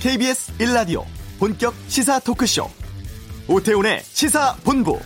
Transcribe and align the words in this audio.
KBS 0.00 0.56
1라디오 0.58 1.04
본격 1.40 1.74
시사 1.88 2.20
토크쇼 2.20 2.70
오태훈의 3.48 4.00
시사본부 4.04 5.00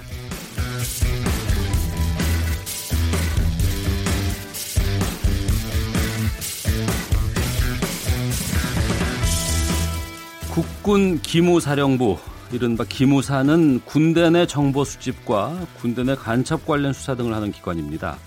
국군 10.50 11.22
기무사령부 11.22 12.18
이른바 12.52 12.84
기무사는 12.86 13.80
군대 13.86 14.28
내 14.28 14.46
정보 14.46 14.84
수집과 14.84 15.68
군대 15.80 16.02
내 16.04 16.14
간첩 16.14 16.66
관련 16.66 16.92
수사 16.92 17.14
등을 17.14 17.32
하는 17.32 17.50
기관입니다. 17.50 18.18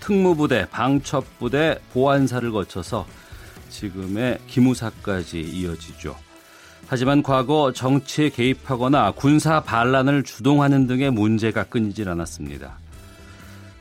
특무부대, 0.00 0.66
방첩부대, 0.68 1.78
보안사를 1.94 2.52
거쳐서 2.52 3.06
지금의 3.72 4.38
기무사까지 4.46 5.40
이어지죠. 5.40 6.14
하지만 6.86 7.22
과거 7.22 7.72
정치에 7.72 8.28
개입하거나 8.28 9.12
군사 9.12 9.60
반란을 9.60 10.24
주동하는 10.24 10.86
등의 10.86 11.10
문제가 11.10 11.64
끊이질 11.64 12.08
않았습니다. 12.08 12.78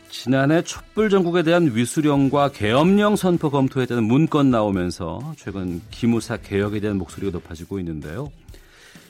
지난해 0.09 0.61
촛불 0.63 1.09
전국에 1.09 1.43
대한 1.43 1.75
위수령과 1.75 2.51
계엄령 2.51 3.15
선포 3.15 3.49
대한 3.49 4.03
문건 4.03 4.51
나오면서 4.51 5.33
최근 5.37 5.81
기무사 5.89 6.37
개혁에 6.37 6.79
대한 6.79 6.97
목소리가 6.97 7.31
높아지고 7.31 7.79
있는데요. 7.79 8.31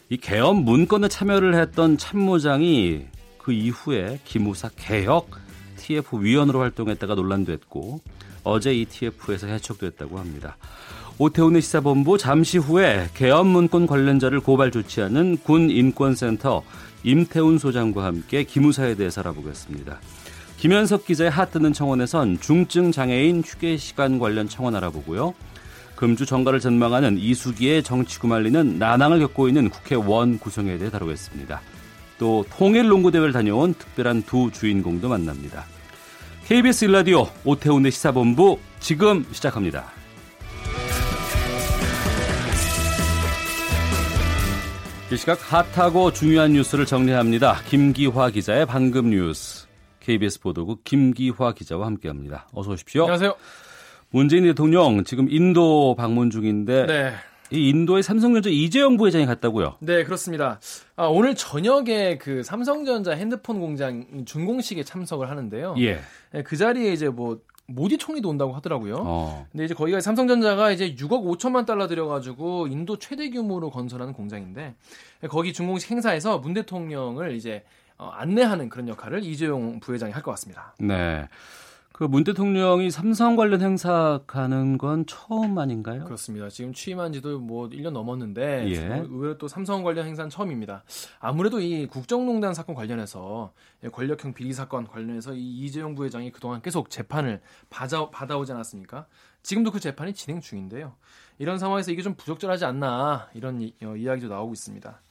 이 0.09 0.17
개엄 0.17 0.63
문건에 0.63 1.07
참여를 1.07 1.55
했던 1.55 1.97
참모장이 1.97 3.05
그 3.37 3.51
이후에 3.51 4.19
기무사 4.25 4.69
개혁 4.75 5.31
TF 5.77 6.17
위원으로 6.21 6.59
활동했다가 6.59 7.15
논란됐고 7.15 8.01
어제 8.43 8.73
이 8.73 8.85
TF에서 8.85 9.47
해촉됐다고 9.47 10.19
합니다. 10.19 10.57
오태훈의 11.17 11.61
시사본부 11.61 12.17
잠시 12.17 12.57
후에 12.57 13.09
개엄 13.13 13.47
문건 13.47 13.85
관련자를 13.85 14.39
고발 14.39 14.71
조치하는 14.71 15.37
군 15.43 15.69
인권센터 15.69 16.63
임태훈 17.03 17.57
소장과 17.57 18.03
함께 18.03 18.43
기무사에 18.43 18.95
대해서 18.95 19.21
알아보겠습니다. 19.21 19.99
김현석 20.57 21.05
기자의 21.05 21.31
핫뜨는 21.31 21.73
청원에선 21.73 22.39
중증 22.39 22.91
장애인 22.91 23.41
휴게 23.45 23.77
시간 23.77 24.19
관련 24.19 24.47
청원 24.47 24.75
알아보고요. 24.75 25.33
금주 25.95 26.25
정가를 26.25 26.59
전망하는 26.59 27.17
이수기의 27.17 27.83
정치 27.83 28.19
구말리는 28.19 28.79
난항을 28.79 29.19
겪고 29.19 29.47
있는 29.47 29.69
국회원 29.69 30.39
구성에 30.39 30.77
대해 30.79 30.89
다루겠습니다. 30.89 31.61
또 32.17 32.45
통일 32.51 32.87
농구 32.87 33.11
대회를 33.11 33.33
다녀온 33.33 33.73
특별한 33.73 34.23
두 34.23 34.51
주인공도 34.51 35.09
만납니다. 35.09 35.65
KBS 36.51 36.83
일라디오 36.83 37.27
오태훈의 37.45 37.93
시사본부 37.93 38.59
지금 38.81 39.25
시작합니다. 39.31 39.85
이 45.09 45.15
시각 45.15 45.39
핫하고 45.49 46.11
중요한 46.11 46.51
뉴스를 46.51 46.85
정리합니다. 46.85 47.61
김기화 47.69 48.31
기자의 48.31 48.65
방금 48.65 49.11
뉴스. 49.11 49.65
KBS 50.01 50.41
보도국 50.41 50.83
김기화 50.83 51.53
기자와 51.53 51.85
함께합니다. 51.85 52.49
어서 52.51 52.71
오십시오. 52.71 53.03
안녕하세요. 53.03 53.33
문재인 54.09 54.43
대통령 54.43 55.05
지금 55.05 55.27
인도 55.29 55.95
방문 55.95 56.29
중인데 56.29 56.85
네. 56.85 57.13
이 57.51 57.69
인도의 57.69 58.01
삼성전자 58.03 58.49
이재용 58.49 58.97
부회장이 58.97 59.25
갔다고요? 59.25 59.75
네, 59.79 60.03
그렇습니다. 60.03 60.59
아, 60.95 61.05
오늘 61.07 61.35
저녁에 61.35 62.17
그 62.17 62.43
삼성전자 62.43 63.11
핸드폰 63.11 63.59
공장 63.59 64.23
준공식에 64.25 64.83
참석을 64.83 65.29
하는데요. 65.29 65.75
예. 65.79 65.99
네, 66.31 66.43
그 66.43 66.55
자리에 66.55 66.93
이제 66.93 67.09
뭐 67.09 67.39
모디 67.67 67.97
총리도 67.97 68.27
온다고 68.29 68.53
하더라고요. 68.53 68.95
어. 68.99 69.47
근데 69.51 69.65
이제 69.65 69.73
거기가 69.73 69.99
삼성전자가 70.01 70.71
이제 70.71 70.93
6억 70.95 71.23
5천만 71.37 71.65
달러 71.65 71.87
들여가지고 71.87 72.67
인도 72.67 72.97
최대 72.97 73.29
규모로 73.29 73.69
건설하는 73.69 74.13
공장인데 74.13 74.75
거기 75.29 75.53
준공식 75.53 75.91
행사에서 75.91 76.39
문 76.39 76.53
대통령을 76.53 77.35
이제 77.35 77.63
어, 77.97 78.07
안내하는 78.09 78.67
그런 78.69 78.87
역할을 78.87 79.23
이재용 79.23 79.79
부회장이 79.79 80.11
할 80.11 80.21
것 80.23 80.31
같습니다. 80.31 80.73
네. 80.79 81.27
그 81.91 82.05
문 82.07 82.23
대통령이 82.23 82.89
삼성 82.89 83.35
관련 83.35 83.61
행사 83.61 84.21
가는 84.25 84.77
건 84.77 85.05
처음 85.05 85.57
아닌가요? 85.59 86.03
그렇습니다. 86.05 86.49
지금 86.49 86.73
취임한 86.73 87.13
지도 87.13 87.39
뭐 87.39 87.69
1년 87.69 87.91
넘었는데 87.91 88.69
예. 88.69 89.05
의외로 89.07 89.37
또 89.37 89.47
삼성 89.47 89.83
관련 89.83 90.07
행사는 90.07 90.29
처음입니다. 90.29 90.83
아무래도 91.19 91.59
이 91.59 91.85
국정농단 91.85 92.53
사건 92.53 92.75
관련해서 92.75 93.53
권력형 93.91 94.33
비리 94.33 94.51
사건 94.53 94.87
관련해서 94.87 95.33
이 95.33 95.59
이재용 95.59 95.93
부회장이 95.93 96.31
그동안 96.31 96.61
계속 96.61 96.89
재판을 96.89 97.41
받아, 97.69 98.09
받아오지 98.09 98.51
않았습니까? 98.51 99.05
지금도 99.43 99.71
그 99.71 99.79
재판이 99.79 100.13
진행 100.13 100.41
중인데요. 100.41 100.95
이런 101.39 101.59
상황에서 101.59 101.91
이게 101.91 102.01
좀 102.01 102.15
부적절하지 102.15 102.65
않나 102.65 103.29
이런 103.33 103.61
이, 103.61 103.73
어, 103.83 103.95
이야기도 103.95 104.27
나오고 104.27 104.53
있습니다. 104.53 105.01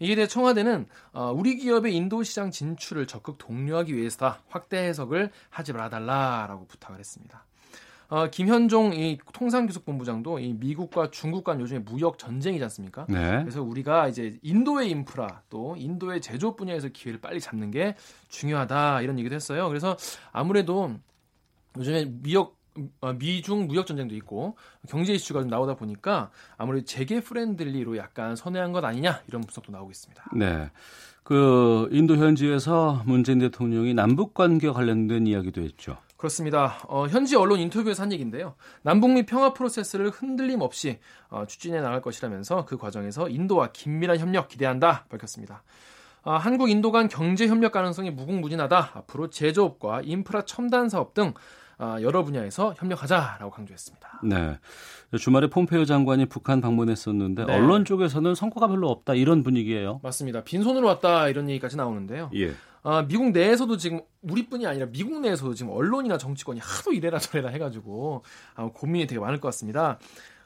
이에 0.00 0.14
대해 0.14 0.26
청와대는 0.26 0.86
어, 1.12 1.32
우리 1.32 1.56
기업의 1.56 1.94
인도 1.94 2.22
시장 2.22 2.50
진출을 2.50 3.06
적극 3.06 3.38
독려하기 3.38 3.94
위해서다 3.94 4.42
확대 4.48 4.78
해석을 4.78 5.30
하지 5.50 5.72
말아달라라고 5.72 6.66
부탁을 6.66 6.98
했습니다. 6.98 7.46
어, 8.08 8.26
김현종 8.28 8.92
이 8.94 9.18
통상교섭본부장도 9.32 10.40
이 10.40 10.54
미국과 10.54 11.12
중국 11.12 11.44
간 11.44 11.60
요즘에 11.60 11.78
무역 11.78 12.18
전쟁이지 12.18 12.64
않습니까? 12.64 13.06
네. 13.08 13.38
그래서 13.40 13.62
우리가 13.62 14.08
이제 14.08 14.36
인도의 14.42 14.90
인프라 14.90 15.42
또 15.48 15.76
인도의 15.76 16.20
제조업 16.20 16.56
분야에서 16.56 16.88
기회를 16.88 17.20
빨리 17.20 17.38
잡는 17.40 17.70
게 17.70 17.94
중요하다 18.28 19.02
이런 19.02 19.18
얘기도 19.20 19.36
했어요. 19.36 19.68
그래서 19.68 19.96
아무래도 20.32 20.96
요즘에 21.76 22.06
미역 22.06 22.48
어, 22.48 22.59
미중 23.18 23.66
무역 23.66 23.86
전쟁도 23.86 24.14
있고 24.16 24.56
경제 24.88 25.12
이슈가 25.12 25.40
좀 25.40 25.50
나오다 25.50 25.74
보니까 25.74 26.30
아무래도 26.56 26.84
재계 26.84 27.20
friendly로 27.20 27.96
약간 27.96 28.36
선회한 28.36 28.72
것 28.72 28.84
아니냐 28.84 29.22
이런 29.28 29.42
분석도 29.42 29.72
나오고 29.72 29.90
있습니다. 29.90 30.24
네. 30.36 30.70
그 31.22 31.88
인도 31.92 32.16
현지에서 32.16 33.02
문재인 33.06 33.38
대통령이 33.38 33.94
남북 33.94 34.34
관계 34.34 34.68
관련된 34.70 35.26
이야기도 35.26 35.62
했죠. 35.62 35.96
그렇습니다. 36.16 36.78
어, 36.86 37.06
현지 37.06 37.34
언론 37.34 37.60
인터뷰에서 37.60 38.02
한 38.02 38.12
얘기인데요. 38.12 38.54
남북미 38.82 39.24
평화 39.24 39.54
프로세스를 39.54 40.10
흔들림 40.10 40.60
없이 40.60 40.98
어, 41.30 41.46
추진해 41.46 41.80
나갈 41.80 42.02
것이라면서 42.02 42.66
그 42.66 42.76
과정에서 42.76 43.28
인도와 43.28 43.72
긴밀한 43.72 44.18
협력 44.18 44.48
기대한다 44.48 45.06
밝혔습니다. 45.08 45.62
아, 46.22 46.36
한국 46.36 46.68
인도 46.68 46.92
간 46.92 47.08
경제 47.08 47.46
협력 47.46 47.72
가능성이 47.72 48.10
무궁무진하다. 48.10 48.90
앞으로 48.94 49.30
제조업과 49.30 50.02
인프라 50.02 50.44
첨단 50.44 50.90
사업 50.90 51.14
등 51.14 51.28
아, 51.28 51.32
여러 52.02 52.24
분야에서 52.24 52.74
협력하자라고 52.76 53.50
강조했습니다. 53.50 54.20
네. 54.24 54.58
주말에 55.18 55.48
폼페이오 55.48 55.84
장관이 55.84 56.26
북한 56.26 56.60
방문했었는데 56.60 57.46
네. 57.46 57.54
언론 57.54 57.84
쪽에서는 57.84 58.34
성과가 58.34 58.68
별로 58.68 58.90
없다 58.90 59.14
이런 59.14 59.42
분위기예요. 59.42 60.00
맞습니다. 60.02 60.44
빈손으로 60.44 60.86
왔다 60.86 61.28
이런 61.28 61.48
얘기까지 61.48 61.76
나오는데요. 61.76 62.30
예. 62.34 62.54
아, 62.82 63.04
미국 63.06 63.30
내에서도 63.32 63.76
지금 63.76 64.00
우리뿐이 64.22 64.66
아니라 64.66 64.86
미국 64.86 65.20
내에서도 65.20 65.54
지금 65.54 65.72
언론이나 65.72 66.16
정치권이 66.16 66.60
하도 66.60 66.92
이래라 66.92 67.18
저래라 67.18 67.50
해가지고 67.50 68.24
아, 68.54 68.70
고민이 68.72 69.06
되게 69.06 69.20
많을 69.20 69.40
것 69.40 69.48
같습니다. 69.48 69.98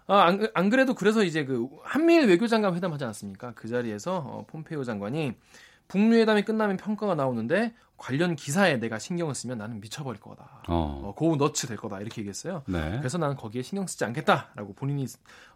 아, 0.07 0.23
안, 0.23 0.47
안, 0.53 0.69
그래도 0.69 0.95
그래서 0.95 1.23
이제 1.23 1.45
그 1.45 1.69
한미일 1.83 2.27
외교장관 2.29 2.75
회담 2.75 2.93
하지 2.93 3.05
않았습니까? 3.05 3.53
그 3.55 3.69
자리에서 3.69 4.17
어, 4.17 4.45
폼페이오 4.49 4.85
장관이 4.85 5.33
북미 5.89 6.17
회담이 6.19 6.43
끝나면 6.43 6.77
평가가 6.77 7.15
나오는데 7.15 7.75
관련 7.97 8.37
기사에 8.37 8.79
내가 8.79 8.99
신경을 8.99 9.35
쓰면 9.35 9.59
나는 9.59 9.81
미쳐버릴 9.81 10.21
거다. 10.21 10.63
어. 10.69 11.03
어 11.05 11.15
고우 11.15 11.37
너츠 11.37 11.67
될 11.67 11.77
거다. 11.77 12.01
이렇게 12.01 12.21
얘기했어요. 12.21 12.63
네. 12.67 12.99
그래서 12.99 13.19
나는 13.19 13.37
거기에 13.37 13.63
신경 13.63 13.87
쓰지 13.87 14.05
않겠다라고 14.05 14.75
본인이 14.75 15.07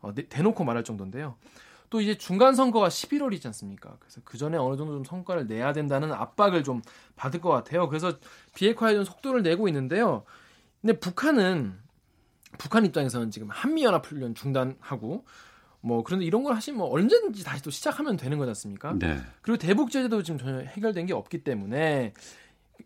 어, 0.00 0.14
대놓고 0.14 0.64
말할 0.64 0.84
정도인데요. 0.84 1.36
또 1.90 2.00
이제 2.00 2.16
중간 2.16 2.54
선거가 2.54 2.88
11월이지 2.88 3.46
않습니까? 3.46 3.96
그래서 3.98 4.20
그 4.24 4.36
전에 4.36 4.56
어느 4.58 4.76
정도 4.76 4.94
좀 4.94 5.04
성과를 5.04 5.46
내야 5.46 5.72
된다는 5.72 6.12
압박을 6.12 6.62
좀 6.62 6.82
받을 7.16 7.40
것 7.40 7.50
같아요. 7.50 7.88
그래서 7.88 8.18
비핵화에 8.54 8.94
좀 8.94 9.04
속도를 9.04 9.42
내고 9.42 9.68
있는데요. 9.68 10.24
근데 10.80 10.98
북한은 10.98 11.78
북한 12.58 12.84
입장에서는 12.84 13.30
지금 13.30 13.48
한미 13.50 13.84
연합 13.84 14.06
훈련 14.06 14.34
중단하고 14.34 15.24
뭐 15.88 16.02
그런데 16.02 16.26
이런 16.26 16.44
걸 16.44 16.54
하시면 16.54 16.78
뭐 16.78 16.94
언제든지 16.94 17.42
다시 17.44 17.62
또 17.62 17.70
시작하면 17.70 18.16
되는 18.18 18.36
거지 18.36 18.50
않습니까? 18.50 18.94
네. 18.98 19.16
그리고 19.40 19.56
대북 19.56 19.90
제재도 19.90 20.22
지금 20.22 20.38
전혀 20.38 20.60
해결된 20.60 21.06
게 21.06 21.14
없기 21.14 21.42
때문에 21.44 22.12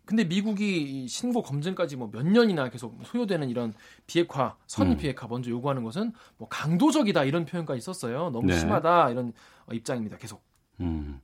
근데 0.05 0.23
미국이 0.23 1.07
신고 1.07 1.43
검증까지 1.43 1.97
뭐 1.97 2.09
몇 2.11 2.25
년이나 2.25 2.69
계속 2.69 2.97
소요되는 3.05 3.49
이런 3.49 3.73
비핵화, 4.07 4.55
선의 4.67 4.93
음. 4.95 4.97
비핵화 4.97 5.27
먼저 5.27 5.49
요구하는 5.51 5.83
것은 5.83 6.13
뭐 6.37 6.47
강도적이다 6.47 7.25
이런 7.25 7.45
표현까지 7.45 7.81
썼어요. 7.81 8.29
너무 8.31 8.47
네. 8.47 8.57
심하다 8.57 9.09
이런 9.11 9.33
입장입니다. 9.71 10.17
계속. 10.17 10.41
음. 10.79 11.19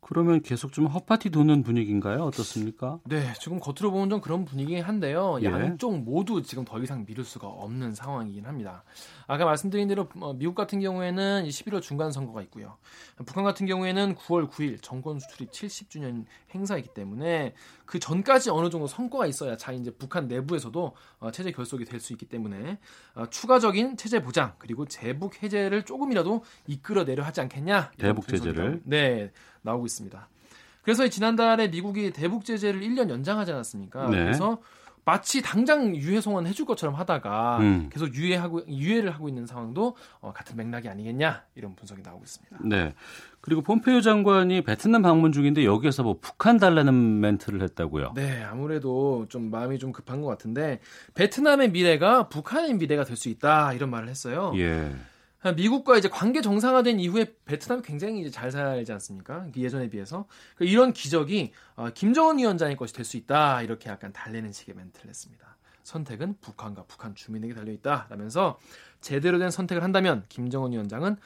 그러면 0.00 0.42
계속 0.42 0.72
좀 0.72 0.86
헛파티 0.86 1.30
도는 1.30 1.62
분위기인가요? 1.62 2.24
어떻습니까? 2.24 2.98
네, 3.04 3.32
지금 3.40 3.60
겉으로 3.60 3.92
보면 3.92 4.10
좀 4.10 4.20
그런 4.20 4.44
분위기긴 4.44 4.82
한데요. 4.82 5.38
예. 5.40 5.46
양쪽 5.46 5.96
모두 6.00 6.42
지금 6.42 6.64
더 6.64 6.80
이상 6.80 7.04
미룰 7.06 7.24
수가 7.24 7.46
없는 7.46 7.94
상황이긴 7.94 8.44
합니다. 8.44 8.82
아까 9.30 9.44
말씀드린 9.44 9.86
대로 9.86 10.08
어, 10.18 10.32
미국 10.32 10.56
같은 10.56 10.80
경우에는 10.80 11.44
11월 11.44 11.80
중간 11.80 12.10
선거가 12.10 12.42
있고요. 12.42 12.78
북한 13.24 13.44
같은 13.44 13.64
경우에는 13.64 14.16
9월 14.16 14.50
9일 14.50 14.82
정권 14.82 15.20
수출입 15.20 15.52
70주년 15.52 16.24
행사이기 16.52 16.88
때문에 16.88 17.54
그 17.86 18.00
전까지 18.00 18.50
어느 18.50 18.70
정도 18.70 18.88
성과가 18.88 19.26
있어야 19.26 19.56
자 19.56 19.70
이제 19.70 19.92
북한 19.92 20.26
내부에서도 20.26 20.96
어, 21.20 21.30
체제 21.30 21.52
결속이 21.52 21.84
될 21.84 22.00
수 22.00 22.12
있기 22.14 22.26
때문에 22.26 22.78
어, 23.14 23.26
추가적인 23.30 23.98
체제 23.98 24.20
보장 24.20 24.54
그리고 24.58 24.84
제북 24.86 25.40
해제를 25.42 25.84
조금이라도 25.84 26.42
이끌어내려 26.66 27.22
하지 27.22 27.40
않겠냐 27.42 27.92
대북 27.98 28.26
제재를 28.26 28.80
네 28.84 29.30
나오고 29.62 29.86
있습니다. 29.86 30.28
그래서 30.82 31.06
지난달에 31.06 31.68
미국이 31.68 32.10
대북 32.10 32.44
제재를 32.44 32.80
1년 32.80 33.10
연장하지 33.10 33.52
않았습니까? 33.52 34.08
네. 34.08 34.24
그래서 34.24 34.58
마치 35.04 35.40
당장 35.42 35.94
유해 35.96 36.20
송환 36.20 36.46
해줄 36.46 36.66
것처럼 36.66 36.94
하다가 36.94 37.58
음. 37.60 37.90
계속 37.92 38.14
유해하고 38.14 38.66
유해를 38.68 39.10
하고 39.10 39.28
있는 39.28 39.46
상황도 39.46 39.96
어, 40.20 40.32
같은 40.32 40.56
맥락이 40.56 40.88
아니겠냐 40.88 41.42
이런 41.54 41.74
분석이 41.76 42.02
나오고 42.02 42.24
있습니다. 42.24 42.58
네. 42.64 42.94
그리고 43.40 43.62
폼페이오 43.62 44.02
장관이 44.02 44.62
베트남 44.64 45.02
방문 45.02 45.32
중인데 45.32 45.64
여기에서 45.64 46.02
뭐 46.02 46.18
북한 46.20 46.58
달라는 46.58 47.20
멘트를 47.20 47.62
했다고요. 47.62 48.12
네, 48.14 48.42
아무래도 48.42 49.26
좀 49.30 49.50
마음이 49.50 49.78
좀 49.78 49.92
급한 49.92 50.20
것 50.20 50.26
같은데 50.28 50.80
베트남의 51.14 51.70
미래가 51.70 52.28
북한의 52.28 52.74
미래가 52.74 53.04
될 53.04 53.16
수 53.16 53.28
있다 53.28 53.72
이런 53.74 53.90
말을 53.90 54.08
했어요. 54.08 54.52
예. 54.56 54.92
미국과 55.56 55.96
이제 55.96 56.08
관계 56.08 56.42
정상화된 56.42 57.00
이후에 57.00 57.34
베트남이 57.46 57.82
굉장히 57.82 58.20
이제 58.20 58.30
잘 58.30 58.50
살지 58.50 58.92
않습니까? 58.92 59.46
예전에 59.56 59.88
비해서 59.88 60.26
그 60.54 60.64
이런 60.64 60.92
기적이 60.92 61.52
어, 61.76 61.88
김정은 61.94 62.38
위원장의 62.38 62.76
것이 62.76 62.92
될 62.92 63.04
수 63.04 63.16
있다 63.16 63.62
이렇게 63.62 63.88
약간 63.88 64.12
달래는 64.12 64.52
식의 64.52 64.74
멘트를 64.74 65.08
했습니다. 65.08 65.56
선택은 65.82 66.36
북한과 66.42 66.84
북한 66.86 67.14
주민에게 67.14 67.54
달려 67.54 67.72
있다라면서 67.72 68.58
제대로 69.00 69.38
된 69.38 69.50
선택을 69.50 69.82
한다면 69.82 70.24
김정은 70.28 70.72
위원장은 70.72 71.16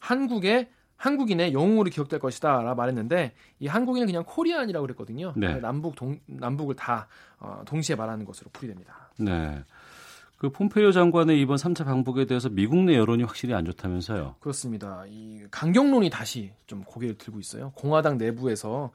한국의 0.00 0.68
한국인의 0.96 1.54
영웅으로 1.54 1.88
기억될 1.88 2.18
것이다라 2.20 2.74
말했는데 2.74 3.34
이 3.60 3.66
한국인은 3.68 4.06
그냥 4.06 4.24
코리안이라고 4.26 4.84
그랬거든요. 4.84 5.32
네. 5.36 5.58
남북 5.60 5.94
동 5.94 6.18
남북을 6.26 6.76
다 6.76 7.06
어, 7.38 7.62
동시에 7.64 7.96
말하는 7.96 8.26
것으로 8.26 8.50
풀이됩니다. 8.52 9.10
네. 9.16 9.64
그 10.40 10.48
폼페이오 10.48 10.90
장관의 10.92 11.38
이번 11.38 11.56
3차 11.58 11.84
방북에 11.84 12.24
대해서 12.24 12.48
미국 12.48 12.78
내 12.84 12.94
여론이 12.96 13.24
확실히 13.24 13.52
안 13.52 13.66
좋다면서요? 13.66 14.36
그렇습니다. 14.40 15.04
이 15.06 15.42
강경론이 15.50 16.08
다시 16.08 16.50
좀 16.66 16.82
고개를 16.82 17.18
들고 17.18 17.40
있어요. 17.40 17.72
공화당 17.76 18.16
내부에서 18.16 18.90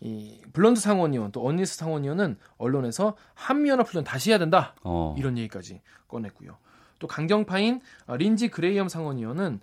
이 0.00 0.40
블런드 0.52 0.80
상원의원 0.80 1.30
또 1.30 1.46
언스트 1.46 1.76
상원의원은 1.76 2.36
언론에서 2.56 3.16
한미연합훈련 3.34 4.02
다시 4.02 4.30
해야 4.30 4.38
된다 4.38 4.74
어. 4.82 5.14
이런 5.16 5.38
얘기까지 5.38 5.82
꺼냈고요. 6.08 6.56
또 6.98 7.06
강경파인 7.06 7.80
린지 8.16 8.48
그레이엄 8.48 8.88
상원의원은 8.88 9.60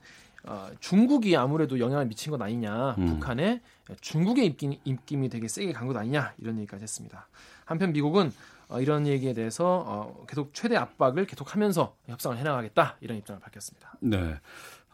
어, 0.48 0.70
중국이 0.80 1.36
아무래도 1.36 1.80
영향을 1.80 2.06
미친 2.06 2.32
것 2.32 2.42
아니냐 2.42 2.96
음. 2.98 3.06
북한에 3.08 3.62
중국의 4.00 4.46
입김, 4.46 4.76
입김이 4.86 5.28
되게 5.28 5.50
세게 5.50 5.74
간 5.74 5.86
것 5.86 5.98
아니냐 5.98 6.34
이런 6.38 6.58
얘기까지 6.60 6.84
했습니다. 6.84 7.28
한편 7.66 7.92
미국은 7.92 8.32
어, 8.68 8.80
이런 8.80 9.08
얘기에 9.08 9.34
대해서 9.34 9.84
어, 9.88 10.26
계속 10.28 10.54
최대 10.54 10.76
압박을 10.76 11.26
계속하면서 11.26 11.96
협상을 12.08 12.38
해나가겠다 12.38 12.98
이런 13.02 13.18
입장을 13.18 13.40
밝혔습니다. 13.40 13.94
네. 14.00 14.36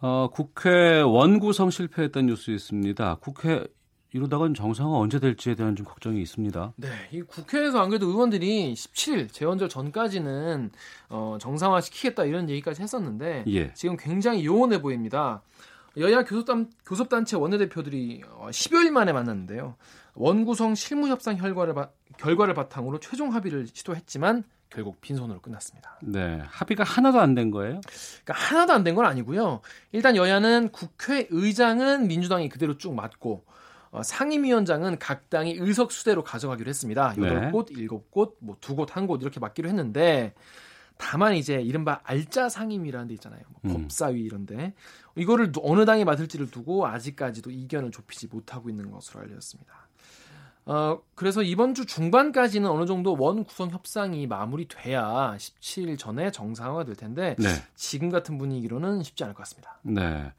어, 0.02 0.30
국회 0.32 1.02
원구성 1.02 1.70
실패했던 1.70 2.26
뉴스 2.26 2.52
있습니다. 2.52 3.16
국회 3.22 3.66
이러다간 4.14 4.54
정상화 4.54 4.98
언제 4.98 5.20
될지에 5.20 5.56
대한 5.56 5.76
좀 5.76 5.86
걱정이 5.86 6.22
있습니다. 6.22 6.74
네, 6.76 6.88
이 7.12 7.22
국회에서 7.22 7.80
안 7.80 7.90
그래도 7.90 8.08
의원들이 8.08 8.74
17일 8.74 9.32
재원절 9.32 9.70
전까지는 9.70 10.72
어, 11.10 11.38
정상화 11.40 11.80
시키겠다 11.82 12.26
이런 12.26 12.50
얘기까지 12.50 12.82
했었는데 12.82 13.46
예. 13.48 13.74
지금 13.74 13.96
굉장히 13.98 14.46
요원해 14.46 14.82
보입니다. 14.82 15.42
여야 15.98 16.24
교섭단, 16.24 16.70
교섭단체 16.86 17.38
원내대표들이 17.38 18.22
10여일 18.22 18.90
어, 18.90 18.92
만에 18.92 19.14
만났는데요. 19.14 19.76
원구성 20.16 20.76
실무협상 20.76 21.38
결과를, 21.38 21.74
바, 21.74 21.90
결과를 22.18 22.54
바탕으로 22.54 23.00
최종 23.00 23.34
합의를 23.34 23.68
시도했지만 23.74 24.44
결국 24.70 25.02
빈손으로 25.02 25.42
끝났습니다. 25.42 26.00
네, 26.02 26.42
합의가 26.46 26.84
하나도 26.84 27.20
안 27.20 27.36
된 27.36 27.52
거예요? 27.52 27.82
그러니까 28.24 28.34
하나도 28.34 28.74
안 28.74 28.84
된 28.84 28.96
건 28.96 29.06
아니고요. 29.06 29.62
일단 29.92 30.16
여야는 30.16 30.70
국회의장은 30.72 32.08
민주당이 32.08 32.50
그대로 32.50 32.78
쭉 32.78 32.94
맡고 32.94 33.46
어, 33.92 34.04
상임위원장은 34.04 35.00
각 35.00 35.30
당이 35.30 35.56
의석 35.60 35.92
수대로 35.92 36.24
가져가기로 36.24 36.70
했습니다. 36.70 37.14
8곳, 37.16 37.20
네. 37.74 37.88
7곳, 37.88 38.36
뭐 38.40 38.56
2곳, 38.62 38.88
1곳 38.88 39.22
이렇게 39.22 39.42
맡기로 39.42 39.68
했는데 39.68 40.34
다만 40.98 41.34
이제 41.36 41.56
이른바 41.62 42.00
알짜 42.04 42.48
상임이라는 42.48 43.08
데 43.10 43.14
있잖아요. 43.16 43.42
뭐 43.50 43.76
음. 43.76 43.82
법사위 43.82 44.22
이런데 44.22 44.74
이거를 45.16 45.52
어느 45.62 45.84
당이 45.84 46.06
맡을지를 46.06 46.50
두고 46.50 46.88
아직까지도 46.88 47.52
이견을 47.52 47.92
좁히지 47.92 48.28
못하고 48.28 48.70
있는 48.70 48.92
것으로 48.92 49.20
알려졌습니다. 49.22 49.74
어, 50.66 51.00
그래서 51.16 51.42
이번 51.42 51.74
주 51.74 51.86
중반까지는 51.86 52.70
어느 52.70 52.86
정도 52.86 53.16
원 53.18 53.44
구성 53.44 53.70
협상이 53.72 54.28
마무리돼야 54.28 55.36
17일 55.38 55.98
전에 55.98 56.32
정상화가 56.32 56.84
될 56.86 56.96
텐데 56.96 57.36
네. 57.40 57.50
지금 57.76 58.10
같은 58.10 58.38
분위기로는 58.38 59.04
쉽지 59.04 59.24
않을 59.24 59.34
것 59.34 59.40
같습니다. 59.40 59.80
네. 59.84 60.32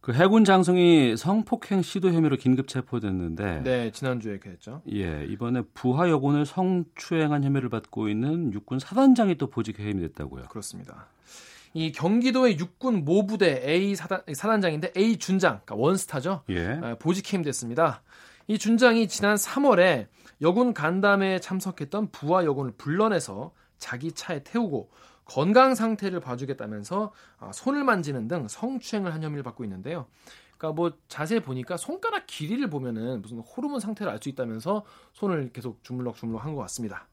그 0.00 0.12
해군 0.12 0.44
장성이 0.44 1.16
성폭행 1.16 1.82
시도 1.82 2.12
혐의로 2.12 2.36
긴급 2.36 2.68
체포됐는데 2.68 3.62
네 3.64 3.90
지난주에 3.90 4.38
그랬죠. 4.38 4.80
예 4.92 5.26
이번에 5.28 5.62
부하 5.74 6.08
여군을 6.08 6.46
성추행한 6.46 7.42
혐의를 7.42 7.68
받고 7.68 8.08
있는 8.08 8.52
육군 8.52 8.78
사단장이 8.78 9.34
또 9.34 9.48
보직 9.48 9.80
해임이 9.80 10.00
됐다고요. 10.02 10.44
그렇습니다. 10.44 11.08
이 11.74 11.90
경기도의 11.90 12.58
육군 12.60 13.04
모부대 13.04 13.62
A 13.66 13.96
사단, 13.96 14.22
사단장인데 14.32 14.92
A 14.96 15.16
준장, 15.18 15.60
그러니까 15.64 15.74
원스타죠. 15.74 16.42
예. 16.50 16.68
아, 16.82 16.94
보직 17.00 17.32
해임됐습니다. 17.32 18.00
이 18.48 18.58
준장이 18.58 19.08
지난 19.08 19.36
3월에 19.36 20.06
여군 20.42 20.74
간담회에 20.74 21.40
참석했던 21.40 22.10
부하 22.12 22.44
여군을 22.44 22.72
불러내서 22.76 23.52
자기 23.78 24.12
차에 24.12 24.42
태우고 24.44 24.90
건강 25.24 25.74
상태를 25.74 26.20
봐주겠다면서 26.20 27.12
아, 27.40 27.50
손을 27.52 27.82
만지는 27.82 28.28
등 28.28 28.46
성추행을 28.48 29.12
한 29.12 29.22
혐의를 29.22 29.42
받고 29.42 29.64
있는데요. 29.64 30.06
그러니까 30.56 30.76
뭐 30.76 30.92
자세히 31.08 31.40
보니까 31.40 31.76
손가락 31.76 32.26
길이를 32.26 32.70
보면은 32.70 33.20
무슨 33.20 33.40
호르몬 33.40 33.80
상태를 33.80 34.10
알 34.12 34.20
수 34.22 34.28
있다면서 34.28 34.84
손을 35.12 35.50
계속 35.52 35.82
주물럭 35.82 36.16
주물럭 36.16 36.44
한 36.44 36.54
것 36.54 36.60
같습니다. 36.62 37.08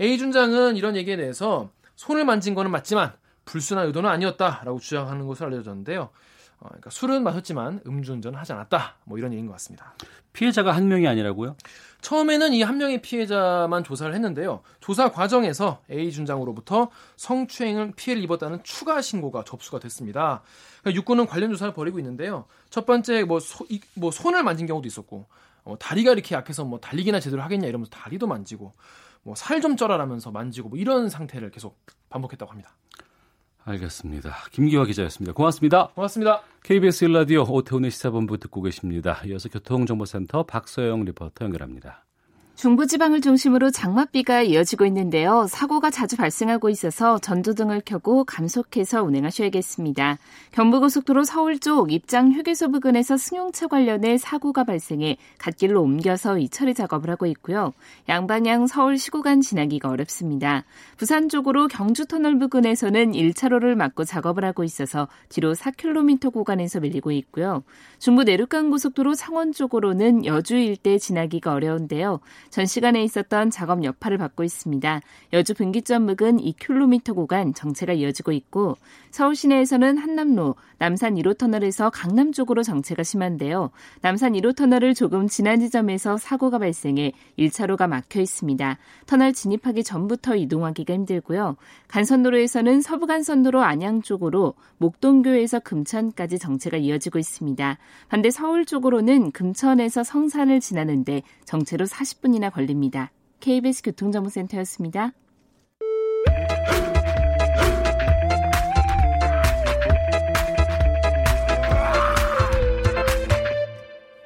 A 0.00 0.16
준장은 0.16 0.76
이런 0.76 0.96
얘기에 0.96 1.16
대해서 1.16 1.70
손을 1.96 2.24
만진 2.24 2.54
거는 2.54 2.70
맞지만 2.70 3.12
불순한 3.44 3.86
의도는 3.86 4.08
아니었다라고 4.08 4.78
주장하는 4.78 5.26
것으로 5.26 5.48
알려졌는데요. 5.48 6.10
어, 6.58 6.66
그러니까 6.68 6.90
술은 6.90 7.22
마셨지만 7.22 7.80
음주운전은 7.86 8.38
하지 8.38 8.52
않았다. 8.52 8.96
뭐 9.04 9.18
이런 9.18 9.32
얘기인 9.32 9.46
것 9.46 9.52
같습니다. 9.52 9.94
피해자가 10.32 10.72
한 10.72 10.88
명이 10.88 11.06
아니라고요? 11.06 11.56
처음에는 12.00 12.52
이 12.54 12.62
한 12.62 12.78
명의 12.78 13.00
피해자만 13.02 13.84
조사를 13.84 14.14
했는데요. 14.14 14.62
조사 14.80 15.10
과정에서 15.10 15.82
A 15.90 16.10
준장으로부터 16.12 16.90
성추행을 17.16 17.92
피해를 17.96 18.22
입었다는 18.24 18.60
추가 18.62 19.00
신고가 19.02 19.44
접수가 19.44 19.80
됐습니다. 19.80 20.42
그러니까 20.80 20.98
육군은 20.98 21.26
관련 21.26 21.50
조사를 21.50 21.72
벌이고 21.74 21.98
있는데요. 21.98 22.46
첫 22.70 22.86
번째 22.86 23.24
뭐, 23.24 23.40
소, 23.40 23.66
이, 23.68 23.80
뭐 23.94 24.10
손을 24.10 24.42
만진 24.42 24.66
경우도 24.66 24.86
있었고 24.86 25.26
어, 25.64 25.76
다리가 25.78 26.12
이렇게 26.12 26.34
약해서 26.34 26.64
뭐 26.64 26.78
달리기나 26.80 27.18
제대로 27.20 27.42
하겠냐 27.42 27.66
이러면서 27.66 27.90
다리도 27.90 28.26
만지고 28.26 28.72
뭐 29.24 29.34
살 29.34 29.60
좀 29.60 29.76
쪄라라면서 29.76 30.30
만지고 30.30 30.68
뭐 30.70 30.78
이런 30.78 31.08
상태를 31.08 31.50
계속 31.50 31.78
반복했다고 32.10 32.50
합니다. 32.50 32.70
알겠습니다. 33.66 34.34
김기화 34.52 34.84
기자였습니다. 34.84 35.34
고맙습니다. 35.34 35.88
고맙습니다. 35.88 36.42
KBS 36.62 37.04
일라디오 37.04 37.42
오태훈의 37.42 37.90
시사본부 37.90 38.38
듣고 38.38 38.62
계십니다. 38.62 39.20
이어서 39.26 39.48
교통정보센터 39.48 40.44
박서영 40.44 41.04
리포터 41.04 41.44
연결합니다. 41.44 42.05
중부지방을 42.56 43.20
중심으로 43.20 43.70
장맛비가 43.70 44.40
이어지고 44.40 44.86
있는데요. 44.86 45.46
사고가 45.46 45.90
자주 45.90 46.16
발생하고 46.16 46.70
있어서 46.70 47.18
전조등을 47.18 47.82
켜고 47.84 48.24
감속해서 48.24 49.02
운행하셔야겠습니다. 49.02 50.16
경부고속도로 50.52 51.24
서울 51.24 51.58
쪽 51.58 51.92
입장 51.92 52.32
휴게소 52.32 52.70
부근에서 52.70 53.18
승용차 53.18 53.66
관련해 53.66 54.16
사고가 54.16 54.64
발생해 54.64 55.18
갓길로 55.36 55.82
옮겨서 55.82 56.38
이 56.38 56.48
처리 56.48 56.72
작업을 56.72 57.10
하고 57.10 57.26
있고요. 57.26 57.74
양방향 58.08 58.68
서울 58.68 58.96
시구간 58.96 59.42
지나기가 59.42 59.90
어렵습니다. 59.90 60.64
부산 60.96 61.28
쪽으로 61.28 61.68
경주 61.68 62.06
터널 62.06 62.38
부근에서는 62.38 63.12
1차로를 63.12 63.74
막고 63.74 64.04
작업을 64.04 64.46
하고 64.46 64.64
있어서 64.64 65.08
뒤로 65.28 65.52
4km 65.54 66.32
구간에서 66.32 66.80
밀리고 66.80 67.12
있고요. 67.12 67.64
중부 67.98 68.24
내륙간 68.24 68.70
고속도로 68.70 69.14
창원 69.14 69.52
쪽으로는 69.52 70.24
여주 70.24 70.56
일대 70.56 70.96
지나기가 70.96 71.52
어려운데요. 71.52 72.20
전 72.56 72.64
시간에 72.64 73.04
있었던 73.04 73.50
작업 73.50 73.84
여파를 73.84 74.16
받고 74.16 74.42
있습니다. 74.42 75.02
여주 75.34 75.52
분기점 75.52 76.06
묵은 76.06 76.38
2km 76.38 77.14
구간 77.14 77.52
정체가 77.52 77.92
이어지고 77.92 78.32
있고 78.32 78.78
서울 79.10 79.36
시내에서는 79.36 79.98
한남로 79.98 80.54
남산 80.78 81.16
1호 81.16 81.36
터널에서 81.36 81.90
강남 81.90 82.32
쪽으로 82.32 82.62
정체가 82.62 83.02
심한데요. 83.02 83.72
남산 84.00 84.32
1호 84.32 84.56
터널을 84.56 84.94
조금 84.94 85.28
지난 85.28 85.60
지점에서 85.60 86.16
사고가 86.16 86.58
발생해 86.58 87.12
1차로가 87.38 87.88
막혀 87.88 88.22
있습니다. 88.22 88.78
터널 89.04 89.34
진입하기 89.34 89.84
전부터 89.84 90.36
이동하기가 90.36 90.94
힘들고요. 90.94 91.56
간선도로에서는 91.88 92.80
서부간선도로 92.80 93.62
안양 93.62 94.00
쪽으로 94.00 94.54
목동교에서 94.78 95.60
금천까지 95.60 96.38
정체가 96.38 96.78
이어지고 96.78 97.18
있습니다. 97.18 97.76
반대 98.08 98.30
서울 98.30 98.64
쪽으로는 98.64 99.32
금천에서 99.32 100.04
성산을 100.04 100.60
지나는데 100.60 101.20
정체로 101.44 101.84
40분이나 101.84 102.45
걸립니다. 102.50 103.12
KBS 103.40 103.82
교통정보센터였습니다. 103.82 105.12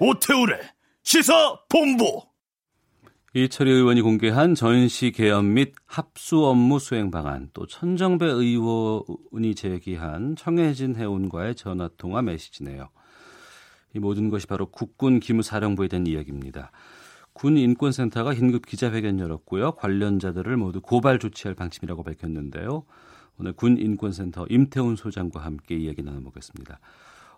오태우래 0.01 0.59
시사 1.03 1.61
본부. 1.69 2.23
이철희 3.35 3.71
의원이 3.71 4.01
공개한 4.03 4.55
전시 4.55 5.13
개헌 5.13 5.55
및 5.55 5.75
합수 5.87 6.47
업무 6.47 6.81
수행 6.81 7.13
방안, 7.13 7.49
또 7.53 7.67
천정배 7.67 8.27
의원이 8.27 9.55
제기한 9.55 10.35
청해진 10.35 10.97
해운과의 10.97 11.55
전화 11.55 11.89
통화 11.97 12.23
메시지네요. 12.23 12.89
이 13.95 13.99
모든 13.99 14.31
것이 14.31 14.47
바로 14.47 14.67
국군 14.67 15.21
기무사령부에 15.21 15.89
대한 15.89 16.07
이야기입니다. 16.07 16.73
군 17.41 17.57
인권센터가 17.57 18.35
긴급 18.35 18.67
기자회견 18.67 19.19
열었고요. 19.19 19.73
관련자들을 19.73 20.59
모두 20.59 20.83
고발 20.83 21.19
조치할 21.19 21.55
방침이라고 21.55 22.03
밝혔는데요. 22.03 22.85
오늘 23.39 23.55
군 23.55 23.79
인권센터 23.79 24.45
임태훈 24.51 24.95
소장과 24.95 25.41
함께 25.41 25.75
이야기 25.75 26.03
나눠보겠습니다. 26.03 26.79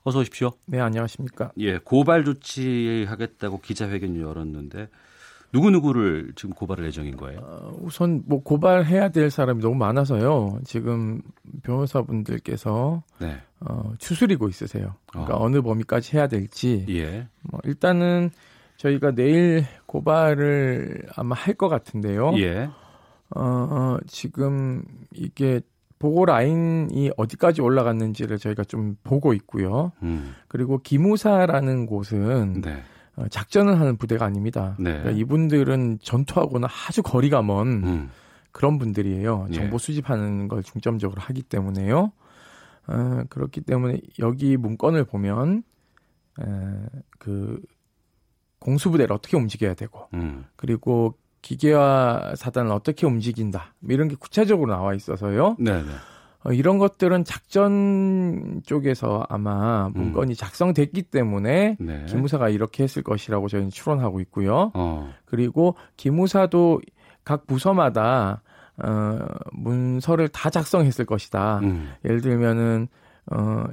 어서 0.03 0.19
오십시오. 0.19 0.51
네, 0.67 0.81
안녕하십니까. 0.81 1.53
예, 1.59 1.79
고발 1.79 2.25
조치하겠다고 2.25 3.61
기자회견 3.61 4.21
열었는데 4.21 4.89
누구 5.53 5.71
누구를 5.71 6.33
지금 6.35 6.53
고발할 6.53 6.87
예정인 6.87 7.17
거예요? 7.17 7.39
어, 7.41 7.79
우선 7.81 8.25
뭐 8.27 8.43
고발해야 8.43 9.11
될 9.11 9.31
사람이 9.31 9.61
너무 9.61 9.77
많아서요. 9.77 10.63
지금 10.65 11.23
변호사분들께서 11.63 13.05
네. 13.21 13.41
어, 13.61 13.93
추스리고 13.99 14.49
있으세요. 14.49 14.97
그러니까 15.07 15.37
어. 15.37 15.49
느 15.49 15.63
범위까지 15.63 16.17
해야 16.17 16.27
될지. 16.27 16.87
예. 16.89 17.29
뭐 17.43 17.61
일단은 17.63 18.33
저희가 18.83 19.13
내일 19.13 19.65
고발을 19.87 21.07
아마 21.17 21.37
할 21.37 21.55
것 21.55 21.69
같은데요. 21.69 22.33
예. 22.39 22.69
어, 23.35 23.41
어, 23.41 23.99
지금 24.09 24.83
이게 25.15 25.61
보고 25.99 26.25
라인이 26.27 27.13
어디까지 27.17 27.63
올라갔는지를 27.63 28.39
저희가 28.39 28.65
좀 28.65 28.97
보고 29.05 29.33
있고요. 29.35 29.93
음. 30.03 30.35
그리고 30.49 30.79
기무사라는 30.79 31.87
곳은 31.87 32.63
네. 32.63 32.83
어, 33.15 33.29
작전을 33.29 33.79
하는 33.79 33.97
부대가 33.97 34.25
아닙니다. 34.25 34.75
네. 34.81 34.91
그러니까 34.99 35.11
이분들은 35.13 35.99
전투하고는 36.03 36.67
아주 36.89 37.03
거리가 37.03 37.43
먼 37.43 37.69
음. 37.85 38.11
그런 38.51 38.79
분들이에요. 38.79 39.47
예. 39.51 39.53
정보 39.53 39.79
수집하는 39.79 40.49
걸 40.49 40.63
중점적으로 40.65 41.21
하기 41.23 41.43
때문에요. 41.43 42.11
어, 42.89 43.23
그렇기 43.29 43.61
때문에 43.61 44.01
여기 44.19 44.57
문건을 44.57 45.05
보면 45.05 45.63
에, 46.41 46.45
그 47.19 47.61
공수부대를 48.63 49.15
어떻게 49.15 49.37
움직여야 49.37 49.75
되고 49.75 50.09
음. 50.15 50.45
그리고 50.57 51.15
기계화 51.43 52.35
사단을 52.37 52.73
어떻게 52.73 53.07
움직인다 53.07 53.75
뭐 53.81 53.93
이런 53.93 54.09
게 54.09 54.17
구체적으로 54.19 54.73
나와 54.73 54.95
있어서요. 54.95 55.57
네네. 55.59 55.91
어, 56.45 56.53
이런 56.53 56.79
것들은 56.79 57.25
작전 57.25 58.63
쪽에서 58.67 59.25
아마 59.29 59.89
문건이 59.91 60.33
음. 60.33 60.35
작성됐기 60.35 61.03
때문에 61.03 61.77
네. 61.79 62.05
기무사가 62.09 62.49
이렇게 62.49 62.83
했을 62.83 63.03
것이라고 63.03 63.49
저희는 63.49 63.71
추론하고 63.71 64.21
있고요. 64.21 64.73
어. 64.75 65.13
그리고 65.25 65.77
기무사도 65.97 66.81
각 67.25 67.47
부서마다 67.47 68.43
어, 68.79 69.19
문서를 69.53 70.29
다 70.29 70.51
작성했을 70.51 71.05
것이다. 71.05 71.61
음. 71.63 71.93
예를 72.05 72.21
들면은 72.21 72.89
어, 73.31 73.65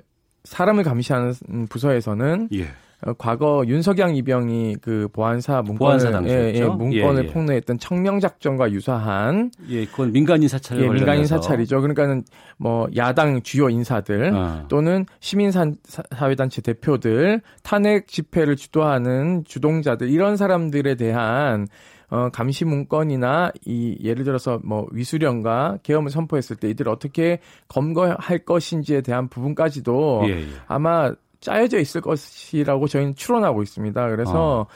사람을 0.44 0.84
감시하는 0.84 1.34
부서에서는 1.70 2.50
예. 2.54 2.68
어, 3.06 3.14
과거 3.14 3.64
윤석양 3.66 4.16
이병이 4.16 4.78
그 4.82 5.08
보안사 5.14 5.62
문건을 5.62 6.28
예, 6.28 6.54
예, 6.56 6.66
문건을 6.66 7.24
예, 7.24 7.28
예. 7.28 7.32
폭로했던 7.32 7.80
청명 7.80 8.20
작전과 8.20 8.72
유사한 8.72 9.52
예, 9.70 9.86
그건 9.86 10.12
민간인 10.12 10.50
사찰 10.50 10.82
예, 10.82 10.90
민간인 10.90 11.26
사찰이죠. 11.26 11.80
그러니까는 11.80 12.24
뭐 12.58 12.88
야당 12.98 13.42
주요 13.42 13.70
인사들 13.70 14.34
어. 14.34 14.66
또는 14.68 15.06
시민 15.22 15.52
사회 15.52 16.36
단체 16.36 16.62
대표들 16.62 17.42
탄핵 17.64 18.08
집회를 18.08 18.58
주도하는 18.58 19.44
주동자들 19.46 20.10
이런 20.10 20.36
사람들에 20.36 20.96
대한 20.96 21.68
어, 22.10 22.30
감시 22.34 22.66
문건이나 22.66 23.52
이 23.66 23.98
예를 24.04 24.26
들어서 24.26 24.60
뭐 24.64 24.88
위수령과 24.92 25.80
계엄을 25.84 26.10
선포했을 26.10 26.56
때 26.56 26.70
이들 26.70 26.90
어떻게 26.90 27.40
검거할 27.68 28.40
것인지에 28.40 29.02
대한 29.02 29.30
부분까지도 29.30 30.24
예, 30.26 30.32
예. 30.32 30.46
아마 30.68 31.14
짜여져 31.42 31.80
있을 31.80 32.02
것이라고 32.02 32.88
저희는 32.88 33.16
추론하고 33.16 33.64
있습니다. 33.64 34.10
그래서 34.10 34.62
어. 34.62 34.68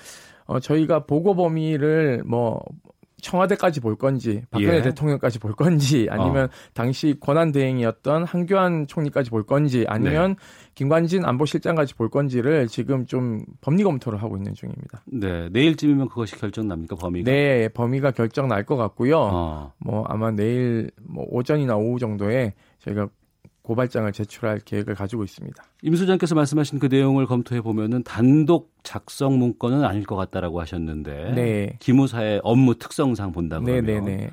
어 0.45 0.59
저희가 0.59 1.05
보고 1.05 1.35
범위를 1.35 2.23
뭐 2.25 2.61
청와대까지 3.21 3.79
볼 3.79 3.95
건지 3.95 4.43
박근혜 4.51 4.77
예. 4.77 4.81
대통령까지 4.81 5.39
볼 5.39 5.53
건지 5.53 6.07
아니면 6.09 6.45
어. 6.45 6.49
당시 6.73 7.15
권한 7.21 7.53
대행이었던 7.53 8.25
한교안 8.25 8.85
총리까지 8.85 9.29
볼 9.29 9.43
건지 9.43 9.85
아니면 9.87 10.35
네. 10.35 10.43
김관진 10.75 11.23
안보실장까지 11.23 11.95
볼 11.95 12.09
건지를 12.09 12.67
지금 12.67 13.05
좀 13.05 13.45
법리 13.61 13.83
검토를 13.85 14.21
하고 14.21 14.35
있는 14.35 14.53
중입니다. 14.53 15.01
네, 15.05 15.47
내일쯤이면 15.53 16.09
그것이 16.09 16.35
결정 16.37 16.67
납니까 16.67 16.97
범위가? 16.97 17.31
네, 17.31 17.69
범위가 17.69 18.11
결정 18.11 18.49
날 18.49 18.65
것 18.65 18.75
같고요. 18.75 19.17
어. 19.19 19.73
뭐 19.77 20.03
아마 20.09 20.31
내일 20.31 20.91
뭐 21.01 21.25
오전이나 21.29 21.77
오후 21.77 21.99
정도에 21.99 22.53
저희가 22.79 23.07
고발장을 23.63 24.11
제출할 24.11 24.59
계획을 24.59 24.93
가지고 24.93 25.23
있습니다. 25.23 25.63
임 25.81 25.95
소장께서 25.95 26.35
말씀하신 26.35 26.79
그 26.79 26.87
내용을 26.87 27.25
검토해 27.25 27.61
보면은 27.61 28.03
단독 28.03 28.73
작성 28.83 29.39
문건은 29.39 29.83
아닐 29.83 30.05
것 30.05 30.15
같다라고 30.15 30.59
하셨는데 30.61 31.31
네. 31.33 31.77
기무사의 31.79 32.41
업무 32.43 32.75
특성상 32.75 33.31
본다 33.31 33.59
그러면 33.59 33.85
네, 33.85 33.99
네, 33.99 34.15
네. 34.17 34.31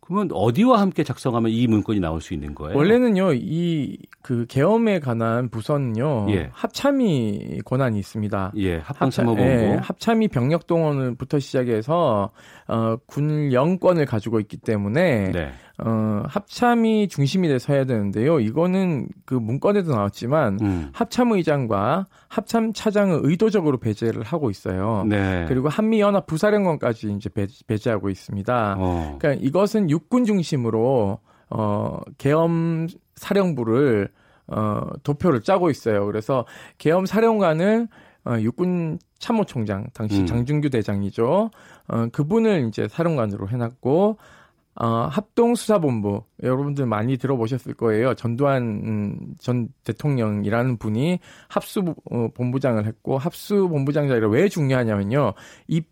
그러면 0.00 0.30
어디와 0.32 0.80
함께 0.80 1.04
작성하면 1.04 1.52
이 1.52 1.66
문건이 1.68 2.00
나올 2.00 2.20
수 2.20 2.34
있는 2.34 2.54
거예요? 2.56 2.76
원래는요, 2.76 3.34
이 3.34 3.96
그 4.22 4.46
계엄에 4.48 5.00
관한 5.00 5.48
부서는요, 5.48 6.28
예. 6.30 6.48
합참이 6.52 7.60
권한이 7.64 7.98
있습니다. 7.98 8.52
예, 8.56 8.76
합참본부. 8.78 9.42
예, 9.42 9.78
합참이 9.82 10.28
병력 10.28 10.68
동원부터 10.68 11.40
시작해서 11.40 12.30
어, 12.68 12.96
군 13.06 13.52
영권을 13.52 14.06
가지고 14.06 14.38
있기 14.38 14.58
때문에 14.58 15.32
네. 15.32 15.52
어, 15.78 16.22
합참이 16.26 17.08
중심이 17.08 17.48
돼서 17.48 17.72
해야 17.72 17.84
되는데요. 17.84 18.40
이거는 18.40 19.08
그 19.24 19.34
문건에도 19.34 19.94
나왔지만 19.94 20.58
음. 20.60 20.88
합참의장과 20.92 22.06
합참 22.28 22.72
차장을 22.72 23.20
의도적으로 23.22 23.78
배제를 23.78 24.22
하고 24.22 24.50
있어요. 24.50 25.04
네. 25.08 25.46
그리고 25.48 25.68
한미연합 25.68 26.26
부사령관까지 26.26 27.12
이제 27.12 27.28
배, 27.30 27.46
배제 27.66 27.90
하고 27.90 28.10
있습니다. 28.10 28.76
어. 28.78 29.16
그러니까 29.18 29.44
이것은 29.44 29.90
육군 29.90 30.24
중심으로 30.24 31.18
어, 31.50 32.00
계엄 32.18 32.86
사령부를 33.16 34.08
어, 34.48 34.80
도표를 35.02 35.42
짜고 35.42 35.70
있어요. 35.70 36.06
그래서 36.06 36.44
계엄 36.78 37.06
사령관을 37.06 37.88
어, 38.24 38.36
육군 38.40 38.98
참모총장 39.18 39.86
당시 39.94 40.20
음. 40.20 40.26
장준규 40.26 40.70
대장이죠. 40.70 41.50
어, 41.88 42.06
그분을 42.12 42.66
이제 42.68 42.86
사령관으로 42.88 43.48
해놨고 43.48 44.18
어, 44.74 44.86
합동수사본부 45.10 46.24
여러분들 46.42 46.86
많이 46.86 47.18
들어보셨을 47.18 47.74
거예요. 47.74 48.14
전두환 48.14 48.62
음, 48.62 49.34
전 49.38 49.68
대통령이라는 49.84 50.78
분이 50.78 51.18
합수본부장을 51.48 52.86
했고 52.86 53.18
합수본부장 53.18 54.08
자리가 54.08 54.28
왜 54.28 54.48
중요하냐면요. 54.48 55.34
이 55.68 55.82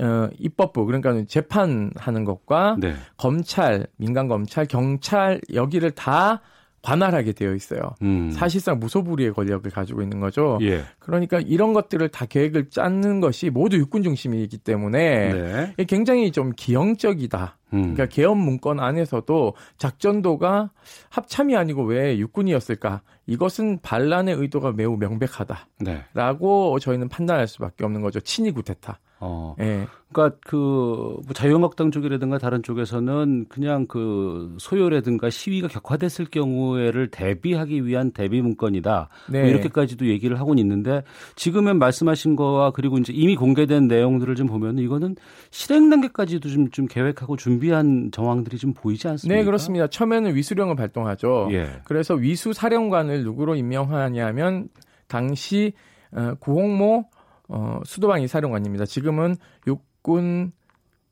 어, 0.00 0.28
입법부 0.38 0.86
그러니까 0.86 1.24
재판하는 1.26 2.24
것과 2.24 2.76
네. 2.80 2.94
검찰, 3.16 3.86
민간 3.96 4.26
검찰, 4.26 4.66
경찰 4.66 5.40
여기를 5.52 5.92
다 5.92 6.40
관할하게 6.84 7.32
되어 7.32 7.54
있어요. 7.54 7.94
음. 8.02 8.30
사실상 8.30 8.78
무소불위의 8.78 9.32
권력을 9.32 9.68
가지고 9.70 10.02
있는 10.02 10.20
거죠. 10.20 10.58
예. 10.60 10.82
그러니까 10.98 11.40
이런 11.40 11.72
것들을 11.72 12.06
다 12.10 12.26
계획을 12.26 12.68
짜는 12.68 13.20
것이 13.20 13.48
모두 13.48 13.78
육군 13.78 14.02
중심이기 14.02 14.58
때문에 14.58 15.32
네. 15.76 15.84
굉장히 15.86 16.30
좀 16.30 16.52
기형적이다. 16.54 17.56
음. 17.72 17.80
그러니까 17.80 18.06
계엄 18.06 18.38
문건 18.38 18.80
안에서도 18.80 19.54
작전도가 19.78 20.70
합참이 21.08 21.56
아니고 21.56 21.84
왜 21.84 22.18
육군이었을까? 22.18 23.00
이것은 23.26 23.78
반란의 23.80 24.34
의도가 24.34 24.72
매우 24.72 24.98
명백하다라고 24.98 26.78
네. 26.78 26.84
저희는 26.84 27.08
판단할 27.08 27.48
수밖에 27.48 27.84
없는 27.84 28.02
거죠. 28.02 28.20
친위 28.20 28.50
구테타. 28.50 28.98
어. 29.24 29.56
예. 29.60 29.86
그러니까 30.12 30.38
그뭐 30.46 31.22
자유한국당 31.34 31.90
쪽이라든가 31.90 32.38
다른 32.38 32.62
쪽에서는 32.62 33.46
그냥 33.48 33.86
그 33.86 34.54
소요라든가 34.58 35.28
시위가 35.28 35.66
격화됐을 35.66 36.26
경우에를 36.26 37.10
대비하기 37.10 37.84
위한 37.84 38.12
대비 38.12 38.40
문건이다. 38.40 39.08
뭐 39.28 39.32
네. 39.32 39.40
뭐 39.40 39.50
이렇게까지도 39.50 40.06
얘기를 40.06 40.38
하고는 40.38 40.62
있는데 40.62 41.02
지금은 41.34 41.78
말씀하신 41.78 42.36
거와 42.36 42.70
그리고 42.70 42.98
이제 42.98 43.12
이미 43.12 43.34
공개된 43.34 43.88
내용들을 43.88 44.34
좀 44.36 44.46
보면 44.46 44.78
이거는 44.78 45.16
실행 45.50 45.90
단계까지도 45.90 46.48
좀, 46.48 46.70
좀 46.70 46.86
계획하고 46.86 47.36
준비한 47.36 48.10
정황들이 48.12 48.58
좀 48.58 48.72
보이지 48.72 49.08
않습니까? 49.08 49.36
네, 49.36 49.44
그렇습니다. 49.44 49.88
처음에는 49.88 50.34
위수령을 50.34 50.76
발동하죠. 50.76 51.48
예. 51.50 51.80
그래서 51.84 52.14
위수 52.14 52.52
사령관을 52.52 53.24
누구로 53.24 53.56
임명하냐면 53.56 54.68
당시 55.08 55.72
어, 56.12 56.34
구홍모 56.38 57.06
어, 57.54 57.80
수도방 57.84 58.20
이사령관입니다. 58.22 58.84
지금은 58.84 59.36
육군 59.68 60.50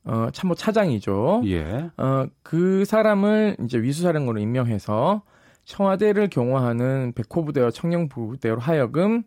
어, 0.03 0.27
참모 0.33 0.55
차장이죠. 0.55 1.43
예. 1.45 1.89
어, 1.95 2.25
그 2.43 2.83
사람을 2.83 3.55
이제 3.63 3.81
위수사령관으로 3.81 4.41
임명해서 4.41 5.21
청와대를 5.63 6.29
경호하는 6.29 7.13
백호부대와 7.15 7.71
청령부대로 7.71 8.59
하여금 8.59 9.23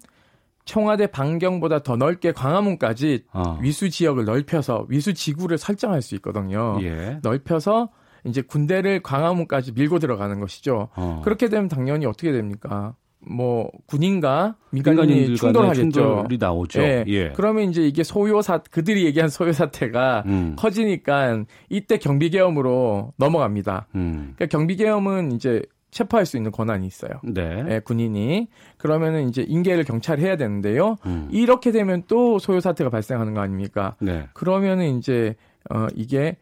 청와대 0.66 1.06
반경보다 1.06 1.82
더 1.82 1.96
넓게 1.96 2.32
광화문까지 2.32 3.24
어. 3.32 3.58
위수 3.62 3.88
지역을 3.88 4.26
넓혀서 4.26 4.84
위수 4.90 5.14
지구를 5.14 5.56
설정할 5.56 6.02
수 6.02 6.14
있거든요. 6.16 6.78
예. 6.82 7.18
넓혀서 7.22 7.88
이제 8.24 8.42
군대를 8.42 9.02
광화문까지 9.02 9.72
밀고 9.72 10.00
들어가는 10.00 10.38
것이죠. 10.38 10.90
어. 10.96 11.22
그렇게 11.24 11.48
되면 11.48 11.68
당연히 11.68 12.04
어떻게 12.04 12.32
됩니까? 12.32 12.94
뭐 13.28 13.70
군인과 13.86 14.56
민간인이 14.70 15.36
충돌하겠죠. 15.36 15.90
충돌이 15.90 16.38
나오죠. 16.38 16.80
예. 16.80 17.04
예. 17.08 17.32
그러면 17.34 17.68
이제 17.70 17.82
이게 17.86 18.02
소요사 18.02 18.58
그들이 18.58 19.04
얘기한 19.04 19.28
소요 19.28 19.52
사태가 19.52 20.24
음. 20.26 20.56
커지니까 20.56 21.44
이때 21.68 21.98
경비 21.98 22.30
계엄으로 22.30 23.12
넘어갑니다. 23.16 23.88
음. 23.94 24.34
그러니까 24.36 24.46
경비 24.46 24.76
계엄은 24.76 25.32
이제 25.32 25.62
체포할 25.90 26.26
수 26.26 26.36
있는 26.36 26.50
권한이 26.50 26.86
있어요. 26.86 27.12
네. 27.24 27.64
예, 27.68 27.80
군인이 27.80 28.48
그러면은 28.76 29.28
이제 29.28 29.42
인계를 29.42 29.84
경찰이 29.84 30.22
해야 30.22 30.36
되는데요. 30.36 30.96
음. 31.06 31.28
이렇게 31.32 31.72
되면 31.72 32.02
또 32.06 32.38
소요 32.38 32.60
사태가 32.60 32.90
발생하는 32.90 33.34
거 33.34 33.40
아닙니까? 33.40 33.96
네. 34.00 34.28
그러면은 34.34 34.98
이제 34.98 35.34
어 35.70 35.86
이게 35.94 36.36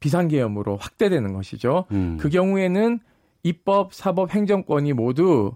비상계엄으로 0.00 0.76
확대되는 0.76 1.32
것이죠. 1.32 1.86
음. 1.92 2.18
그 2.20 2.28
경우에는 2.28 3.00
입법, 3.44 3.94
사법, 3.94 4.34
행정권이 4.34 4.92
모두 4.92 5.52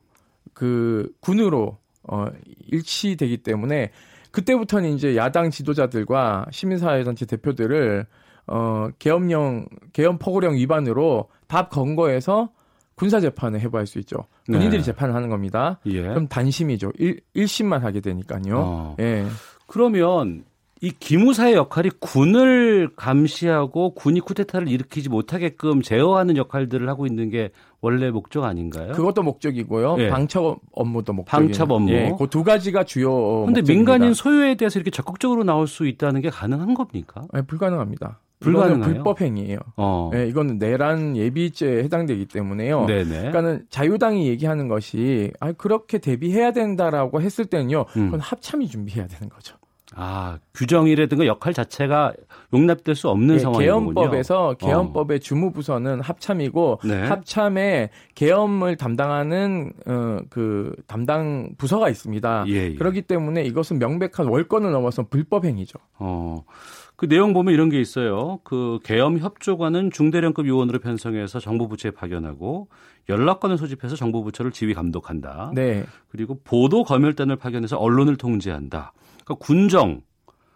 그 0.55 1.11
군으로 1.21 1.79
어 2.03 2.27
일치되기 2.67 3.39
때문에 3.39 3.91
그때부터는 4.31 4.91
이제 4.91 5.17
야당 5.17 5.51
지도자들과 5.51 6.47
시민사회단체 6.51 7.27
대표들을 7.27 8.07
어 8.49 8.89
계엄령 8.99 9.67
계엄 9.93 10.19
포고령 10.19 10.55
위반으로 10.55 11.29
밥 11.49 11.71
건거해서 11.71 12.51
군사 12.95 13.21
재판을 13.21 13.61
해부할 13.61 13.87
수 13.87 13.99
있죠. 14.01 14.27
군인들이 14.47 14.79
네. 14.79 14.83
재판을 14.83 15.15
하는 15.15 15.29
겁니다. 15.29 15.81
예. 15.87 16.03
그럼 16.03 16.29
단심이죠. 16.29 16.93
1, 16.99 17.21
1심만 17.35 17.81
하게 17.81 18.01
되니까요. 18.01 18.57
어. 18.57 18.97
예. 19.01 19.27
그러면 19.67 20.45
이 20.83 20.91
기무사의 20.91 21.55
역할이 21.55 21.91
군을 22.01 22.91
감시하고 22.97 23.95
군이 23.95 24.19
쿠데타를 24.19 24.69
일으키지 24.69 25.09
못하게끔 25.11 25.81
제어하는 25.81 26.37
역할들을 26.37 26.89
하고 26.89 27.07
있는 27.07 27.31
게 27.31 27.51
원래 27.81 28.11
목적 28.11 28.43
아닌가요? 28.43 28.93
그것도 28.93 29.23
목적이고요. 29.23 29.97
예. 30.01 30.09
방첩 30.09 30.59
업무도 30.73 31.13
목적. 31.13 31.31
방첩 31.31 31.71
업무. 31.71 31.93
예, 31.93 32.13
그두 32.19 32.43
가지가 32.43 32.83
주요. 32.83 33.43
그런데 33.43 33.63
민간인 33.63 34.13
소유에 34.13 34.57
대해서 34.57 34.81
이렇게 34.81 34.91
적극적으로 34.91 35.45
나올 35.45 35.69
수 35.69 35.87
있다는 35.87 36.21
게 36.21 36.31
가능한 36.31 36.75
겁니까? 36.75 37.23
네, 37.33 37.43
불가능합니다. 37.43 38.19
불가능해요. 38.41 38.83
불법 38.85 39.21
행위예요. 39.21 39.61
어. 39.77 40.11
네, 40.13 40.27
이거는 40.27 40.59
내란 40.59 41.17
예비죄에 41.17 41.85
해당되기 41.85 42.27
때문에요. 42.27 42.87
네네. 42.87 43.05
그러니까는 43.05 43.67
자유당이 43.71 44.27
얘기하는 44.27 44.67
것이 44.67 45.31
아 45.39 45.53
그렇게 45.53 45.99
대비해야 45.99 46.51
된다라고 46.51 47.23
했을 47.23 47.45
때는요. 47.45 47.85
음. 47.97 48.07
그건 48.07 48.19
합참이 48.19 48.67
준비해야 48.67 49.07
되는 49.07 49.29
거죠. 49.29 49.57
아, 49.95 50.39
규정이라든가 50.55 51.27
역할 51.27 51.53
자체가 51.53 52.13
용납될 52.53 52.95
수 52.95 53.09
없는 53.09 53.37
네, 53.37 53.39
상황이군요. 53.41 53.67
계엄법에서 53.67 54.49
어. 54.49 54.55
계엄법의 54.55 55.17
어. 55.17 55.19
주무부서는 55.19 56.01
합참이고 56.01 56.81
네. 56.85 57.03
합참에 57.03 57.91
계엄을 58.15 58.77
담당하는 58.77 59.73
어, 59.87 60.19
그 60.31 60.75
담당 60.87 61.51
부서가 61.59 61.89
있습니다. 61.89 62.45
예, 62.49 62.53
예. 62.53 62.75
그렇기 62.75 63.03
때문에 63.03 63.43
이것은 63.45 63.79
명백한 63.79 64.29
월권을 64.29 64.71
넘어서 64.71 65.05
불법 65.05 65.45
행위죠. 65.45 65.79
어. 65.99 66.45
그 66.97 67.09
내용 67.09 67.33
보면 67.33 67.53
이런 67.53 67.69
게 67.69 67.81
있어요. 67.81 68.39
그 68.45 68.79
계엄 68.85 69.19
협조관은 69.19 69.91
중대령급 69.91 70.47
요원으로 70.47 70.79
편성해서 70.79 71.41
정부 71.41 71.67
부처에 71.67 71.91
파견하고 71.91 72.69
연락관을 73.09 73.59
소집해서 73.59 73.97
정부 73.97 74.23
부처를 74.23 74.53
지휘 74.53 74.73
감독한다. 74.73 75.51
네. 75.53 75.85
그리고 76.11 76.39
보도 76.45 76.85
검열단을 76.85 77.37
파견해서 77.37 77.77
언론을 77.77 78.17
통제한다. 78.17 78.93
그러니까 79.25 79.35
군정 79.45 80.03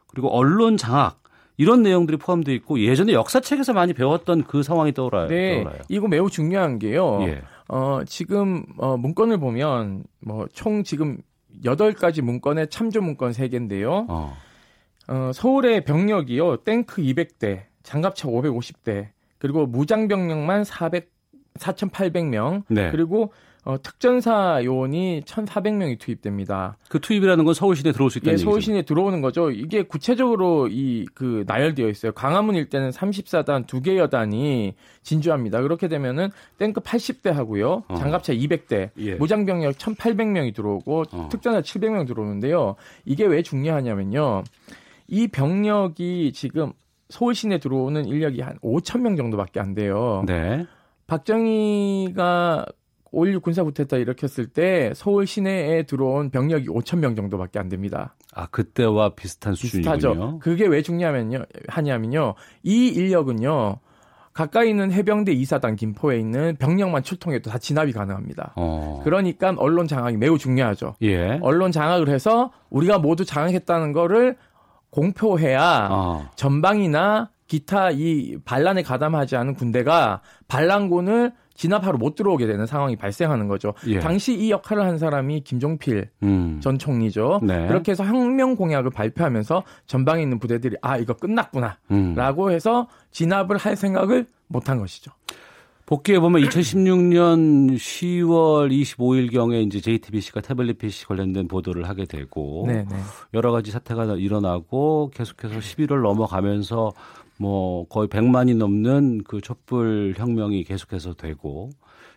그리고 0.08 0.28
언론 0.36 0.76
장악 0.76 1.22
이런 1.56 1.82
내용들이 1.82 2.18
포함되어 2.18 2.54
있고 2.56 2.80
예전에 2.80 3.12
역사책에서 3.12 3.72
많이 3.72 3.94
배웠던 3.94 4.44
그 4.44 4.62
상황이 4.62 4.92
떠올라요. 4.92 5.28
네, 5.28 5.62
떠올라요. 5.62 5.82
이거 5.88 6.08
매우 6.08 6.28
중요한 6.28 6.78
게요. 6.78 7.18
예. 7.22 7.42
어, 7.68 8.00
지금 8.06 8.64
어, 8.78 8.96
문건을 8.96 9.38
보면 9.38 10.04
뭐 10.20 10.46
총 10.52 10.82
지금 10.84 11.18
8가지 11.64 12.20
문건에 12.20 12.66
참조 12.66 13.00
문건 13.00 13.32
3개인데요. 13.32 14.04
어. 14.08 14.36
어, 15.08 15.30
서울의 15.32 15.84
병력이요. 15.84 16.58
탱크 16.64 17.00
200대, 17.00 17.62
장갑차 17.82 18.28
550대, 18.28 19.08
그리고 19.38 19.66
무장 19.66 20.08
병력만 20.08 20.64
400 20.64 21.10
4,800명. 21.58 22.64
네. 22.68 22.90
그리고 22.90 23.32
어, 23.66 23.82
특전사 23.82 24.60
요원이 24.64 25.22
1,400명이 25.26 25.98
투입됩니다. 25.98 26.76
그 26.88 27.00
투입이라는 27.00 27.44
건 27.44 27.52
서울 27.52 27.74
시내에 27.74 27.92
들어올 27.92 28.10
수 28.12 28.18
있다는 28.18 28.34
예, 28.34 28.36
서울 28.42 28.62
시내에 28.62 28.82
들어오는 28.82 29.20
거죠. 29.20 29.50
이게 29.50 29.82
구체적으로 29.82 30.68
이 30.70 31.04
그 31.14 31.44
나열되어 31.48 31.88
있어요. 31.88 32.12
강화문 32.12 32.54
일대는 32.54 32.90
34단 32.90 33.66
두 33.66 33.80
개 33.82 33.98
여단이 33.98 34.74
진주합니다. 35.02 35.62
그렇게 35.62 35.88
되면은 35.88 36.28
탱크 36.58 36.80
80대 36.80 37.30
하고요. 37.32 37.82
어. 37.88 37.94
장갑차 37.96 38.32
200대, 38.34 38.90
예. 38.98 39.14
무장병력 39.16 39.74
1,800명이 39.78 40.54
들어오고 40.54 41.04
어. 41.10 41.28
특전사 41.30 41.60
700명 41.60 42.06
들어오는데요. 42.06 42.76
이게 43.04 43.24
왜 43.26 43.42
중요하냐면요. 43.42 44.44
이 45.08 45.26
병력이 45.28 46.32
지금 46.34 46.72
서울 47.08 47.34
시내 47.34 47.58
들어오는 47.58 48.04
인력이 48.06 48.40
한 48.42 48.58
5천 48.60 49.00
명 49.00 49.16
정도밖에 49.16 49.58
안 49.60 49.74
돼요. 49.74 50.22
네. 50.26 50.66
박정희가 51.06 52.66
5.16 53.12 53.42
군사구태타 53.42 53.96
일으켰을 53.98 54.46
때 54.48 54.92
서울 54.94 55.26
시내에 55.26 55.84
들어온 55.84 56.30
병력이 56.30 56.66
5천 56.66 56.98
명 56.98 57.14
정도밖에 57.14 57.58
안 57.58 57.68
됩니다. 57.68 58.14
아 58.34 58.46
그때와 58.46 59.14
비슷한 59.14 59.54
수준이군요. 59.54 59.94
비슷하죠. 59.94 60.38
그게 60.40 60.66
왜 60.66 60.82
중요하면요, 60.82 61.44
하냐면요, 61.68 62.34
이 62.62 62.88
인력은요 62.88 63.78
가까이 64.36 64.68
있는 64.68 64.92
해병대 64.92 65.32
이사단 65.32 65.76
김포에 65.76 66.18
있는 66.18 66.56
병력만 66.56 67.02
출통해도 67.02 67.50
다 67.50 67.56
진압이 67.56 67.92
가능합니다. 67.92 68.52
어. 68.56 69.00
그러니까 69.02 69.54
언론 69.56 69.88
장악이 69.88 70.18
매우 70.18 70.36
중요하죠. 70.36 70.96
예. 71.00 71.38
언론 71.40 71.72
장악을 71.72 72.10
해서 72.10 72.52
우리가 72.68 72.98
모두 72.98 73.24
장악했다는 73.24 73.92
거를 73.92 74.36
공표해야 74.90 75.88
어. 75.90 76.28
전방이나 76.36 77.30
기타 77.46 77.90
이 77.90 78.36
반란에 78.44 78.82
가담하지 78.82 79.36
않은 79.36 79.54
군대가 79.54 80.20
반란군을 80.48 81.32
진압하러 81.56 81.98
못 81.98 82.14
들어오게 82.14 82.46
되는 82.46 82.66
상황이 82.66 82.96
발생하는 82.96 83.48
거죠. 83.48 83.74
예. 83.86 83.98
당시 83.98 84.34
이 84.34 84.50
역할을 84.50 84.84
한 84.84 84.98
사람이 84.98 85.40
김종필 85.40 86.08
음. 86.22 86.60
전 86.62 86.78
총리죠. 86.78 87.40
네. 87.42 87.66
그렇게 87.66 87.92
해서 87.92 88.04
혁명 88.04 88.54
공약을 88.56 88.90
발표하면서 88.90 89.62
전방에 89.86 90.22
있는 90.22 90.38
부대들이 90.38 90.76
아 90.82 90.98
이거 90.98 91.14
끝났구나라고 91.14 92.44
음. 92.44 92.50
해서 92.50 92.88
진압을 93.10 93.56
할 93.56 93.76
생각을 93.76 94.26
못 94.48 94.68
한 94.68 94.78
것이죠. 94.78 95.12
복귀해 95.86 96.18
보면 96.18 96.42
2016년 96.42 97.76
10월 97.76 98.72
25일 98.72 99.30
경에 99.32 99.60
이제 99.60 99.80
JTBC가 99.80 100.40
태블릿 100.40 100.78
PC 100.78 101.06
관련된 101.06 101.46
보도를 101.46 101.88
하게 101.88 102.06
되고 102.06 102.64
네네. 102.66 102.86
네. 102.90 102.96
여러 103.34 103.52
가지 103.52 103.70
사태가 103.70 104.16
일어나고 104.16 105.12
계속해서 105.14 105.54
11월 105.60 106.02
넘어가면서 106.02 106.92
뭐 107.38 107.86
거의 107.88 108.08
100만이 108.08 108.56
넘는 108.56 109.24
그 109.24 109.40
촛불 109.40 110.14
혁명이 110.16 110.64
계속해서 110.64 111.14
되고 111.14 111.70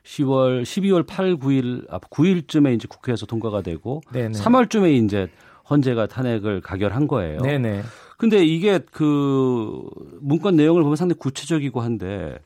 10월 0.03 0.63
12월 0.63 1.05
8, 1.05 1.35
9일 1.35 1.85
아 1.91 1.99
9일쯤에 1.99 2.75
이제 2.75 2.87
국회에서 2.87 3.25
통과가 3.25 3.61
되고 3.61 4.01
네네. 4.11 4.37
3월쯤에 4.37 5.03
이제 5.03 5.29
헌재가 5.69 6.07
탄핵을 6.07 6.61
가결한 6.61 7.07
거예요. 7.07 7.41
네네. 7.41 7.83
근데 8.17 8.43
이게 8.43 8.79
그 8.91 9.81
문건 10.19 10.55
내용을 10.55 10.83
보면 10.83 10.95
상당히 10.95 11.19
구체적이고 11.19 11.79
한데 11.79 12.37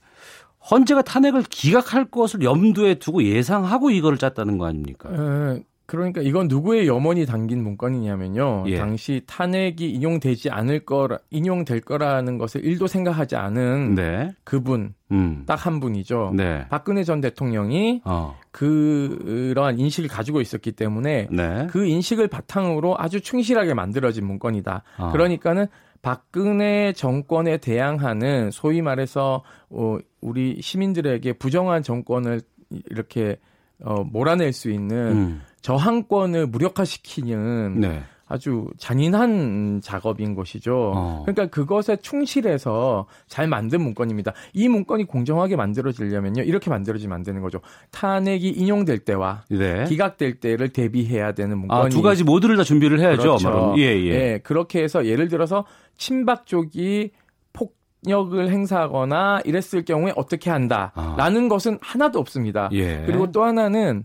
헌재가 0.70 1.02
탄핵을 1.02 1.44
기각할 1.44 2.06
것을 2.06 2.44
염두에 2.44 2.96
두고 2.96 3.24
예상하고 3.24 3.90
이거를 3.90 4.18
짰다는 4.18 4.58
거 4.58 4.66
아닙니까? 4.66 5.10
어, 5.10 5.60
그러니까 5.86 6.22
이건 6.22 6.48
누구의 6.48 6.88
염원이 6.88 7.26
담긴 7.26 7.62
문건이냐면요. 7.63 8.63
예. 8.67 8.78
당시 8.78 9.22
탄핵이 9.28 9.89
인용되지 9.91 10.50
않을 10.50 10.86
거라 10.86 11.19
인용될 11.30 11.82
거라는 11.82 12.38
것을 12.38 12.63
일도 12.63 12.88
생각하지 12.88 13.36
않은 13.36 13.96
네. 13.96 14.32
그분 14.43 14.93
음. 15.12 15.43
딱한 15.46 15.80
분이죠. 15.82 16.34
네. 16.36 16.65
박근혜 16.69 17.04
전 17.04 17.19
대통령이 17.19 18.02
어. 18.06 18.38
그러한 18.52 19.78
인식을 19.78 20.10
가지고 20.10 20.39
있었기 20.39 20.72
때문에 20.72 21.28
네. 21.30 21.67
그 21.69 21.86
인식을 21.86 22.30
바탕으로 22.30 22.96
아주 22.98 23.19
충실하게 23.19 23.74
만들어진 23.74 24.26
문건이다. 24.26 24.84
어. 24.98 25.12
그러니까는 25.12 25.67
박근혜 26.02 26.93
정권에 26.93 27.58
대항하는 27.58 28.52
소위 28.52 28.82
말해서 28.82 29.43
어, 29.69 29.98
우리 30.22 30.62
시민들에게 30.62 31.34
부정한 31.34 31.84
정권을 31.84 32.41
이렇게 32.89 33.38
어, 33.82 34.04
몰아낼 34.04 34.54
수 34.54 34.70
있는 34.70 34.98
음. 34.98 35.42
저항권을 35.62 36.48
무력화시키는 36.48 37.80
네. 37.80 38.04
아주 38.28 38.68
잔인한 38.78 39.82
작업인 39.84 40.34
것이죠. 40.34 40.94
어. 40.96 41.24
그러니까 41.26 41.48
그것에 41.48 41.98
충실해서 41.98 43.06
잘 43.28 43.48
만든 43.48 43.82
문건입니다. 43.82 44.34
이 44.54 44.68
문건이 44.70 45.04
공정하게 45.06 45.56
만들어지려면요. 45.56 46.42
이렇게 46.44 46.70
만들어지면 46.70 47.16
안 47.16 47.24
되는 47.24 47.42
거죠. 47.42 47.60
탄핵이 47.92 48.50
인용될 48.50 49.00
때와 49.00 49.44
네. 49.50 49.84
기각될 49.84 50.40
때를 50.40 50.70
대비해야 50.70 51.34
되는 51.34 51.58
문건이 51.60 51.86
아, 51.86 51.90
두 51.90 52.02
가지 52.02 52.24
모두를 52.24 52.58
다 52.58 52.64
준비를 52.64 53.00
해야죠. 53.00 53.38
그렇죠. 53.38 53.76
예, 53.78 53.84
예. 53.84 54.06
예, 54.08 54.40
그렇게 54.42 54.82
해서 54.82 55.06
예를 55.06 55.28
들어서 55.28 55.66
친박 55.98 56.48
쪽이 56.48 57.12
폭력을 58.04 58.50
행사하거나 58.50 59.42
이랬을 59.46 59.86
경우에 59.86 60.13
어떻게 60.16 60.50
한다라는 60.50 61.46
아. 61.46 61.50
것은 61.50 61.80
하나도 61.82 62.20
없습니다. 62.20 62.70
예. 62.74 63.04
그리고 63.06 63.32
또 63.32 63.44
하나는 63.44 64.04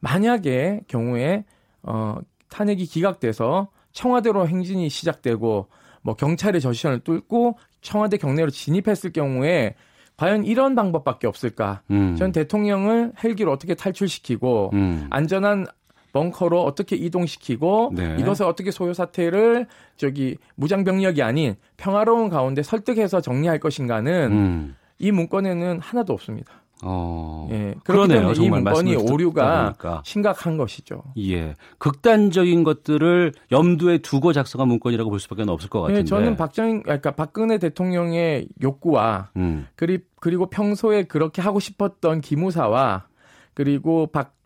만약에 0.00 0.82
경우에 0.88 1.44
어 1.82 2.18
탄핵이 2.48 2.84
기각돼서 2.86 3.68
청와대로 3.92 4.46
행진이 4.48 4.88
시작되고 4.88 5.68
뭐 6.02 6.14
경찰의 6.14 6.60
저시선을 6.60 7.00
뚫고 7.00 7.58
청와대 7.82 8.16
경내로 8.16 8.50
진입했을 8.50 9.12
경우에 9.12 9.74
과연 10.16 10.44
이런 10.44 10.74
방법밖에 10.74 11.26
없을까? 11.26 11.82
음. 11.90 12.14
전 12.16 12.30
대통령을 12.32 13.12
헬기로 13.22 13.50
어떻게 13.52 13.74
탈출시키고 13.74 14.70
음. 14.74 15.06
안전한 15.10 15.66
벙커로 16.12 16.62
어떻게 16.62 16.96
이동시키고 16.96 17.92
네. 17.94 18.16
이것을 18.18 18.46
어떻게 18.46 18.70
소요 18.70 18.92
사태를 18.92 19.66
저기 19.96 20.36
무장 20.54 20.84
병력이 20.84 21.22
아닌 21.22 21.56
평화로운 21.76 22.28
가운데 22.28 22.62
설득해서 22.62 23.20
정리할 23.20 23.58
것인가는 23.58 24.32
음. 24.32 24.76
이 24.98 25.12
문건에는 25.12 25.80
하나도 25.80 26.12
없습니다. 26.12 26.60
어. 26.82 27.48
예. 27.50 27.74
그러네요. 27.84 28.32
이 28.32 28.48
문건이 28.48 28.96
오류가 28.96 29.74
심각한 30.04 30.56
것이죠. 30.56 31.02
예. 31.18 31.54
극단적인 31.78 32.64
것들을 32.64 33.32
염두에 33.52 33.98
두고 33.98 34.32
작성한 34.32 34.68
문건이라고 34.68 35.10
볼 35.10 35.20
수밖에 35.20 35.42
없을 35.46 35.68
것 35.68 35.80
예, 35.80 35.82
같은데. 35.82 36.00
예, 36.00 36.04
저는 36.04 36.36
박정 36.36 36.82
그러니까 36.82 37.10
박근혜 37.12 37.58
대통령의 37.58 38.48
욕구와 38.62 39.30
음. 39.36 39.66
그리, 39.76 39.98
그리고 40.20 40.46
평소에 40.46 41.02
그렇게 41.04 41.42
하고 41.42 41.60
싶었던 41.60 42.20
기무사와 42.20 43.06
그리고 43.54 44.06
박 44.06 44.39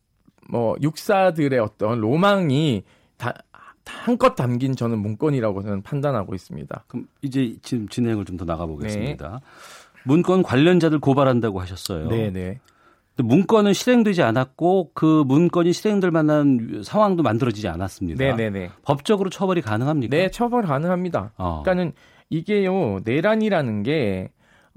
뭐 0.49 0.77
육사들의 0.81 1.59
어떤 1.59 2.01
로망이 2.01 2.85
다 3.17 3.33
한껏 3.87 4.35
담긴 4.35 4.75
저는 4.75 4.99
문건이라고 4.99 5.63
저는 5.63 5.83
판단하고 5.83 6.35
있습니다. 6.35 6.85
그럼 6.89 7.07
이제 7.23 7.57
지금 7.63 7.89
진행을 7.89 8.25
좀 8.25 8.37
더 8.37 8.45
나가보겠습니다. 8.45 9.31
네. 9.31 9.39
문건 10.05 10.43
관련자들 10.43 10.99
고발한다고 11.01 11.61
하셨어요. 11.61 12.09
네네. 12.09 12.61
문건은 13.17 13.75
실행되지 13.75 14.23
않았고 14.23 14.91
그 14.93 15.23
문건이 15.27 15.73
실행될 15.73 16.11
만한 16.11 16.83
상황도 16.85 17.23
만들어지지 17.23 17.69
않았습니다. 17.69 18.23
네네네. 18.25 18.71
법적으로 18.83 19.31
처벌이 19.31 19.61
가능합니까? 19.63 20.17
네, 20.17 20.31
처벌 20.31 20.63
가능합니다. 20.65 21.33
어. 21.37 21.63
그러니까는 21.63 21.93
이게요 22.31 23.01
내란이라는 23.05 23.83
게 23.85 24.31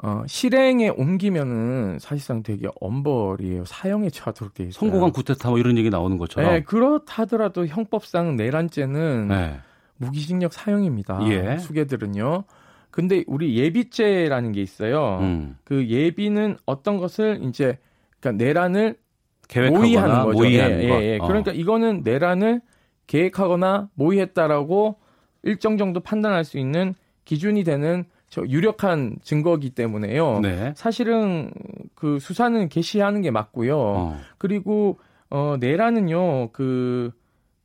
어, 0.03 0.23
실행에 0.27 0.89
옮기면은 0.89 1.97
사실상 1.99 2.43
되게 2.43 2.67
엄벌이에요. 2.79 3.65
사형에 3.65 4.09
처하도록 4.11 4.53
돼 4.53 4.63
있어요. 4.65 4.73
성공한 4.73 5.11
구태타 5.11 5.49
뭐 5.49 5.57
이런 5.57 5.77
얘기 5.77 5.89
나오는 5.89 6.17
것처럼. 6.17 6.51
네, 6.51 6.61
그렇다더라도 6.61 7.65
형법상 7.65 8.35
내란죄는 8.35 9.27
네. 9.29 9.59
무기징역 9.97 10.53
사형입니다. 10.53 11.19
예. 11.29 11.57
수개들은요. 11.57 12.43
근데 12.91 13.23
우리 13.27 13.57
예비죄라는 13.57 14.51
게 14.51 14.61
있어요. 14.61 15.19
음. 15.21 15.57
그 15.63 15.87
예비는 15.87 16.57
어떤 16.65 16.97
것을 16.97 17.39
이제 17.43 17.79
그러니까 18.19 18.43
내란을 18.43 18.95
모의하는 19.71 20.25
거죠. 20.25 20.37
모의하는 20.37 20.83
예, 20.83 20.89
예, 20.89 21.01
예. 21.13 21.17
어. 21.19 21.27
그러니까 21.27 21.51
이거는 21.51 22.01
내란을 22.03 22.61
계획하거나 23.07 23.89
모의했다라고 23.95 24.97
일정 25.43 25.77
정도 25.77 26.01
판단할 26.01 26.43
수 26.43 26.59
있는 26.59 26.93
기준이 27.25 27.63
되는 27.63 28.05
저 28.29 28.43
유력한 28.47 29.17
증거기 29.23 29.69
때문에요. 29.69 30.39
네. 30.41 30.73
사실은 30.75 31.51
그 31.95 32.19
수사는 32.19 32.67
개시하는 32.69 33.21
게 33.21 33.31
맞고요. 33.31 33.77
어. 33.79 34.19
그리고 34.37 34.99
어 35.29 35.55
내란은요. 35.59 36.51
그 36.51 37.11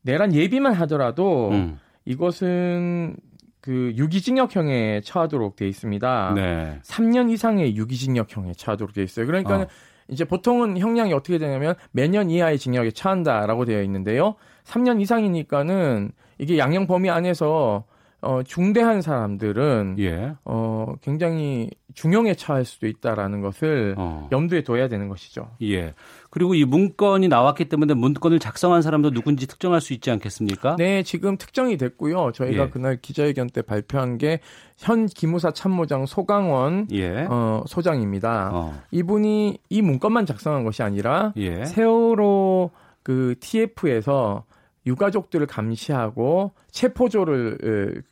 내란 0.02 0.34
예비만 0.34 0.72
하더라도 0.74 1.50
음. 1.50 1.78
이것은 2.04 3.16
그 3.60 3.92
유기징역형에 3.96 5.02
처하도록 5.04 5.56
돼 5.56 5.68
있습니다. 5.68 6.32
네. 6.34 6.80
3년 6.82 7.30
이상의 7.30 7.76
유기징역형에 7.76 8.54
처하도록 8.54 8.92
돼 8.92 9.02
있어요. 9.02 9.26
그러니까 9.26 9.62
어. 9.62 9.66
이제 10.08 10.24
보통은 10.24 10.78
형량이 10.78 11.12
어떻게 11.12 11.38
되냐면 11.38 11.74
매년 11.92 12.28
이하의 12.28 12.58
징역에 12.58 12.90
처한다라고 12.90 13.64
되어 13.64 13.82
있는데요. 13.82 14.34
3년 14.64 15.00
이상이니까는 15.00 16.12
이게 16.38 16.58
양형 16.58 16.86
범위 16.86 17.08
안에서 17.08 17.84
어, 18.22 18.42
중대한 18.42 19.02
사람들은 19.02 19.96
예. 19.98 20.34
어, 20.44 20.94
굉장히 21.02 21.70
중형에 21.94 22.34
처할 22.34 22.64
수도 22.64 22.86
있다라는 22.86 23.42
것을 23.42 23.94
어. 23.98 24.28
염두에 24.32 24.62
둬야 24.62 24.88
되는 24.88 25.08
것이죠. 25.08 25.50
예. 25.62 25.92
그리고 26.30 26.54
이 26.54 26.64
문건이 26.64 27.28
나왔기 27.28 27.66
때문에 27.66 27.92
문건을 27.94 28.38
작성한 28.38 28.80
사람도 28.80 29.10
누군지 29.10 29.46
특정할 29.46 29.80
수 29.80 29.92
있지 29.92 30.10
않겠습니까? 30.10 30.76
네, 30.76 31.02
지금 31.02 31.36
특정이 31.36 31.76
됐고요. 31.76 32.32
저희가 32.32 32.64
예. 32.64 32.68
그날 32.70 32.98
기자회견 33.00 33.48
때 33.48 33.60
발표한 33.62 34.18
게 34.18 34.40
현 34.82 35.06
기무사 35.06 35.52
참모장 35.52 36.06
소강원 36.06 36.88
예. 36.92 37.26
어, 37.30 37.62
소장입니다. 37.66 38.50
어. 38.52 38.80
이분이 38.90 39.58
이 39.70 39.82
문건만 39.82 40.26
작성한 40.26 40.64
것이 40.64 40.82
아니라 40.82 41.32
예. 41.36 41.64
세월호 41.64 42.70
그 43.04 43.36
TF에서 43.40 44.44
유가족들을 44.86 45.46
감시하고 45.46 46.52
체포조를 46.70 48.02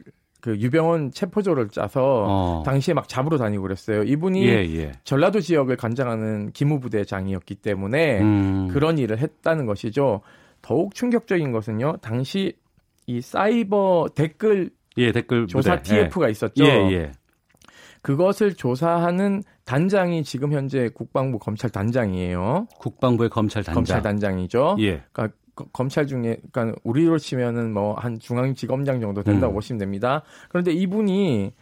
그 0.40 0.58
유병원 0.58 1.12
체포조를 1.12 1.68
짜서 1.68 2.24
어. 2.26 2.62
당시에 2.64 2.94
막 2.94 3.08
잡으러 3.08 3.36
다니고 3.36 3.62
그랬어요. 3.62 4.02
이분이 4.02 4.44
예, 4.46 4.64
예. 4.74 4.92
전라도 5.04 5.40
지역을 5.40 5.76
관장하는 5.76 6.52
기무부대장이었기 6.52 7.56
때문에 7.56 8.20
음. 8.20 8.68
그런 8.68 8.98
일을 8.98 9.18
했다는 9.18 9.66
것이죠. 9.66 10.22
더욱 10.62 10.94
충격적인 10.94 11.52
것은요. 11.52 11.98
당시 12.00 12.54
이 13.06 13.20
사이버 13.20 14.08
댓글 14.14 14.70
예, 14.96 15.12
댓글 15.12 15.46
조사 15.46 15.76
부대. 15.76 16.08
TF가 16.08 16.26
예. 16.26 16.30
있었죠. 16.30 16.64
예, 16.64 16.68
예. 16.92 17.12
그것을 18.02 18.54
조사하는 18.54 19.42
단장이 19.66 20.24
지금 20.24 20.52
현재 20.52 20.88
국방부 20.88 21.38
검찰 21.38 21.68
단장이에요. 21.70 22.66
국방부의 22.78 23.28
검찰 23.28 23.62
단장. 23.62 23.74
검찰 23.74 24.02
단장이죠. 24.02 24.76
예. 24.80 25.02
그러니까 25.12 25.36
검찰 25.72 26.06
중에 26.06 26.38
그러니까 26.52 26.78
우리로 26.84 27.18
치면은 27.18 27.72
뭐 27.72 27.90
한 28.00 28.18
중앙지검장 28.18 29.00
정도 29.00 29.22
된다고 29.22 29.52
음. 29.52 29.54
보시면 29.54 29.78
됩니다. 29.78 30.22
그런데 30.48 30.72
이분이 30.72 31.52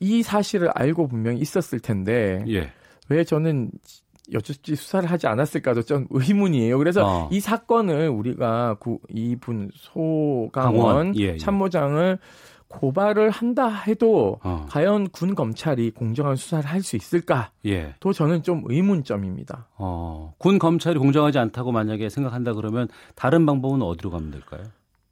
이 0.00 0.22
사실을 0.22 0.70
알고 0.74 1.08
분명히 1.08 1.40
있었을 1.40 1.80
텐데 1.80 2.44
예. 2.48 2.70
왜 3.08 3.24
저는 3.24 3.70
여쭙지 4.32 4.76
수사를 4.76 5.10
하지 5.10 5.26
않았을까도 5.26 5.82
좀 5.82 6.06
의문이에요. 6.10 6.78
그래서 6.78 7.04
어. 7.04 7.28
이 7.30 7.40
사건을 7.40 8.08
우리가 8.08 8.76
구, 8.80 8.98
이분 9.08 9.70
소강원 9.74 11.16
예, 11.18 11.22
예. 11.22 11.36
참모장을 11.36 12.18
고발을 12.72 13.30
한다 13.30 13.68
해도 13.68 14.40
어. 14.42 14.66
과연 14.68 15.08
군 15.10 15.34
검찰이 15.34 15.90
공정한 15.92 16.34
수사를 16.36 16.64
할 16.68 16.82
수 16.82 16.96
있을까? 16.96 17.50
예. 17.66 17.94
또 18.00 18.12
저는 18.12 18.42
좀 18.42 18.62
의문점입니다. 18.66 19.68
어. 19.76 20.34
군 20.38 20.58
검찰이 20.58 20.98
공정하지 20.98 21.38
않다고 21.38 21.70
만약에 21.70 22.08
생각한다 22.08 22.54
그러면 22.54 22.88
다른 23.14 23.46
방법은 23.46 23.82
어디로 23.82 24.10
가면 24.10 24.30
될까요? 24.32 24.62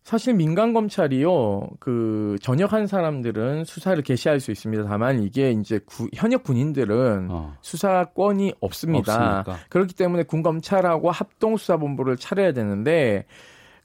사실 0.02 0.34
민간 0.34 0.72
검찰이요, 0.72 1.68
그 1.78 2.36
전역한 2.42 2.88
사람들은 2.88 3.64
수사를 3.64 4.02
개시할 4.02 4.40
수 4.40 4.50
있습니다. 4.50 4.82
다만 4.84 5.22
이게 5.22 5.52
이제 5.52 5.78
구, 5.86 6.08
현역 6.12 6.42
군인들은 6.42 7.28
어. 7.30 7.54
수사권이 7.60 8.54
없습니다. 8.60 9.14
없습니까? 9.42 9.64
그렇기 9.68 9.94
때문에 9.94 10.24
군 10.24 10.42
검찰하고 10.42 11.12
합동 11.12 11.56
수사본부를 11.56 12.16
차려야 12.16 12.52
되는데 12.52 13.26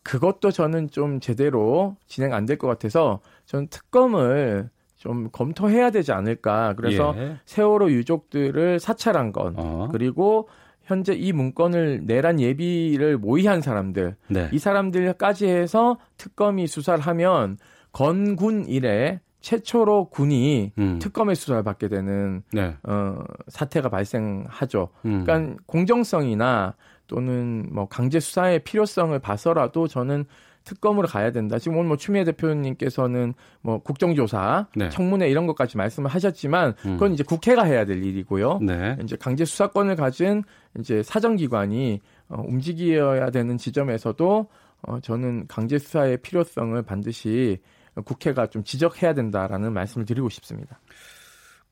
그것도 0.04 0.52
저는 0.52 0.90
좀 0.90 1.20
제대로 1.20 1.96
진행 2.08 2.34
안 2.34 2.46
될 2.46 2.58
것 2.58 2.68
같아서 2.68 3.20
저는 3.46 3.68
특검을 3.68 4.70
좀 4.98 5.30
검토해야 5.32 5.92
되지 5.92 6.12
않을까. 6.12 6.74
그래서 6.76 7.14
예. 7.18 7.38
세월호 7.46 7.92
유족들을 7.92 8.80
사찰한 8.80 9.32
건 9.32 9.54
어. 9.58 9.88
그리고 9.92 10.48
현재 10.84 11.14
이 11.14 11.32
문건을 11.32 12.02
내란 12.06 12.40
예비를 12.40 13.18
모의한 13.18 13.62
사람들 13.62 14.16
네. 14.30 14.50
이 14.52 14.60
사람들까지 14.60 15.48
해서 15.48 15.98
특검이 16.18 16.68
수사를 16.68 17.00
하면 17.00 17.58
건군 17.92 18.66
이래 18.68 19.20
최초로 19.42 20.10
군이 20.10 20.74
음. 20.80 21.00
특검의 21.00 21.36
수사를 21.36 21.62
받게 21.62 21.88
되는 21.88 22.42
네. 22.52 22.76
어, 22.84 23.20
사태가 23.48 23.90
발생하죠. 23.90 24.90
음. 25.06 25.24
그러니까 25.24 25.56
공정성이나 25.68 26.76
또는 27.08 27.70
뭐 27.72 27.88
강제 27.88 28.20
수사의 28.20 28.64
필요성을 28.64 29.18
봐서라도 29.20 29.88
저는 29.88 30.26
특검으로 30.66 31.08
가야 31.08 31.32
된다. 31.32 31.58
지금 31.60 31.78
오늘 31.78 31.88
뭐 31.88 31.98
추미애 31.98 32.24
대표님께서는 32.26 33.34
뭐 33.62 33.78
국정조사, 33.80 34.68
네. 34.76 34.90
청문회 34.90 35.30
이런 35.30 35.48
것까지 35.48 35.78
말씀을 35.78 36.10
하셨지만 36.10 36.74
음. 36.86 36.94
그건 36.94 37.14
이제 37.14 37.24
국회가 37.24 37.64
해야 37.64 37.86
될 37.86 38.04
일이고요. 38.04 38.60
네. 38.62 38.98
이제 39.04 39.16
강제 39.16 39.46
수사권을 39.46 39.96
가진 39.96 40.44
이제 40.80 41.02
사정기관이 41.04 42.02
어, 42.28 42.44
움직여야 42.46 43.30
되는 43.30 43.58
지점에서도 43.58 44.48
어, 44.82 45.00
저는 45.00 45.48
강제 45.48 45.78
수사의 45.78 46.18
필요성을 46.18 46.82
반드시 46.84 47.60
국회가 48.04 48.48
좀 48.48 48.64
지적해야 48.64 49.14
된다라는 49.14 49.72
말씀을 49.72 50.06
드리고 50.06 50.30
싶습니다. 50.30 50.80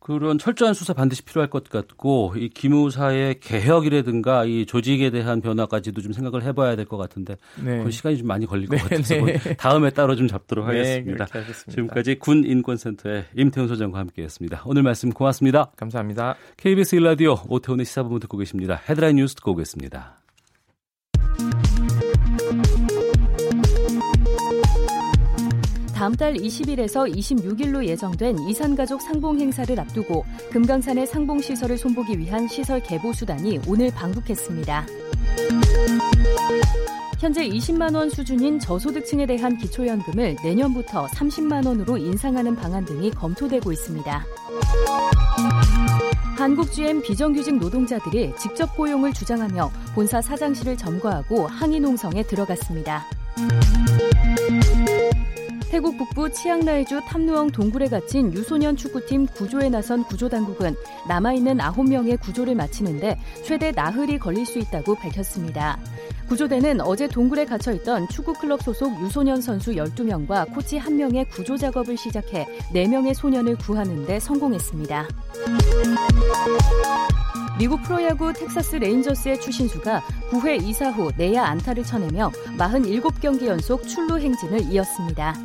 그런 0.03 0.37
철저한 0.37 0.73
수사 0.73 0.93
반드시 0.93 1.23
필요할 1.23 1.49
것 1.49 1.69
같고 1.69 2.33
이 2.35 2.49
기무사의 2.49 3.39
개혁이라든가 3.39 4.43
이 4.45 4.65
조직에 4.65 5.09
대한 5.09 5.39
변화까지도 5.41 6.01
좀 6.01 6.11
생각을 6.11 6.43
해봐야 6.43 6.75
될 6.75 6.83
것 6.85 6.97
같은데 6.97 7.37
네. 7.63 7.81
그 7.83 7.89
시간이 7.91 8.17
좀 8.17 8.27
많이 8.27 8.45
걸릴 8.45 8.67
것 8.67 8.75
네, 8.75 8.81
같아서 8.81 9.15
네. 9.15 9.55
다음에 9.55 9.89
따로 9.89 10.15
좀 10.15 10.27
잡도록 10.27 10.67
네, 10.67 10.77
하겠습니다. 10.79 11.25
지금까지 11.69 12.15
군인권센터의 12.19 13.25
임태훈 13.37 13.67
소장과 13.69 13.99
함께했습니다. 13.99 14.63
오늘 14.65 14.83
말씀 14.83 15.09
고맙습니다. 15.09 15.71
감사합니다. 15.77 16.35
KBS 16.57 16.95
일라디오 16.97 17.37
오태훈의 17.47 17.85
시사부문 17.85 18.19
듣고 18.19 18.37
계십니다. 18.37 18.81
헤드라인 18.89 19.15
뉴스 19.15 19.35
듣고 19.35 19.51
오겠습니다. 19.53 20.17
다음 25.93 26.15
달 26.15 26.33
20일에서 26.33 27.13
26일로 27.15 27.85
예정된 27.85 28.39
이산가족 28.49 29.01
상봉 29.01 29.39
행사를 29.39 29.79
앞두고 29.79 30.25
금강산의 30.51 31.07
상봉 31.07 31.39
시설을 31.39 31.77
손보기 31.77 32.17
위한 32.17 32.47
시설 32.47 32.81
개보 32.81 33.13
수단이 33.13 33.61
오늘 33.67 33.91
방북했습니다. 33.91 34.85
현재 37.19 37.47
20만 37.47 37.95
원 37.95 38.09
수준인 38.09 38.59
저소득층에 38.59 39.25
대한 39.25 39.57
기초연금을 39.57 40.35
내년부터 40.43 41.05
30만 41.07 41.65
원으로 41.65 41.97
인상하는 41.97 42.55
방안 42.55 42.83
등이 42.83 43.11
검토되고 43.11 43.71
있습니다. 43.71 44.25
한국 46.37 46.71
GM 46.73 47.01
비정규직 47.01 47.57
노동자들이 47.57 48.33
직접 48.37 48.75
고용을 48.75 49.13
주장하며 49.13 49.71
본사 49.95 50.21
사장실을 50.21 50.75
점거하고 50.75 51.47
항의 51.47 51.79
농성에 51.79 52.23
들어갔습니다. 52.23 53.05
태국 55.73 55.97
북부 55.97 56.31
치앙라이주 56.31 57.01
탐누엉 57.07 57.49
동굴에 57.49 57.87
갇힌 57.87 58.31
유소년 58.31 58.75
축구팀 58.75 59.25
구조에 59.25 59.69
나선 59.69 60.03
구조당국은 60.03 60.75
남아있는 61.07 61.57
9명의 61.57 62.21
구조를 62.21 62.53
마치는데 62.53 63.17
최대 63.43 63.71
나흘이 63.71 64.19
걸릴 64.19 64.45
수 64.45 64.59
있다고 64.59 64.93
밝혔습니다. 64.93 65.79
구조대는 66.29 66.79
어제 66.81 67.07
동굴에 67.07 67.45
갇혀있던 67.45 68.07
축구클럽 68.09 68.61
소속 68.61 69.01
유소년 69.01 69.41
선수 69.41 69.71
12명과 69.71 70.53
코치 70.53 70.77
1명의 70.77 71.27
구조 71.27 71.57
작업을 71.57 71.97
시작해 71.97 72.45
4명의 72.71 73.15
소년을 73.15 73.55
구하는 73.55 74.05
데 74.05 74.19
성공했습니다. 74.19 75.07
미국 77.57 77.81
프로야구 77.81 78.31
텍사스 78.31 78.75
레인저스의 78.75 79.41
추신수가 79.41 80.01
9회 80.29 80.61
2사 80.61 80.93
후 80.93 81.11
내야 81.17 81.45
안타를 81.45 81.83
쳐내며 81.83 82.31
47경기 82.59 83.47
연속 83.47 83.87
출루 83.87 84.19
행진을 84.19 84.71
이었습니다. 84.71 85.35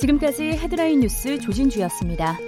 지금까지 0.00 0.42
헤드라인 0.44 1.00
뉴스 1.00 1.38
조진주였습니다. 1.40 2.38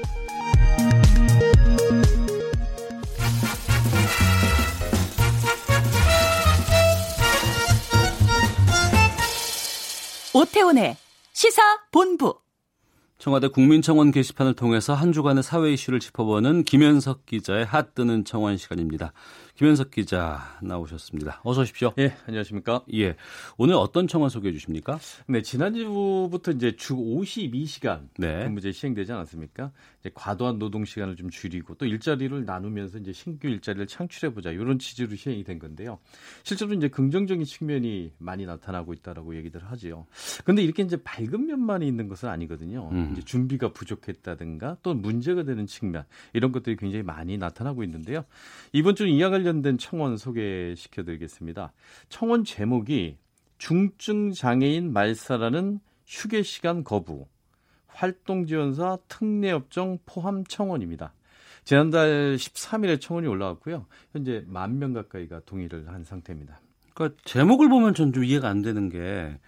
오태훈의 10.35 10.97
시사 11.33 11.63
본부. 11.91 12.39
청와대 13.19 13.49
국민청원 13.49 14.13
게시판을 14.13 14.55
통해서 14.55 14.95
한 14.95 15.13
주간의 15.13 15.43
사회 15.43 15.73
이슈를 15.73 15.99
짚어보는 15.99 16.63
김현석 16.63 17.27
기자의 17.27 17.65
핫 17.65 17.95
뜨는 17.95 18.25
청원 18.25 18.57
시간입니다. 18.57 19.13
김현석 19.59 19.91
기자 19.91 20.57
나오셨습니다. 20.63 21.41
어서 21.43 21.63
오십시오. 21.63 21.93
예, 21.99 22.15
안녕하십니까? 22.29 22.85
예. 22.95 23.17
오늘 23.57 23.75
어떤 23.75 24.07
청원 24.07 24.31
소개해 24.31 24.53
주십니까? 24.53 25.01
네, 25.27 25.43
지난주부터 25.43 26.53
이제 26.53 26.77
주 26.77 26.95
52시간 26.95 28.07
네. 28.19 28.45
근무제 28.45 28.71
시행되지 28.71 29.11
않았습니까? 29.11 29.73
이제 29.99 30.13
과도한 30.15 30.61
노동 30.61 30.85
시간을 30.85 31.17
좀 31.17 31.29
줄이고 31.29 31.75
또 31.75 31.87
일자리를 31.87 32.45
나누면서 32.45 32.99
이제 32.99 33.13
신규 33.13 33.49
일자리를 33.49 33.89
창출해 33.89 34.33
보자. 34.33 34.53
이런 34.53 34.79
취지로 34.79 35.17
시행이 35.17 35.43
된 35.43 35.59
건데요. 35.59 35.99
실제로 36.45 36.73
이제 36.75 36.87
긍정적인 36.87 37.45
측면이 37.45 38.13
많이 38.19 38.47
나타나고 38.47 38.95
있다라고 38.95 39.35
얘기들 39.35 39.65
하지요. 39.65 40.07
근데 40.45 40.63
이렇게 40.63 40.85
이제 40.85 40.97
밝은 41.03 41.49
면만 41.49 41.83
있는 41.83 42.07
것은 42.07 42.29
아니거든요. 42.29 42.91
음. 42.93 43.11
이제 43.11 43.23
준비가 43.23 43.73
부족했다든가 43.73 44.77
또 44.85 44.95
문제가 44.95 45.43
되는 45.43 45.67
측면 45.67 46.05
이런 46.33 46.53
것들이 46.53 46.77
굉장히 46.77 47.03
많이 47.03 47.37
나타나고 47.39 47.83
있는데요. 47.83 48.25
이번 48.73 48.95
주 48.95 49.09
이와 49.09 49.31
관련 49.31 49.48
관련된 49.49 49.79
청원 49.79 50.17
소개시켜 50.17 51.03
드리겠습니다. 51.05 51.73
청원 52.09 52.45
제목이 52.45 53.17
중증 53.57 54.33
장애인 54.33 54.93
말살하는 54.93 55.81
휴게 56.07 56.43
시간 56.43 56.85
거부, 56.85 57.27
활동 57.87 58.47
지원사 58.47 58.99
특례 59.09 59.51
업종 59.51 59.99
포함 60.07 60.45
청원입니다. 60.45 61.13
지난달 61.65 62.37
13일에 62.37 63.01
청원이 63.01 63.27
올라왔고요. 63.27 63.87
현재 64.13 64.45
만 64.47 64.79
명 64.79 64.93
가까이가 64.93 65.41
동의를 65.47 65.89
한 65.89 66.05
상태입니다. 66.05 66.61
그러니까 66.95 67.21
제목을 67.25 67.69
보면 67.69 67.95
전 67.95 68.13
좀 68.13 68.25
이해가 68.25 68.49
안 68.49 68.63
되는 68.63 68.89
게 68.89 69.39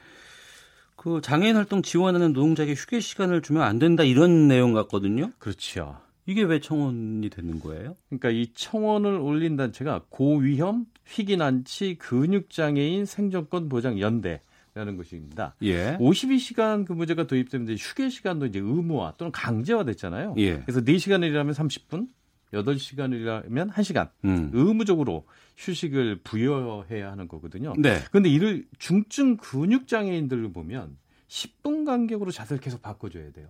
그 0.96 1.22
장애인 1.22 1.56
활동 1.56 1.80
지원하는 1.80 2.34
노동자에게 2.34 2.74
휴게 2.74 3.00
시간을 3.00 3.40
주면 3.40 3.62
안 3.62 3.78
된다 3.78 4.02
이런 4.02 4.48
내용 4.48 4.74
같거든요. 4.74 5.32
그렇죠. 5.38 5.98
이게 6.26 6.42
왜 6.42 6.60
청원이 6.60 7.28
되는 7.30 7.60
거예요? 7.60 7.96
그러니까 8.08 8.30
이 8.30 8.52
청원을 8.54 9.18
올린 9.18 9.56
단체가 9.56 10.04
고위험 10.08 10.86
희귀난치 11.06 11.96
근육장애인 11.98 13.04
생존권 13.04 13.68
보장 13.68 13.98
연대. 14.00 14.42
라는 14.72 14.96
것입니다. 14.96 15.56
예. 15.62 15.96
52시간 15.98 16.86
근무제가 16.86 17.26
도입되면 17.26 17.76
휴게 17.76 18.08
시간도 18.08 18.46
이제 18.46 18.60
의무화 18.60 19.14
또는 19.18 19.32
강제화 19.32 19.84
됐잖아요. 19.84 20.36
예. 20.38 20.60
그래서 20.60 20.80
4시간을 20.80 21.24
일하면 21.28 21.54
30분, 21.54 22.06
8시간을 22.52 23.20
일하면 23.20 23.70
1시간 23.70 24.10
음. 24.24 24.50
의무적으로 24.52 25.26
휴식을 25.56 26.20
부여해야 26.22 27.10
하는 27.10 27.28
거거든요. 27.28 27.74
네. 27.78 27.98
그런데 28.10 28.28
이를 28.28 28.66
중증 28.78 29.36
근육 29.36 29.88
장애인들을 29.88 30.52
보면 30.52 30.96
10분 31.28 31.84
간격으로 31.84 32.30
자세를 32.30 32.60
계속 32.60 32.82
바꿔줘야 32.82 33.30
돼요. 33.32 33.48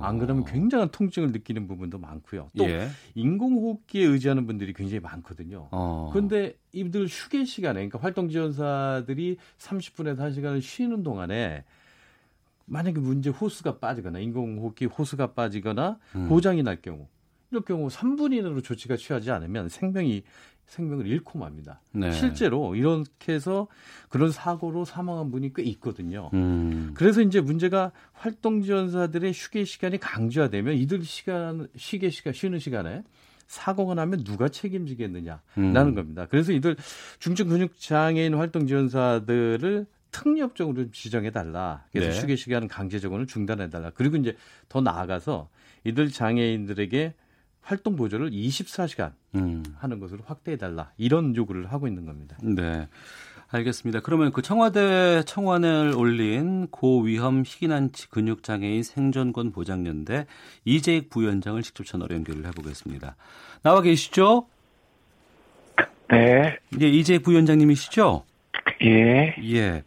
안 0.00 0.18
그러면 0.18 0.44
어. 0.44 0.46
굉장한 0.46 0.90
통증을 0.90 1.32
느끼는 1.32 1.66
부분도 1.66 1.98
많고요. 1.98 2.48
또 2.56 2.64
예. 2.64 2.88
인공호흡기에 3.14 4.04
의지하는 4.04 4.46
분들이 4.46 4.72
굉장히 4.72 5.00
많거든요. 5.00 5.68
어. 5.72 6.10
그런데 6.12 6.54
이들 6.72 7.06
휴게 7.06 7.44
시간에 7.44 7.74
그러니까 7.74 7.98
활동 7.98 8.28
지원사들이 8.28 9.36
30분에서 9.58 10.18
1시간을 10.18 10.62
쉬는 10.62 11.02
동안에 11.02 11.64
만약에 12.66 13.00
문제 13.00 13.30
호스가 13.30 13.78
빠지거나 13.78 14.20
인공호흡기 14.20 14.86
호스가 14.86 15.32
빠지거나 15.32 15.98
음. 16.14 16.28
고장이 16.28 16.62
날 16.62 16.80
경우 16.80 17.08
이럴 17.50 17.64
경우 17.64 17.88
3분 17.88 18.32
이내로 18.32 18.60
조치가 18.62 18.96
취하지 18.96 19.32
않으면 19.32 19.68
생명이 19.68 20.22
생명을 20.70 21.06
잃고 21.08 21.38
맙니다. 21.38 21.80
네. 21.90 22.12
실제로 22.12 22.76
이렇게 22.76 23.32
해서 23.32 23.66
그런 24.08 24.30
사고로 24.30 24.84
사망한 24.84 25.32
분이 25.32 25.52
꽤 25.52 25.64
있거든요. 25.64 26.30
음. 26.32 26.92
그래서 26.94 27.22
이제 27.22 27.40
문제가 27.40 27.90
활동 28.12 28.62
지원사들의 28.62 29.32
휴게 29.32 29.64
시간이 29.64 29.98
강조화되면 29.98 30.74
이들 30.74 31.04
시간 31.04 31.66
쉬게 31.76 32.10
시간 32.10 32.32
쉬는 32.32 32.60
시간에 32.60 33.02
사고가 33.48 33.94
나면 33.94 34.22
누가 34.22 34.48
책임지겠느냐라는 34.48 35.40
음. 35.58 35.94
겁니다. 35.94 36.26
그래서 36.30 36.52
이들 36.52 36.76
중증 37.18 37.48
근육 37.48 37.80
장애인 37.80 38.34
활동 38.34 38.68
지원사들을 38.68 39.86
특례업종으로 40.12 40.92
지정해 40.92 41.32
달라. 41.32 41.84
그래서 41.90 42.12
네. 42.12 42.20
휴게 42.20 42.36
시간 42.36 42.68
강제적으로 42.68 43.26
중단해 43.26 43.70
달라. 43.70 43.90
그리고 43.92 44.16
이제 44.16 44.36
더 44.68 44.80
나아가서 44.80 45.48
이들 45.82 46.10
장애인들에게 46.10 47.14
활동 47.62 47.96
보조를 47.96 48.30
24시간 48.30 49.12
음. 49.34 49.62
하는 49.78 50.00
것으로 50.00 50.20
확대해 50.26 50.56
달라 50.56 50.90
이런 50.96 51.36
요구를 51.36 51.72
하고 51.72 51.86
있는 51.86 52.06
겁니다. 52.06 52.36
네. 52.42 52.88
알겠습니다. 53.52 54.00
그러면 54.00 54.30
그 54.30 54.42
청와대 54.42 55.22
청원을 55.26 55.94
올린 55.96 56.68
고위험 56.68 57.42
희귀난치 57.44 58.08
근육장애인 58.10 58.84
생존권 58.84 59.50
보장연대 59.50 60.26
이재익 60.64 61.10
부위원장을 61.10 61.60
직접 61.62 61.84
전화로 61.84 62.14
연결을 62.14 62.46
해보겠습니다. 62.46 63.16
나와 63.62 63.82
계시죠? 63.82 64.46
네. 66.10 66.58
예, 66.80 66.88
이재익 66.88 67.22
부위원장님이시죠? 67.24 68.24
예. 68.84 69.34
예. 69.42 69.82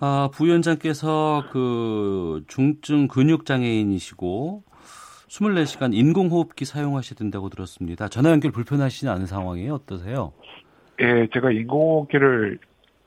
아, 0.00 0.30
부위원장께서 0.32 1.44
그 1.52 2.44
중증 2.48 3.08
근육장애인이시고 3.08 4.64
24시간 5.32 5.94
인공호흡기 5.94 6.66
사용하셔야 6.66 7.16
된다고 7.16 7.48
들었습니다. 7.48 8.08
전화 8.08 8.30
연결 8.30 8.52
불편하시지 8.52 9.08
않은 9.08 9.26
상황이에요? 9.26 9.74
어떠세요? 9.74 10.32
예, 11.00 11.26
제가 11.32 11.50
인공호흡기를 11.50 12.58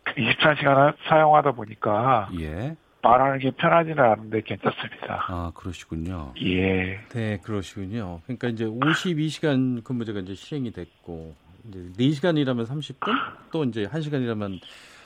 24시간 0.06 0.96
사용하다 1.08 1.52
보니까 1.52 2.30
예. 2.40 2.76
말하는 3.04 3.38
게 3.38 3.52
편하지는 3.52 4.00
않은데 4.00 4.42
괜찮습니다. 4.42 5.26
아, 5.28 5.52
그러시군요. 5.54 6.34
예. 6.42 7.00
네, 7.10 7.40
그러시군요. 7.44 8.22
그러니까 8.24 8.48
이제 8.48 8.66
52시간 8.66 9.84
근무제가 9.84 10.22
이제 10.22 10.34
시행이 10.34 10.72
됐고 10.72 11.36
이제 11.70 11.80
4시간 11.96 12.40
일하면 12.40 12.66
30분, 12.66 13.14
또 13.52 13.64
이제 13.66 13.86
1시간 13.86 14.24
일하면 14.24 14.60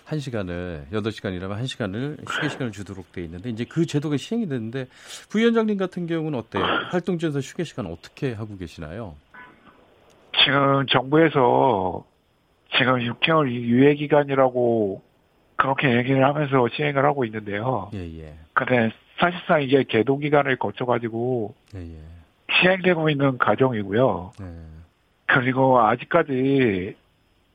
1시간을 0.09 0.89
8시간이라면 0.91 1.61
1시간을 1.63 2.29
휴게 2.29 2.49
시간을 2.49 2.71
주도록 2.71 3.11
돼 3.11 3.23
있는데 3.23 3.49
이제 3.49 3.65
그 3.65 3.85
제도가 3.85 4.17
시행이 4.17 4.47
됐는데 4.47 4.87
부위원장님 5.29 5.77
같은 5.77 6.07
경우는 6.07 6.37
어때요? 6.37 6.63
활동지에서 6.91 7.39
휴게 7.39 7.63
시간 7.63 7.85
어떻게 7.85 8.33
하고 8.33 8.57
계시나요? 8.57 9.15
지금 10.43 10.85
정부에서 10.87 12.05
지금 12.77 12.95
6개월 12.95 13.49
유예 13.49 13.95
기간이라고 13.95 15.01
그렇게 15.55 15.95
얘기를 15.97 16.23
하면서 16.23 16.67
시행을 16.73 17.03
하고 17.05 17.25
있는데요. 17.25 17.89
예, 17.93 17.99
예. 17.99 18.33
근데 18.53 18.91
사실상 19.19 19.61
이게 19.61 19.83
개도 19.83 20.17
기간을 20.17 20.57
거쳐 20.57 20.85
가지고 20.85 21.53
예, 21.75 21.79
예. 21.81 21.97
시행되고 22.61 23.09
있는 23.09 23.37
과정이고요. 23.37 24.31
예. 24.41 24.45
그리고 25.25 25.79
아직까지 25.79 26.95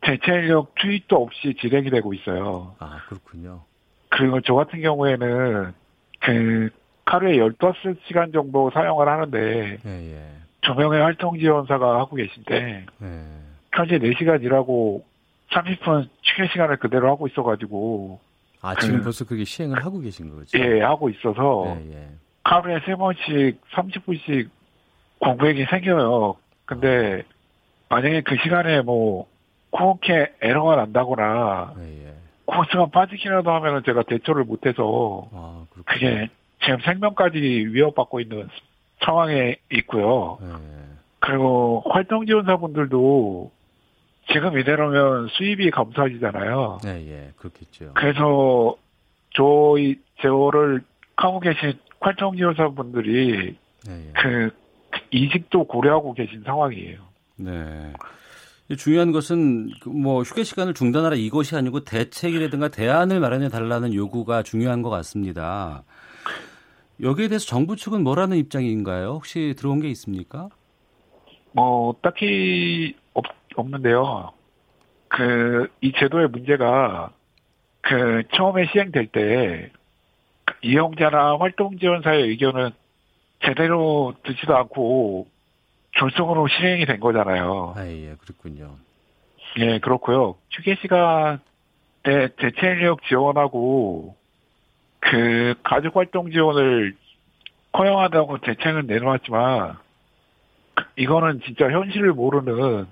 대체 0.05 0.33
인력 0.35 0.75
투입도 0.77 1.17
없이 1.17 1.55
진행이 1.61 1.90
되고 1.90 2.12
있어요. 2.12 2.75
아, 2.79 3.01
그렇군요. 3.09 3.62
그리고 4.11 4.40
저 4.43 4.55
같은 4.55 4.81
경우에는 4.81 5.73
그 6.21 6.71
하루에 7.07 7.38
15시간 7.38 8.33
정도 8.33 8.71
사용을 8.71 9.09
하는데 9.09 9.79
예, 9.85 10.12
예. 10.12 10.27
조명의 10.61 11.01
활동 11.01 11.38
지원사가 11.38 11.99
하고 11.99 12.17
계신데 12.17 12.87
예. 13.03 13.25
현재 13.73 13.99
4시간 13.99 14.43
일하고 14.43 15.05
30분 15.51 16.09
휴게 16.23 16.49
시간을 16.53 16.77
그대로 16.79 17.11
하고 17.11 17.27
있어가지고 17.27 18.21
아 18.62 18.75
지금 18.77 18.99
그, 18.99 19.05
벌써 19.05 19.25
그게 19.25 19.45
시행을 19.45 19.85
하고 19.85 20.01
계신 20.01 20.31
거죠? 20.31 20.59
예, 20.59 20.81
하고 20.81 21.11
있어서 21.11 21.77
예, 21.81 21.95
예. 21.95 22.09
하루에 22.45 22.79
3번씩 22.81 23.57
30분씩 23.73 24.49
공백이 25.19 25.67
생겨요. 25.67 26.37
근데 26.64 27.23
만약에 27.88 28.23
그 28.23 28.37
시간에 28.43 28.81
뭐 28.81 29.27
그렇게 29.77 30.33
에러가 30.41 30.77
난다거나 30.77 31.75
예, 31.79 32.07
예. 32.07 32.15
코스가 32.47 32.87
빠지기라도 32.87 33.51
하면은 33.51 33.83
제가 33.85 34.03
대처를 34.05 34.45
못해서 34.45 35.29
아, 35.33 35.65
그게 35.85 36.29
지금 36.63 36.79
생명까지 36.81 37.39
위협받고 37.39 38.21
있는 38.21 38.49
상황에 39.01 39.57
있고요. 39.73 40.39
예. 40.43 40.47
그리고 41.19 41.83
활동 41.87 42.27
지원사분들도 42.27 43.51
지금 44.33 44.59
이대로면 44.59 45.29
수입이 45.29 45.71
감소하지잖아요. 45.71 46.79
네, 46.85 47.07
예, 47.09 47.31
그렇겠죠. 47.37 47.93
그래서 47.95 48.77
저희 49.35 49.97
제어를 50.23 50.83
하고 51.17 51.41
계신 51.41 51.73
활동 52.01 52.37
지원사분들이 52.37 53.57
네, 53.87 54.07
예. 54.07 54.13
그 54.15 54.51
이직도 55.11 55.65
고려하고 55.65 56.15
계신 56.15 56.43
상황이에요. 56.45 57.01
네. 57.37 57.93
중요한 58.79 59.12
것은 59.12 59.70
그뭐 59.81 60.22
휴게 60.22 60.42
시간을 60.44 60.74
중단하라 60.74 61.16
이것이 61.16 61.55
아니고 61.57 61.85
대책이라든가 61.85 62.68
대안을 62.68 63.20
마련해 63.20 63.48
달라는 63.48 63.92
요구가 63.94 64.42
중요한 64.42 64.83
것 64.83 64.90
같습니다. 64.90 65.85
여기에 67.03 67.29
대해서 67.29 67.46
정부 67.46 67.77
측은 67.77 68.03
뭐라는 68.03 68.37
입장인가요? 68.38 69.09
혹시 69.11 69.55
들어온 69.59 69.81
게 69.81 69.88
있습니까? 69.90 70.48
뭐 71.53 71.94
딱히 72.03 72.96
없, 73.12 73.24
없는데요. 73.57 74.33
그 75.09 75.68
이 75.81 75.92
제도의 75.92 76.29
문제가 76.29 77.12
그 77.83 78.22
처음에 78.35 78.66
시행될 78.72 79.09
때 79.09 79.70
이용자나 80.62 81.37
활동 81.38 81.79
지원사의 81.79 82.22
의견은 82.31 82.70
제대로 83.44 84.14
듣지도 84.24 84.57
않고 84.57 85.29
졸속으로 85.94 86.48
실행이 86.48 86.87
된 86.87 87.00
거잖아요. 87.00 87.74
아, 87.76 87.87
예, 87.87 88.14
그렇군요. 88.20 88.76
예, 89.59 89.78
그렇고요. 89.78 90.37
휴게 90.50 90.76
시간 90.80 91.40
때 92.02 92.28
대체 92.37 92.66
인력 92.66 93.02
지원하고 93.04 94.16
그 95.00 95.54
가족 95.62 95.96
활동 95.96 96.30
지원을 96.30 96.96
허용하다고 97.76 98.38
대책은 98.38 98.87
내놓았지만 98.87 99.76
이거는 100.96 101.40
진짜 101.44 101.70
현실을 101.70 102.12
모르는 102.12 102.87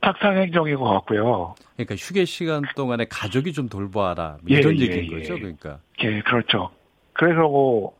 탁상 0.00 0.36
행정인 0.36 0.76
것 0.76 0.84
같고요. 0.84 1.54
그러니까 1.76 1.94
휴게 1.94 2.24
시간 2.24 2.62
동안에 2.76 3.06
가족이 3.08 3.52
좀 3.52 3.68
돌봐라 3.68 4.38
뭐 4.42 4.56
이런 4.56 4.76
예, 4.78 4.82
얘기인 4.82 5.04
예, 5.12 5.18
거죠, 5.18 5.38
그러니까. 5.38 5.78
예, 6.02 6.20
그렇죠. 6.22 6.70
그래서 7.12 7.42
뭐 7.42 7.96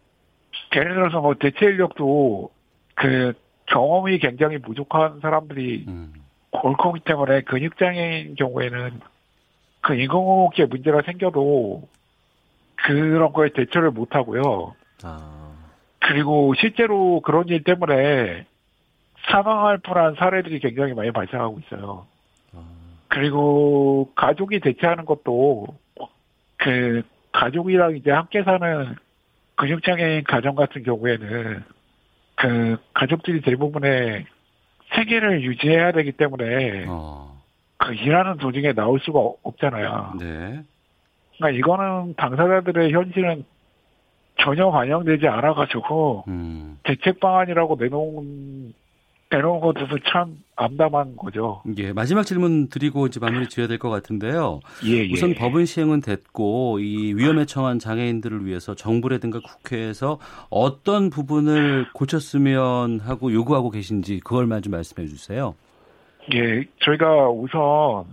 예를 0.75 0.95
들어서 0.95 1.21
뭐 1.21 1.35
대체 1.35 1.67
인력도 1.67 2.51
그 2.95 3.33
경험이 3.73 4.19
굉장히 4.19 4.59
부족한 4.59 5.21
사람들이 5.21 5.87
음. 5.89 6.13
올 6.63 6.77
거기 6.77 7.01
때문에 7.01 7.41
근육장애인 7.43 8.35
경우에는 8.35 9.01
그 9.81 9.95
인공호흡기에 9.95 10.67
문제가 10.67 11.01
생겨도 11.03 11.89
그런 12.77 13.33
거에 13.33 13.49
대처를 13.55 13.91
못 13.91 14.15
하고요. 14.15 14.75
아. 15.03 15.53
그리고 16.01 16.53
실제로 16.55 17.21
그런 17.21 17.49
일 17.49 17.65
때문에 17.65 18.45
사망할 19.31 19.79
뻔한 19.79 20.15
사례들이 20.17 20.61
굉장히 20.61 20.93
많이 20.93 21.11
발생하고 21.11 21.61
있어요. 21.61 22.07
아. 22.55 22.61
그리고 23.09 24.13
가족이 24.15 24.61
대체하는 24.61 25.07
것도 25.07 25.69
그 26.59 27.03
가족이랑 27.33 27.97
이제 27.97 28.11
함께 28.11 28.43
사는 28.43 28.95
근육장애인 29.57 30.25
가정 30.25 30.55
같은 30.55 30.83
경우에는 30.83 31.65
그 32.43 32.77
가족들이 32.93 33.41
대부분의 33.41 34.27
세계를 34.97 35.43
유지해야 35.43 35.93
되기 35.93 36.11
때문에 36.11 36.87
어. 36.89 37.41
그 37.77 37.95
일하는 37.95 38.39
도중에 38.39 38.73
나올 38.73 38.99
수가 38.99 39.21
없잖아요. 39.45 40.15
네. 40.19 40.63
그러니까 41.37 41.51
이거는 41.57 42.15
당사자들의 42.17 42.93
현실은 42.93 43.45
전혀 44.41 44.73
반영되지 44.73 45.29
않아가지고 45.29 46.25
음. 46.27 46.79
대책 46.83 47.21
방안이라고 47.21 47.77
내놓은 47.79 48.75
내놓은 49.33 49.61
것도 49.61 49.87
참 50.09 50.37
암담한 50.57 51.17
거죠. 51.17 51.63
예, 51.79 51.93
마지막 51.93 52.25
질문 52.25 52.69
드리고 52.69 53.07
이제 53.07 53.19
마무리 53.19 53.49
지어야 53.49 53.67
될 53.67 53.79
것 53.79 53.89
같은데요. 53.89 54.61
예, 54.85 54.99
예. 55.09 55.13
우선 55.13 55.35
법은 55.35 55.65
시행은 55.65 56.03
됐고 56.03 56.79
이 56.81 57.15
위험에 57.15 57.47
처한 57.47 57.79
장애인들을 57.79 58.45
위해서 58.45 58.75
정부라든가 58.75 59.41
국회에서 59.41 60.19
어떤 60.51 61.09
부분을 61.11 61.87
고쳤으면 61.95 63.01
하고 63.01 63.33
요구하고 63.33 63.71
계신지 63.71 64.21
그걸만 64.21 64.61
좀 64.63 64.73
말씀해 64.73 65.09
주세요. 65.09 65.55
예, 66.35 66.65
저희가 66.85 67.29
우선 67.31 68.05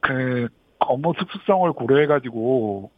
그 0.00 0.48
업무 0.78 1.12
특수성을 1.18 1.72
고려해가지고 1.72 2.90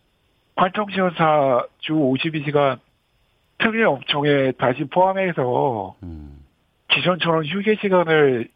활동지원사 0.57 1.67
주 1.79 1.95
52시간 1.95 2.79
특례 3.59 3.85
업종에 3.85 4.53
다시 4.59 4.85
포함해서 4.85 5.95
음. 6.03 6.42
기존처럼 6.95 7.45
휴게 7.45 7.77
시간을 7.81 8.49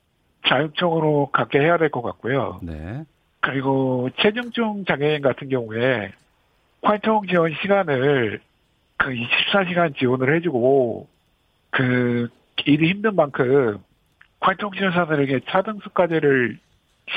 자율적으로 0.47 1.31
갖게 1.33 1.59
해야 1.61 1.77
될 1.79 1.91
것 1.91 2.03
같고요. 2.03 2.61
네. 2.63 3.05
그리고 3.41 4.11
체중증 4.21 4.85
장애인 4.87 5.23
같은 5.23 5.49
경우에 5.49 6.13
활동 6.83 7.27
지원 7.27 7.53
시간을 7.63 8.41
그 8.97 9.11
24시간 9.11 9.97
지원을 9.97 10.35
해주고 10.37 11.09
그 11.71 12.29
일이 12.65 12.91
힘든 12.91 13.15
만큼 13.15 13.79
활동 14.41 14.73
지원사들에게 14.73 15.41
차등수까지를 15.49 16.59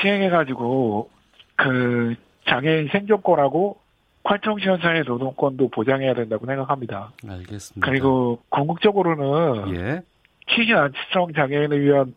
시행해가지고 0.00 1.10
그 1.56 2.14
장애인 2.48 2.88
생존권하고 2.88 3.78
활동 4.24 4.58
지원사의 4.58 5.04
노동권도 5.06 5.68
보장해야 5.68 6.14
된다고 6.14 6.46
생각합니다. 6.46 7.12
알겠습니다. 7.28 7.86
그리고 7.86 8.40
궁극적으로는 8.50 9.76
예. 9.76 10.02
치기 10.50 10.74
안치성 10.74 11.32
장애인을 11.34 11.82
위한 11.82 12.14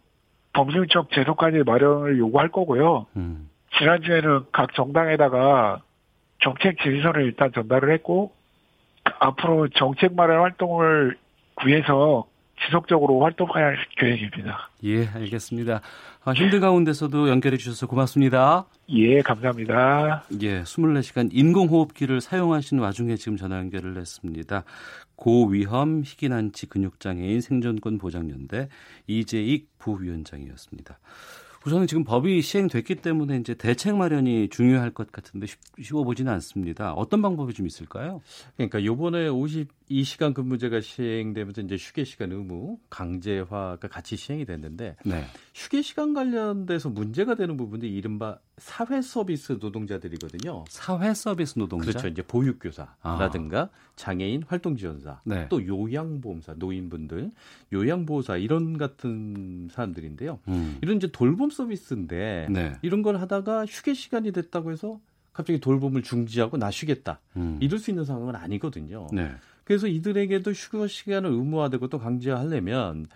범죄적 0.54 1.12
제도까지 1.12 1.64
마련을 1.66 2.18
요구할 2.18 2.50
거고요. 2.50 3.08
음. 3.16 3.50
지난주에는 3.78 4.46
각 4.52 4.74
정당에다가 4.76 5.82
정책 6.42 6.78
지휘서를 6.80 7.24
일단 7.24 7.52
전달을 7.54 7.92
했고 7.94 8.32
앞으로 9.20 9.68
정책 9.70 10.14
마련 10.14 10.42
활동을 10.42 11.18
위해서 11.66 12.26
지속적으로 12.66 13.22
활동할 13.22 13.78
계획입니다. 13.98 14.70
예, 14.84 15.08
알겠습니다. 15.08 15.82
아, 16.26 16.32
힘든 16.32 16.60
가운데서도 16.60 17.30
연결해 17.30 17.58
주셔서 17.58 17.88
고맙습니다. 17.88 18.66
예, 18.90 19.22
감사합니다. 19.22 20.24
예, 20.42 20.64
24시간 20.64 21.30
인공호흡기를 21.32 22.22
사용하신 22.22 22.80
와중에 22.80 23.16
지금 23.16 23.38
전화 23.38 23.58
연결을 23.58 23.98
했습니다. 23.98 24.64
고위험 25.16 26.04
희귀난치 26.04 26.68
근육장애인 26.68 27.42
생존권 27.42 27.98
보장연대 27.98 28.70
이재익 29.08 29.70
부위원장이었습니다. 29.80 31.00
우선은 31.66 31.88
지금 31.88 32.04
법이 32.04 32.42
시행됐기 32.42 32.96
때문에 32.96 33.38
이제 33.38 33.54
대책 33.54 33.96
마련이 33.96 34.50
중요할 34.50 34.92
것 34.92 35.12
같은데 35.12 35.48
쉬워 35.82 36.04
보지는 36.04 36.32
않습니다. 36.34 36.92
어떤 36.94 37.22
방법이 37.22 37.54
좀 37.54 37.66
있을까요? 37.66 38.22
그러니까 38.58 38.84
요번에 38.84 39.30
52시간 39.90 40.34
근무제가 40.34 40.82
시행되면서 40.82 41.62
이제 41.62 41.76
휴게 41.76 42.04
시간 42.04 42.32
의무 42.32 42.80
강제화가 42.90 43.88
같이 43.90 44.16
시행이 44.16 44.46
됐는데 44.46 44.96
네. 45.06 45.26
휴게 45.54 45.82
시간 45.82 46.14
관련돼서 46.14 46.90
문제가 46.90 47.36
되는 47.36 47.58
부분이 47.58 47.88
이른바 47.88 48.40
사회 48.58 49.02
서비스 49.02 49.58
노동자들이거든요. 49.60 50.66
사회 50.70 51.14
서비스 51.14 51.58
노동자. 51.58 51.88
그렇죠. 51.92 52.08
이제 52.08 52.22
보육교사라든가 52.22 53.60
아. 53.62 53.70
장애인 53.96 54.44
활동 54.48 54.78
지원사, 54.78 55.22
네. 55.24 55.48
또 55.50 55.66
요양보험사, 55.66 56.56
노인분들, 56.58 57.32
요양보호사 57.72 58.38
이런 58.38 58.78
같은 58.78 59.68
사람들인데요. 59.72 60.40
음. 60.48 60.78
이런 60.82 60.98
이제 60.98 61.08
돌봄 61.12 61.50
서비스인데 61.50 62.48
네. 62.50 62.74
이런 62.82 63.02
걸 63.02 63.18
하다가 63.18 63.66
휴게 63.66 63.94
시간이 63.94 64.32
됐다고 64.32 64.72
해서 64.72 65.00
갑자기 65.34 65.60
돌봄을 65.60 66.04
중지하고 66.04 66.58
나 66.58 66.70
쉬겠다. 66.70 67.20
음. 67.36 67.58
이럴 67.60 67.80
수 67.80 67.90
있는 67.90 68.06
상황은 68.06 68.36
아니거든요. 68.36 69.08
네. 69.12 69.32
그래서 69.64 69.88
이들에게도 69.88 70.52
휴가 70.52 70.88
시간을 70.88 71.30
의무화되고 71.30 71.88
또 71.88 72.00
강제하려면 72.00 73.08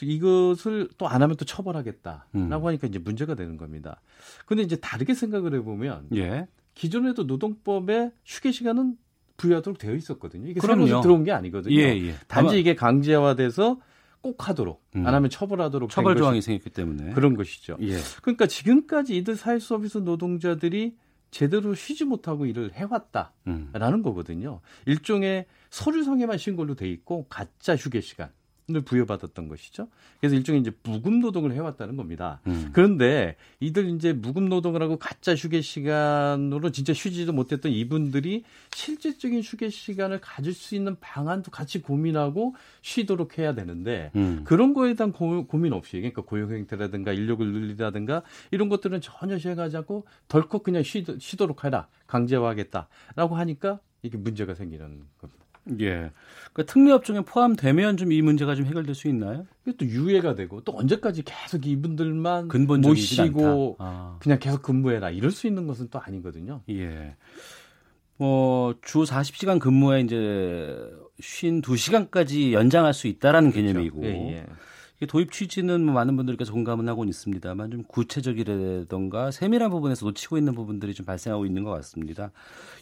이것을 0.00 0.88
또 0.98 1.06
안 1.06 1.22
하면 1.22 1.36
또 1.36 1.44
처벌하겠다라고 1.44 2.26
음. 2.34 2.52
하니까 2.52 2.86
이제 2.86 2.98
문제가 2.98 3.34
되는 3.34 3.56
겁니다. 3.56 4.00
근데 4.44 4.62
이제 4.62 4.76
다르게 4.76 5.14
생각을 5.14 5.54
해보면 5.54 6.08
예. 6.14 6.46
기존에도 6.74 7.22
노동법에 7.24 8.10
휴게 8.24 8.52
시간은 8.52 8.96
부여하도록 9.38 9.78
되어 9.78 9.94
있었거든요. 9.94 10.48
이게 10.48 10.60
새로 10.60 10.84
들어온 11.02 11.24
게 11.24 11.32
아니거든요. 11.32 11.74
예, 11.74 11.96
예. 12.08 12.14
단지 12.28 12.58
이게 12.58 12.74
강제화돼서 12.74 13.78
꼭 14.20 14.48
하도록 14.48 14.82
음. 14.96 15.06
안 15.06 15.14
하면 15.14 15.30
처벌하도록 15.30 15.88
처벌 15.90 16.16
조항이 16.16 16.42
생겼기 16.42 16.70
때문에 16.70 17.12
그런 17.12 17.34
것이죠. 17.34 17.76
예. 17.80 17.96
그러니까 18.22 18.46
지금까지 18.46 19.16
이들 19.16 19.36
사회 19.36 19.58
서비스 19.58 19.98
노동자들이 19.98 20.96
제대로 21.36 21.74
쉬지 21.74 22.06
못하고 22.06 22.46
일을 22.46 22.72
해왔다라는 22.72 23.28
음. 23.46 24.02
거거든요. 24.02 24.62
일종의 24.86 25.44
서류상에만 25.68 26.38
쉰 26.38 26.56
걸로 26.56 26.74
돼 26.74 26.88
있고 26.88 27.26
가짜 27.28 27.76
휴게 27.76 28.00
시간. 28.00 28.30
을 28.74 28.80
부여받았던 28.80 29.46
것이죠. 29.46 29.86
그래서 30.18 30.34
일종의 30.34 30.60
이제 30.60 30.72
무급 30.82 31.12
노동을 31.12 31.52
해왔다는 31.52 31.96
겁니다. 31.96 32.40
음. 32.48 32.70
그런데 32.72 33.36
이들 33.60 33.88
이제 33.90 34.12
무급 34.12 34.42
노동을 34.42 34.82
하고 34.82 34.98
가짜 34.98 35.36
휴게 35.36 35.60
시간으로 35.60 36.72
진짜 36.72 36.92
쉬지도 36.92 37.32
못했던 37.32 37.70
이분들이 37.70 38.42
실질적인 38.74 39.40
휴게 39.42 39.70
시간을 39.70 40.20
가질 40.20 40.52
수 40.52 40.74
있는 40.74 40.96
방안도 40.98 41.52
같이 41.52 41.80
고민하고 41.80 42.56
쉬도록 42.82 43.38
해야 43.38 43.54
되는데 43.54 44.10
음. 44.16 44.42
그런 44.42 44.74
거에 44.74 44.94
대한 44.94 45.12
고, 45.12 45.46
민 45.56 45.72
없이 45.72 45.98
그러니까 45.98 46.22
고용 46.22 46.50
행태라든가 46.50 47.12
인력을 47.12 47.46
늘리다든가 47.46 48.22
이런 48.50 48.68
것들은 48.68 49.00
전혀 49.00 49.38
시행하지 49.38 49.76
않고 49.76 50.06
덜컥 50.26 50.64
그냥 50.64 50.82
쉬, 50.82 51.04
쉬도록 51.20 51.62
해라 51.62 51.86
강제화하겠다라고 52.08 53.36
하니까 53.36 53.78
이게 54.02 54.18
문제가 54.18 54.54
생기는 54.54 55.04
겁니다. 55.18 55.45
예. 55.80 56.10
그 56.52 56.64
특례업 56.64 57.04
종에 57.04 57.20
포함되면 57.20 57.96
좀 57.98 58.12
이 58.12 58.22
문제가 58.22 58.54
좀 58.54 58.66
해결될 58.66 58.94
수 58.94 59.08
있나요? 59.08 59.46
이게 59.66 59.76
또 59.76 59.84
유예가 59.84 60.34
되고 60.34 60.60
또 60.62 60.76
언제까지 60.78 61.22
계속 61.24 61.66
이분들만 61.66 62.48
모시고 62.82 63.76
아. 63.78 64.16
그냥 64.20 64.38
계속 64.38 64.62
근무해라 64.62 65.10
이럴 65.10 65.30
수 65.32 65.46
있는 65.46 65.66
것은 65.66 65.88
또 65.90 66.00
아니거든요. 66.00 66.62
예. 66.70 67.16
뭐주 68.16 69.04
40시간 69.04 69.58
근무에 69.60 70.00
이제 70.00 70.74
쉰 71.20 71.60
2시간까지 71.60 72.52
연장할 72.52 72.94
수 72.94 73.06
있다라는 73.08 73.50
그렇죠. 73.52 73.66
개념이고 73.66 74.04
예, 74.04 74.32
예. 74.32 74.46
도입 75.04 75.30
취지는 75.30 75.84
뭐 75.84 75.92
많은 75.92 76.16
분들께서 76.16 76.52
공감은 76.52 76.88
하고 76.88 77.04
있습니다만 77.04 77.70
좀 77.70 77.82
구체적이라던가 77.84 79.30
세밀한 79.30 79.70
부분에서 79.70 80.06
놓치고 80.06 80.38
있는 80.38 80.54
부분들이 80.54 80.94
좀 80.94 81.04
발생하고 81.04 81.44
있는 81.44 81.64
것 81.64 81.70
같습니다. 81.72 82.30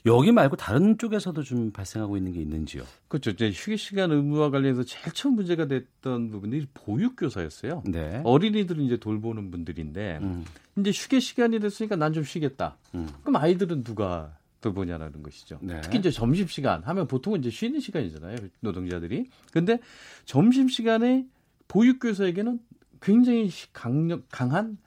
여기 0.06 0.30
말고 0.30 0.54
다른 0.56 0.96
쪽에서도 0.96 1.42
좀 1.42 1.72
발생하고 1.72 2.16
있는 2.16 2.32
게 2.32 2.40
있는지요? 2.40 2.84
그렇죠. 3.08 3.30
이제 3.30 3.50
휴게 3.50 3.76
시간 3.76 4.12
의무와 4.12 4.50
관련해서 4.50 4.84
제일 4.84 5.12
처음 5.12 5.34
문제가 5.34 5.66
됐던 5.66 6.30
부분이 6.30 6.66
보육교사였어요. 6.74 7.82
네. 7.86 8.20
어린이들을 8.24 8.80
이제 8.82 8.96
돌보는 8.96 9.50
분들인데 9.50 10.20
음. 10.22 10.44
이제 10.78 10.90
휴게 10.90 11.18
시간이 11.20 11.58
됐으니까 11.58 11.96
난 11.96 12.14
좀 12.14 12.22
쉬겠다. 12.22 12.76
음. 12.94 13.08
그럼 13.22 13.42
아이들은 13.42 13.82
누가 13.82 14.36
돌보냐라는 14.60 15.22
것이죠. 15.22 15.58
네. 15.60 15.80
특히 15.82 15.98
이제 15.98 16.10
점심 16.12 16.46
시간 16.46 16.82
하면 16.84 17.06
보통은 17.08 17.40
이제 17.40 17.50
쉬는 17.50 17.80
시간이잖아요. 17.80 18.36
노동자들이. 18.60 19.28
근데 19.52 19.78
점심 20.24 20.68
시간에 20.68 21.26
보육교사에게는 21.74 22.60
굉장히 23.00 23.50
강력 23.72 24.28
강한 24.30 24.78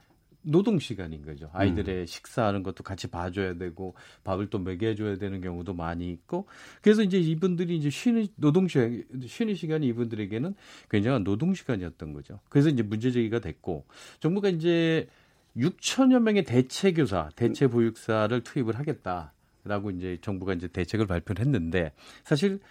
노동 0.41 0.79
시간인 0.79 1.25
거죠. 1.25 1.49
아이들의 1.51 2.01
음. 2.01 2.05
식사하는 2.05 2.63
것도 2.63 2.81
같이 2.83 3.07
봐줘야 3.07 3.55
되고 3.55 3.95
밥을 4.23 4.49
또 4.49 4.59
먹여줘야 4.59 5.17
되는 5.17 5.41
경우도 5.41 5.73
많이 5.73 6.09
있고 6.09 6.47
그래서 6.81 7.03
이제 7.03 7.19
이분들이 7.19 7.75
이제 7.75 7.89
쉬는 7.89 8.27
노동 8.37 8.69
시간 8.69 9.03
쉬는 9.27 9.55
시간이 9.55 9.85
이분들에게는 9.87 10.55
굉장한 10.89 11.25
노동 11.25 11.53
시간이었던 11.53 12.13
거죠. 12.13 12.39
그래서 12.47 12.69
이제 12.69 12.81
문제 12.81 13.11
제기가 13.11 13.39
됐고 13.39 13.85
정부가 14.21 14.47
이제 14.47 15.09
6천여 15.57 16.21
명의 16.21 16.45
대체 16.45 16.93
교사, 16.93 17.29
대체 17.35 17.67
보육사를 17.67 18.41
투입을 18.41 18.79
하겠다라고 18.79 19.91
이제 19.91 20.17
정부가 20.21 20.53
이제 20.53 20.69
대책을 20.69 21.07
발표를 21.07 21.45
했는데 21.45 21.91
사실 22.23 22.61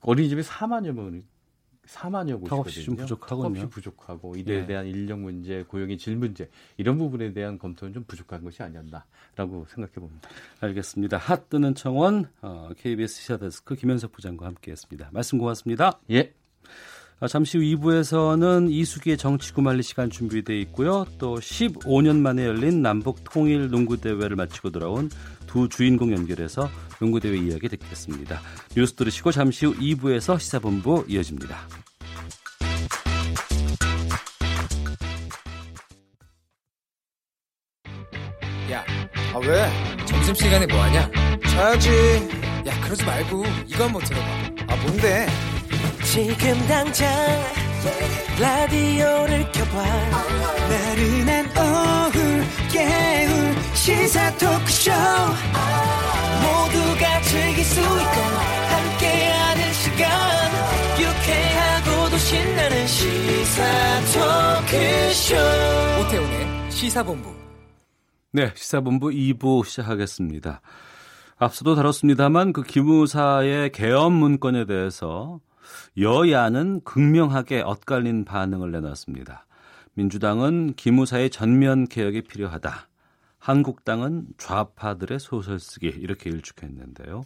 어린이집이 0.00 0.42
4만여 0.42 0.92
명 0.92 1.22
4만여 1.86 2.40
곳이거든요. 2.40 2.48
턱없이 2.48 2.84
좀 2.84 2.96
부족하군요. 2.96 3.42
턱없이 3.42 3.66
부족하고 3.66 4.36
이들에 4.36 4.60
네. 4.60 4.66
대한 4.66 4.86
인력 4.86 5.20
문제, 5.20 5.64
고용의 5.64 5.98
질 5.98 6.16
문제 6.16 6.48
이런 6.76 6.98
부분에 6.98 7.32
대한 7.32 7.58
검토는 7.58 7.92
좀 7.92 8.04
부족한 8.04 8.44
것이 8.44 8.62
아니었나라고 8.62 9.66
생각해 9.68 9.94
봅니다. 9.94 10.28
알겠습니다. 10.60 11.18
핫 11.18 11.48
뜨는 11.48 11.74
청원 11.74 12.30
어, 12.40 12.70
KBS 12.76 13.14
시사데스크 13.20 13.74
김현석 13.74 14.12
부장과 14.12 14.46
함께했습니다. 14.46 15.10
말씀 15.12 15.38
고맙습니다. 15.38 15.98
예. 16.10 16.32
아, 17.22 17.28
잠시 17.28 17.56
후 17.56 17.62
2부에서는 17.62 18.68
이수기의 18.68 19.16
정치구말리 19.16 19.84
시간 19.84 20.10
준비되어 20.10 20.56
있고요. 20.56 21.06
또 21.18 21.36
15년 21.36 22.16
만에 22.16 22.44
열린 22.44 22.82
남북 22.82 23.22
통일 23.22 23.70
농구 23.70 23.96
대회를 23.96 24.34
마치고 24.34 24.70
돌아온 24.70 25.08
두 25.52 25.68
주인공 25.68 26.12
연결해서 26.12 26.70
농구대회 26.98 27.36
이야기 27.36 27.68
듣겠습니다. 27.68 28.40
뉴스 28.74 28.94
들으시고 28.94 29.32
잠시 29.32 29.66
후 29.66 29.74
2부에서 29.74 30.40
시사본부 30.40 31.04
이어집니다. 31.08 31.68
야, 38.70 38.82
아 39.34 39.38
왜? 39.40 40.06
점심시간에 40.06 40.66
뭐하냐? 40.68 41.10
자야지. 41.50 41.90
야, 42.66 42.80
그러지 42.80 43.04
말고 43.04 43.44
이거 43.66 43.84
한번 43.84 44.02
들어봐. 44.04 44.26
아, 44.68 44.76
뭔데? 44.76 45.26
지금 46.04 46.66
당장 46.66 47.12
라디오를 48.40 49.52
켜봐 49.52 49.82
나른한 50.68 51.46
오후 51.58 52.42
깨울 52.72 53.61
시사 53.74 54.30
토크쇼. 54.36 54.90
모두가 56.42 57.20
즐길 57.22 57.64
수 57.64 57.80
있고 57.80 58.20
함께하는 58.70 59.72
시간. 59.72 60.08
유쾌하고도 61.00 62.16
신나는 62.18 62.86
시사 62.86 63.64
토크쇼. 64.12 65.34
오태훈의 66.00 66.70
시사본부. 66.70 67.34
네 68.32 68.52
시사본부 68.54 69.08
2부 69.08 69.64
시작하겠습니다. 69.64 70.60
앞서도 71.38 71.74
다뤘습니다만 71.74 72.52
그 72.52 72.62
기무사의 72.62 73.72
개엄 73.72 74.12
문건에 74.12 74.64
대해서 74.64 75.40
여야는 75.98 76.82
극명하게 76.84 77.62
엇갈린 77.62 78.24
반응을 78.24 78.70
내놨습니다. 78.70 79.46
민주당은 79.94 80.74
기무사의 80.74 81.30
전면 81.30 81.86
개혁이 81.86 82.22
필요하다. 82.22 82.88
한국당은 83.42 84.26
좌파들의 84.38 85.18
소설 85.18 85.58
쓰기 85.58 85.88
이렇게 85.88 86.30
일축했는데요. 86.30 87.22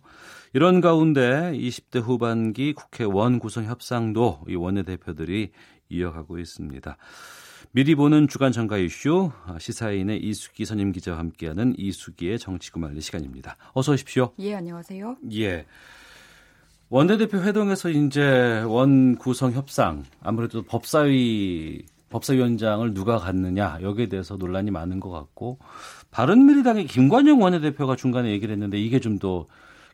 이런 0.55 0.81
가운데 0.81 1.53
20대 1.53 2.01
후반기 2.01 2.73
국회 2.73 3.05
원 3.05 3.39
구성 3.39 3.67
협상도 3.67 4.41
이 4.49 4.55
원내대표들이 4.55 5.51
이어가고 5.91 6.39
있습니다. 6.39 6.97
미리 7.73 7.95
보는 7.95 8.29
주간 8.29 8.51
정가 8.51 8.79
이슈 8.79 9.31
시사인의 9.59 10.23
이수기 10.23 10.65
선임 10.65 10.93
기자와 10.93 11.19
함께하는 11.19 11.75
이수기의 11.77 12.39
정치구말리 12.39 13.03
시간입니다. 13.03 13.59
어서 13.75 13.93
오십시오. 13.93 14.33
예, 14.39 14.55
안녕하세요. 14.55 15.19
예. 15.35 15.67
원내대표 16.89 17.43
회동에서 17.43 17.91
이제 17.91 18.63
원 18.63 19.17
구성 19.17 19.53
협상 19.53 20.05
아무래도 20.23 20.63
법사위 20.63 21.85
법사위원장을 22.11 22.95
누가 22.95 23.19
갖느냐 23.19 23.79
여기에 23.83 24.09
대해서 24.09 24.37
논란이 24.37 24.71
많은 24.71 25.01
것 25.01 25.11
같고 25.11 25.59
바른미래당의 26.17 26.87
김관영 26.87 27.43
원내대표가 27.43 27.95
중간에 27.95 28.31
얘기를 28.31 28.51
했는데 28.55 28.79
이게 28.79 29.01
좀 29.01 29.19
더 29.19 29.47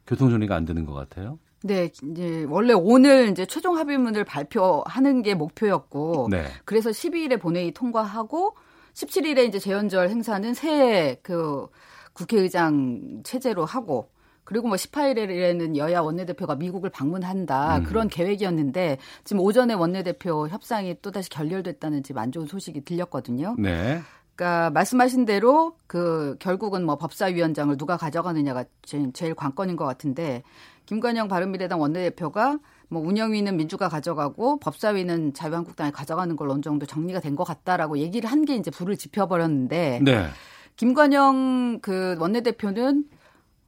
교통정리가 0.07 0.55
안 0.55 0.65
되는 0.65 0.85
것 0.85 0.93
같아요. 0.95 1.39
네, 1.63 1.89
이제 2.03 2.45
원래 2.49 2.73
오늘 2.73 3.29
이제 3.29 3.47
최종 3.47 3.77
합의문을 3.79 4.25
발표하는 4.25 5.23
게 5.23 5.35
목표였고, 5.35 6.27
네. 6.31 6.45
그래서 6.65 6.91
12일에 6.91 7.41
본회의 7.41 7.71
통과하고 7.73 8.57
17일에 8.95 9.47
이제 9.47 9.59
재연절 9.61 10.11
행사는 10.11 10.55
새 10.55 11.19
그 11.23 11.69
국회의장 12.15 13.23
체제로 13.25 13.65
하고 13.65 14.11
그리고 14.45 14.67
뭐 14.69 14.77
18일에는 14.77 15.77
여야 15.77 16.01
원내대표가 16.01 16.57
미국을 16.57 16.91
방문한다 16.91 17.79
음. 17.79 17.85
그런 17.85 18.09
계획이었는데 18.09 18.99
지금 19.25 19.41
오전에 19.41 19.75
원내대표 19.75 20.49
협상이 20.49 20.97
또 21.01 21.11
다시 21.11 21.31
결렬됐다는 21.31 22.03
지금 22.03 22.21
안 22.21 22.33
좋은 22.33 22.47
소식이 22.47 22.85
들렸거든요. 22.85 23.55
네. 23.59 24.01
그러니까 24.43 24.71
말씀하신 24.71 25.25
대로 25.25 25.77
그 25.87 26.35
결국은 26.41 26.85
뭐 26.85 26.97
법사위원장을 26.97 27.77
누가 27.77 27.97
가져가느냐가 27.97 28.65
제일, 28.83 29.35
관건인 29.37 29.77
것 29.77 29.85
같은데 29.85 30.43
김관영 30.87 31.29
바른미래당 31.29 31.81
원내대표가 31.81 32.59
뭐 32.89 33.01
운영위는 33.07 33.57
민주가 33.57 33.89
가져가고 33.89 34.59
법사위는 34.59 35.33
자유한국당이 35.33 35.93
가져가는 35.93 36.35
걸로 36.35 36.55
어느 36.55 36.61
정도 36.61 36.87
정리가 36.87 37.21
된 37.21 37.37
것 37.37 37.45
같다라고 37.45 37.99
얘기를 37.99 38.29
한 38.31 38.45
게 38.45 38.57
이제 38.57 38.73
불을 38.73 38.97
지펴버렸는데 38.97 40.01
네. 40.03 40.27
김관영 40.75 41.79
그 41.81 42.17
원내대표는 42.19 43.05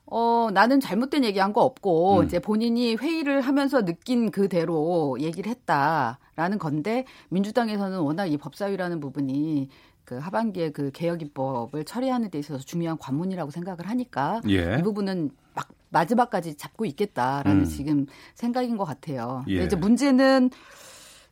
어, 0.07 0.49
나는 0.53 0.81
잘못된 0.81 1.25
얘기한 1.25 1.53
거 1.55 1.63
없고, 1.63 2.19
음. 2.21 2.25
이제 2.25 2.39
본인이 2.39 2.95
회의를 2.95 3.41
하면서 3.41 3.85
느낀 3.85 4.31
그대로 4.31 5.17
얘기를 5.19 5.51
했다라는 5.51 6.59
건데, 6.59 7.07
민주당에서는 7.31 7.99
워낙 8.01 8.27
이 8.27 8.37
법사위라는 8.37 9.01
부분이 9.01 9.69
그 10.05 10.19
하반기에 10.19 10.71
그 10.71 10.91
개혁 10.93 11.23
입법을 11.23 11.85
처리하는 11.85 12.31
데 12.31 12.39
있어서 12.39 12.63
중요한 12.63 12.99
관문이라고 12.99 13.51
생각을 13.51 13.89
하니까 13.89 14.41
예. 14.49 14.77
이 14.79 14.83
부분은 14.83 15.31
막 15.55 15.69
마지막까지 15.91 16.57
잡고 16.57 16.85
있겠다라는 16.85 17.63
음. 17.63 17.65
지금 17.65 18.07
생각인 18.35 18.77
것 18.77 18.85
같아요. 18.85 19.45
예. 19.49 19.65
이제 19.65 19.77
문제는 19.77 20.51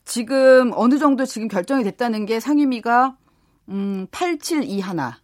지금 0.05 0.71
어느 0.75 0.97
정도 0.97 1.25
지금 1.25 1.47
결정이 1.47 1.83
됐다는 1.83 2.25
게 2.25 2.39
상임위가 2.39 3.17
음 3.69 4.07
872 4.11 4.79
하나 4.79 5.19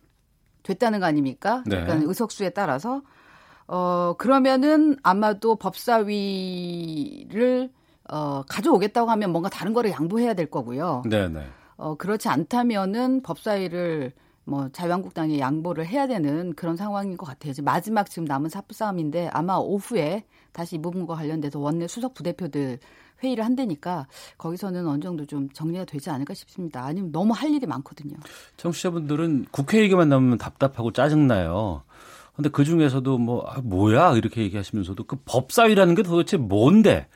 됐다는 0.64 1.00
거 1.00 1.08
아닙니까? 1.08 1.64
네. 1.66 1.82
그러니까 1.82 2.08
의석수에 2.08 2.52
따라서 2.52 3.02
어 3.68 4.14
그러면은 4.18 4.96
아마도 5.04 5.56
법사위를 5.56 6.10
어 8.12 8.44
가져오겠다고 8.48 9.10
하면 9.12 9.32
뭔가 9.32 9.50
다른 9.50 9.74
거를 9.74 9.92
양보해야 9.92 10.34
될 10.34 10.50
거고요. 10.50 11.04
네, 11.06 11.28
네. 11.28 11.48
어, 11.80 11.96
그렇지 11.96 12.28
않다면은 12.28 13.22
법사위를 13.24 14.12
뭐 14.44 14.68
자유한국당에 14.70 15.40
양보를 15.40 15.88
해야 15.88 16.08
되는 16.08 16.54
그런 16.54 16.76
상황인 16.76 17.16
것 17.16 17.26
같아요. 17.26 17.52
이제 17.52 17.62
마지막 17.62 18.10
지금 18.10 18.26
남은 18.26 18.50
사프 18.50 18.74
싸움인데 18.74 19.30
아마 19.32 19.56
오후에 19.56 20.26
다시 20.52 20.76
이 20.76 20.82
부분과 20.82 21.16
관련돼서 21.16 21.60
원내 21.60 21.88
수석 21.88 22.14
부대표들 22.16 22.80
회의를 23.24 23.46
한다니까 23.46 24.08
거기서는 24.38 24.88
어느 24.88 25.02
정도 25.02 25.26
좀 25.26 25.50
정리가 25.50 25.86
되지 25.86 26.10
않을까 26.10 26.34
싶습니다. 26.34 26.84
아니면 26.84 27.12
너무 27.12 27.34
할 27.34 27.52
일이 27.52 27.66
많거든요. 27.66 28.18
청취자분들은 28.58 29.48
국회 29.52 29.82
얘기만 29.82 30.10
나오면 30.10 30.38
답답하고 30.38 30.92
짜증나요. 30.92 31.84
근데 32.36 32.50
그 32.50 32.64
중에서도 32.64 33.18
뭐, 33.18 33.46
아, 33.46 33.60
뭐야? 33.62 34.16
이렇게 34.16 34.42
얘기하시면서도 34.42 35.04
그 35.04 35.18
법사위라는 35.26 35.96
게 35.96 36.04
도대체 36.04 36.38
뭔데? 36.38 37.08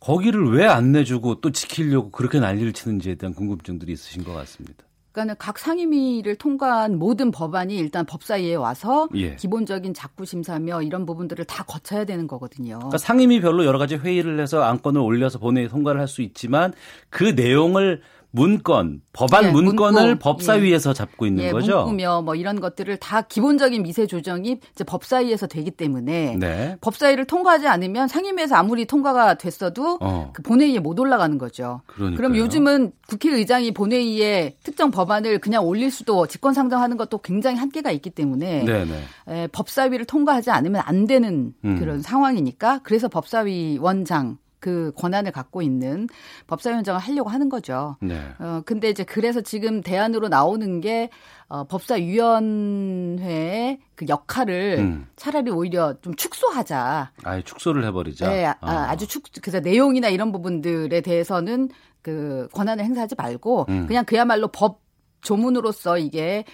거기를 0.00 0.50
왜 0.52 0.66
안 0.66 0.92
내주고 0.92 1.40
또 1.40 1.50
지키려고 1.52 2.10
그렇게 2.10 2.40
난리를 2.40 2.72
치는지에 2.72 3.16
대한 3.16 3.34
궁금증들이 3.34 3.92
있으신 3.92 4.24
것 4.24 4.32
같습니다. 4.32 4.84
그러니까 5.12 5.34
각 5.34 5.58
상임위를 5.58 6.36
통과한 6.36 6.96
모든 6.96 7.32
법안이 7.32 7.76
일단 7.76 8.06
법사위에 8.06 8.54
와서 8.54 9.08
예. 9.16 9.34
기본적인 9.34 9.92
작구 9.92 10.24
심사며 10.24 10.82
이런 10.82 11.04
부분들을 11.04 11.44
다 11.46 11.64
거쳐야 11.64 12.04
되는 12.04 12.28
거거든요. 12.28 12.76
그러니까 12.76 12.96
상임위별로 12.98 13.64
여러 13.64 13.78
가지 13.78 13.96
회의를 13.96 14.38
해서 14.38 14.62
안건을 14.62 15.00
올려서 15.00 15.40
본회의 15.40 15.68
통과를 15.68 16.00
할 16.00 16.06
수 16.06 16.22
있지만 16.22 16.72
그 17.08 17.24
내용을 17.24 18.02
문건, 18.32 19.02
법안 19.12 19.44
예, 19.44 19.50
문건을 19.50 20.06
문구, 20.06 20.18
법사위에서 20.20 20.90
예. 20.90 20.94
잡고 20.94 21.26
있는 21.26 21.44
예, 21.44 21.50
거죠. 21.50 21.78
문구며 21.78 22.22
뭐 22.22 22.34
이런 22.36 22.60
것들을 22.60 22.96
다 22.98 23.22
기본적인 23.22 23.82
미세 23.82 24.06
조정이 24.06 24.60
이제 24.72 24.84
법사위에서 24.84 25.48
되기 25.48 25.70
때문에 25.70 26.36
네. 26.38 26.76
법사위를 26.80 27.24
통과하지 27.24 27.66
않으면 27.66 28.06
상임위에서 28.06 28.54
아무리 28.54 28.84
통과가 28.84 29.34
됐어도 29.34 29.98
어. 30.00 30.30
그 30.32 30.42
본회의에 30.42 30.78
못 30.78 30.98
올라가는 31.00 31.36
거죠. 31.38 31.82
그러니까요. 31.86 32.16
그럼 32.16 32.36
요즘은 32.36 32.92
국회의장이 33.08 33.72
본회의에 33.72 34.56
특정 34.62 34.92
법안을 34.92 35.40
그냥 35.40 35.64
올릴 35.64 35.90
수도 35.90 36.26
직권 36.28 36.54
상정하는 36.54 36.96
것도 36.96 37.18
굉장히 37.18 37.56
한계가 37.56 37.90
있기 37.90 38.10
때문에 38.10 38.64
네, 38.64 38.84
네. 38.84 39.02
에, 39.28 39.46
법사위를 39.48 40.04
통과하지 40.04 40.50
않으면 40.50 40.82
안 40.84 41.06
되는 41.06 41.52
음. 41.64 41.78
그런 41.78 42.00
상황이니까 42.00 42.80
그래서 42.84 43.08
법사위 43.08 43.78
원장 43.80 44.38
그 44.60 44.92
권한을 44.96 45.32
갖고 45.32 45.62
있는 45.62 46.08
법사위원장을 46.46 47.00
하려고 47.00 47.30
하는 47.30 47.48
거죠. 47.48 47.96
네. 48.00 48.20
어 48.38 48.62
근데 48.64 48.90
이제 48.90 49.02
그래서 49.02 49.40
지금 49.40 49.80
대안으로 49.80 50.28
나오는 50.28 50.80
게 50.80 51.10
어, 51.48 51.64
법사위원회의 51.64 53.80
그 53.96 54.06
역할을 54.08 54.76
음. 54.78 55.08
차라리 55.16 55.50
오히려 55.50 55.94
좀 56.00 56.14
축소하자. 56.14 57.10
아예 57.24 57.42
축소를 57.42 57.84
해버리자. 57.86 58.28
네, 58.28 58.46
아, 58.46 58.54
아. 58.60 58.96
주 58.96 59.08
축. 59.08 59.24
그래서 59.42 59.58
내용이나 59.58 60.08
이런 60.08 60.30
부분들에 60.30 61.00
대해서는 61.00 61.70
그 62.02 62.48
권한을 62.52 62.84
행사하지 62.84 63.16
말고 63.16 63.66
음. 63.68 63.86
그냥 63.88 64.04
그야말로 64.04 64.46
법 64.48 64.82
조문으로서 65.22 65.98
이게 65.98 66.44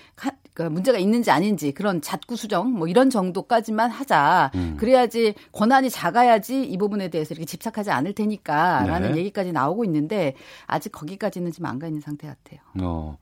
그 0.57 0.63
문제가 0.63 0.97
있는지 0.97 1.31
아닌지 1.31 1.73
그런 1.73 2.01
잣구 2.01 2.35
수정 2.35 2.73
뭐 2.73 2.89
이런 2.89 3.11
정도까지만 3.11 3.91
하자. 3.91 4.51
음. 4.55 4.77
그래야지 4.79 5.35
권한이 5.53 5.91
작아야지 5.91 6.63
이 6.63 6.79
부분에 6.79 7.09
대해서 7.09 7.35
이렇게 7.35 7.45
집착하지 7.45 7.91
않을 7.91 8.15
테니까라는 8.15 9.13
네. 9.13 9.19
얘기까지 9.19 9.53
나오고 9.53 9.85
있는데 9.85 10.35
아직 10.67 10.93
거기까지는 10.93 11.53
지금 11.53 11.67
안 11.67 11.79
가 11.79 11.87
있는 11.87 12.01
상태 12.01 12.27
같아요. 12.27 12.61
어. 12.81 13.19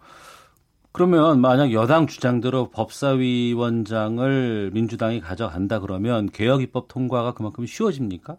그러면 0.92 1.40
만약 1.40 1.72
여당 1.72 2.06
주장대로 2.06 2.70
법사위원장을 2.70 4.70
민주당이 4.72 5.20
가져간다 5.20 5.80
그러면 5.80 6.30
개혁 6.30 6.62
입법 6.62 6.86
통과가 6.86 7.34
그만큼 7.34 7.66
쉬워집니까? 7.66 8.36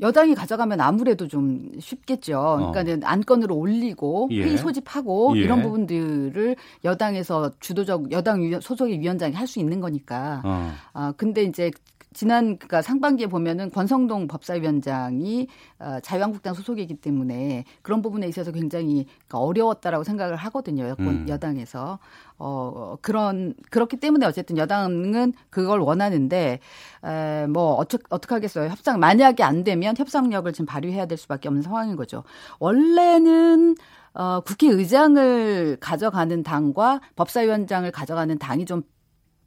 여당이 0.00 0.34
가져가면 0.34 0.80
아무래도 0.80 1.28
좀 1.28 1.70
쉽겠죠. 1.78 2.72
그러니까 2.72 3.06
어. 3.06 3.10
안건으로 3.10 3.54
올리고 3.56 4.28
예. 4.32 4.42
회의 4.42 4.56
소집하고 4.56 5.36
예. 5.36 5.40
이런 5.42 5.62
부분들을 5.62 6.56
여당에서 6.84 7.50
주도적 7.60 8.10
여당 8.12 8.60
소속의 8.60 9.00
위원장이 9.00 9.34
할 9.34 9.46
수 9.46 9.58
있는 9.58 9.80
거니까. 9.80 10.42
어. 10.44 10.72
아 10.92 11.12
근데 11.16 11.42
이제 11.42 11.70
지난 12.12 12.58
그니까 12.58 12.82
상반기에 12.82 13.28
보면은 13.28 13.70
권성동 13.70 14.26
법사위원장이 14.26 15.46
어, 15.78 15.98
자유한국당 16.02 16.54
소속이기 16.54 16.96
때문에 16.96 17.64
그런 17.82 18.02
부분에 18.02 18.26
있어서 18.26 18.50
굉장히 18.50 19.06
그러니까 19.28 19.38
어려웠다라고 19.38 20.02
생각을 20.02 20.34
하거든요. 20.36 20.88
여권 20.88 21.06
음. 21.06 21.26
여당에서 21.28 22.00
어 22.38 22.96
그런 23.00 23.54
그렇기 23.70 23.98
때문에 23.98 24.26
어쨌든 24.26 24.56
여당은 24.56 25.34
그걸 25.50 25.78
원하는데 25.80 26.58
에, 27.04 27.46
뭐 27.46 27.74
어떻게 27.74 28.02
어떻게 28.08 28.34
하겠어요. 28.34 28.70
협상 28.70 28.98
만약에 28.98 29.44
안 29.44 29.62
되면 29.62 29.94
협상력을 29.96 30.50
지금 30.52 30.66
발휘해야 30.66 31.06
될 31.06 31.16
수밖에 31.16 31.48
없는 31.48 31.62
상황인 31.62 31.94
거죠. 31.94 32.24
원래는 32.58 33.76
어, 34.14 34.40
국회의장을 34.40 35.76
가져가는 35.78 36.42
당과 36.42 37.00
법사위원장을 37.14 37.88
가져가는 37.92 38.36
당이 38.38 38.64
좀 38.64 38.82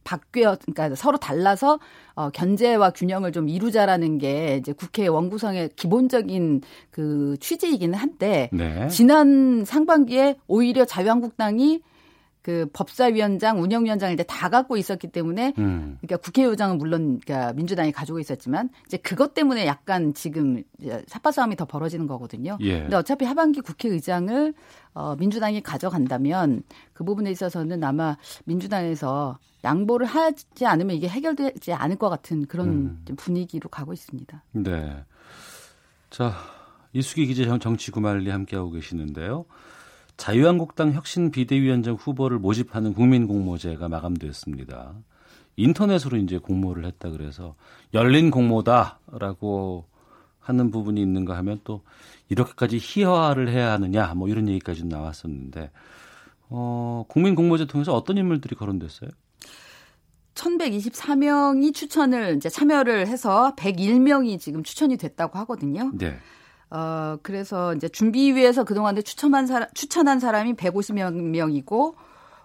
바뀌어 0.03 0.57
그러니까 0.65 0.95
서로 0.95 1.17
달라서 1.17 1.79
어 2.15 2.29
견제와 2.29 2.91
균형을 2.91 3.31
좀 3.31 3.49
이루자라는 3.49 4.17
게 4.17 4.57
이제 4.57 4.73
국회 4.73 5.07
원구성의 5.07 5.71
기본적인 5.75 6.61
그 6.91 7.35
취지이기는 7.39 7.97
한데 7.97 8.49
네. 8.51 8.87
지난 8.87 9.65
상반기에 9.65 10.37
오히려 10.47 10.85
자유한국당이 10.85 11.81
그 12.43 12.67
법사위원장, 12.73 13.61
운영위원장을 13.61 14.13
이제 14.13 14.23
다 14.23 14.49
갖고 14.49 14.75
있었기 14.75 15.07
때문에 15.07 15.53
음. 15.57 15.97
그러니까 16.01 16.17
국회의장은 16.17 16.77
물론 16.77 17.21
그러니까 17.23 17.53
민주당이 17.53 17.93
가지고 17.93 18.19
있었지만 18.19 18.69
이제 18.85 18.97
그것 18.97 19.33
때문에 19.33 19.65
약간 19.65 20.13
지금 20.13 20.61
사파 21.07 21.31
싸움이 21.31 21.55
더 21.55 21.63
벌어지는 21.63 22.05
거거든요. 22.05 22.57
예. 22.59 22.81
근데 22.81 22.97
어차피 22.97 23.23
하반기 23.23 23.61
국회의장을 23.61 24.53
어 24.93 25.15
민주당이 25.15 25.61
가져간다면 25.61 26.63
그 26.91 27.05
부분에 27.05 27.31
있어서는 27.31 27.81
아마 27.83 28.17
민주당에서 28.43 29.39
양보를 29.63 30.05
하지 30.05 30.65
않으면 30.65 30.97
이게 30.97 31.07
해결되지 31.07 31.71
않을 31.71 31.95
것 31.95 32.09
같은 32.09 32.45
그런 32.45 32.67
음. 32.67 33.05
분위기로 33.15 33.69
가고 33.69 33.93
있습니다. 33.93 34.43
네. 34.51 35.05
자, 36.09 36.33
이수기 36.91 37.25
기자 37.25 37.57
정치 37.57 37.89
구말리 37.89 38.29
함께하고 38.29 38.71
계시는데요. 38.71 39.45
자유한국당 40.23 40.93
혁신 40.93 41.31
비대위원장 41.31 41.95
후보를 41.95 42.39
모집하는 42.39 42.93
국민공모제가 42.93 43.89
마감되었습니다. 43.89 44.93
인터넷으로 45.57 46.15
이제 46.15 46.37
공모를 46.37 46.85
했다 46.85 47.09
그래서 47.09 47.55
열린 47.93 48.31
공모다라고 48.31 49.83
하는 50.39 50.71
부분이 50.71 51.01
있는가 51.01 51.35
하면 51.39 51.59
또 51.65 51.81
이렇게까지 52.29 52.79
희화를 52.81 53.49
해야 53.49 53.73
하느냐 53.73 54.13
뭐 54.13 54.29
이런 54.29 54.47
얘기까지 54.47 54.85
나왔었는데 54.85 55.71
어, 56.47 57.03
국민 57.09 57.35
공모제 57.35 57.65
통해서 57.65 57.93
어떤 57.93 58.17
인물들이 58.17 58.55
거론됐어요? 58.55 59.09
1124명이 60.35 61.73
추천을 61.73 62.37
이제 62.37 62.47
참여를 62.47 63.07
해서 63.07 63.53
101명이 63.57 64.39
지금 64.39 64.63
추천이 64.63 64.95
됐다고 64.95 65.37
하거든요. 65.39 65.91
네. 65.93 66.17
어, 66.73 67.17
그래서 67.21 67.75
이제 67.75 67.87
준비위에서 67.87 68.63
그동안에 68.63 69.03
추천한 69.03 69.45
사람, 69.45 69.69
추천한 69.75 70.19
사람이 70.19 70.55
150여 70.55 71.13
명이고, 71.13 71.95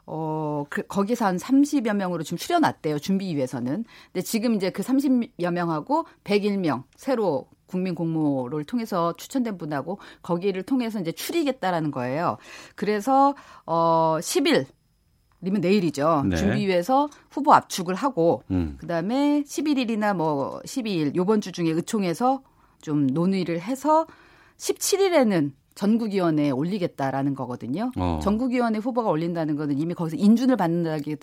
어, 0.05 0.65
그, 0.69 0.87
거기서 0.87 1.25
한 1.25 1.39
30여 1.39 1.95
명으로 1.95 2.23
지금 2.23 2.37
추려놨대요. 2.37 2.99
준비위에서는. 2.99 3.85
근데 4.13 4.23
지금 4.23 4.55
이제 4.55 4.69
그 4.69 4.83
30여 4.83 5.51
명하고 5.51 6.05
101명 6.25 6.85
새로 6.97 7.49
국민 7.67 7.95
공모를 7.95 8.65
통해서 8.65 9.15
추천된 9.17 9.57
분하고 9.57 9.99
거기를 10.23 10.63
통해서 10.63 11.01
이제 11.01 11.13
추리겠다라는 11.13 11.91
거예요. 11.91 12.39
그래서 12.75 13.35
어 13.67 14.17
10일 14.21 14.67
이면 15.45 15.61
내일이죠. 15.61 16.25
네. 16.27 16.37
준비위에서 16.37 17.09
후보 17.31 17.53
압축을 17.53 17.95
하고 17.95 18.43
음. 18.51 18.77
그다음에 18.81 19.43
11일이나 19.43 20.17
뭐 20.17 20.61
12일 20.65 21.15
요번 21.15 21.43
주 21.43 21.53
중에 21.53 21.71
의총에서 21.71 22.43
좀 22.81 23.07
논의를 23.07 23.61
해서 23.61 24.07
17일에는 24.57 25.53
전국위원회에 25.75 26.51
올리겠다라는 26.51 27.35
거거든요. 27.35 27.93
어. 27.97 28.19
전국위원회 28.23 28.79
후보가 28.81 29.11
올린다는 29.11 29.55
거는 29.57 29.79
이미 29.79 29.95
거기서 29.95 30.17
인준을 30.17 30.57
받는다기 30.57 31.17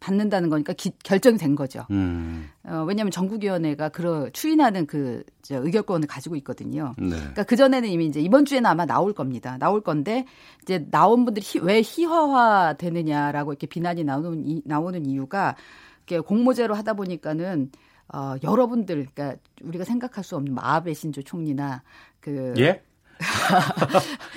받는다는 0.00 0.48
거니까 0.50 0.72
기, 0.72 0.92
결정이 1.02 1.36
된 1.38 1.54
거죠. 1.54 1.84
음. 1.90 2.48
어, 2.64 2.84
왜냐하면 2.86 3.10
전국위원회가 3.10 3.88
그런 3.88 4.32
추인하는 4.32 4.86
그 4.86 5.22
저, 5.42 5.56
의결권을 5.62 6.06
가지고 6.06 6.36
있거든요. 6.36 6.94
네. 6.98 7.10
그러니까 7.10 7.42
그 7.42 7.56
전에는 7.56 7.88
이미 7.88 8.06
이제 8.06 8.20
이번 8.20 8.44
주에는 8.44 8.66
아마 8.66 8.86
나올 8.86 9.12
겁니다. 9.12 9.56
나올 9.58 9.80
건데 9.80 10.24
이제 10.62 10.86
나온 10.90 11.24
분들이 11.24 11.44
희, 11.44 11.58
왜 11.58 11.82
희화화 11.84 12.74
되느냐라고 12.74 13.52
이렇게 13.52 13.66
비난이 13.66 14.04
나오는 14.04 14.46
이, 14.46 14.62
나오는 14.64 15.04
이유가 15.06 15.56
공모제로 16.24 16.74
하다 16.74 16.94
보니까는 16.94 17.70
어, 18.12 18.36
여러분들 18.42 19.06
그러니까 19.14 19.40
우리가 19.62 19.84
생각할 19.84 20.22
수 20.22 20.36
없는 20.36 20.54
마아베 20.54 20.94
신조 20.94 21.22
총리나 21.22 21.82
그 22.20 22.54
예? 22.58 22.82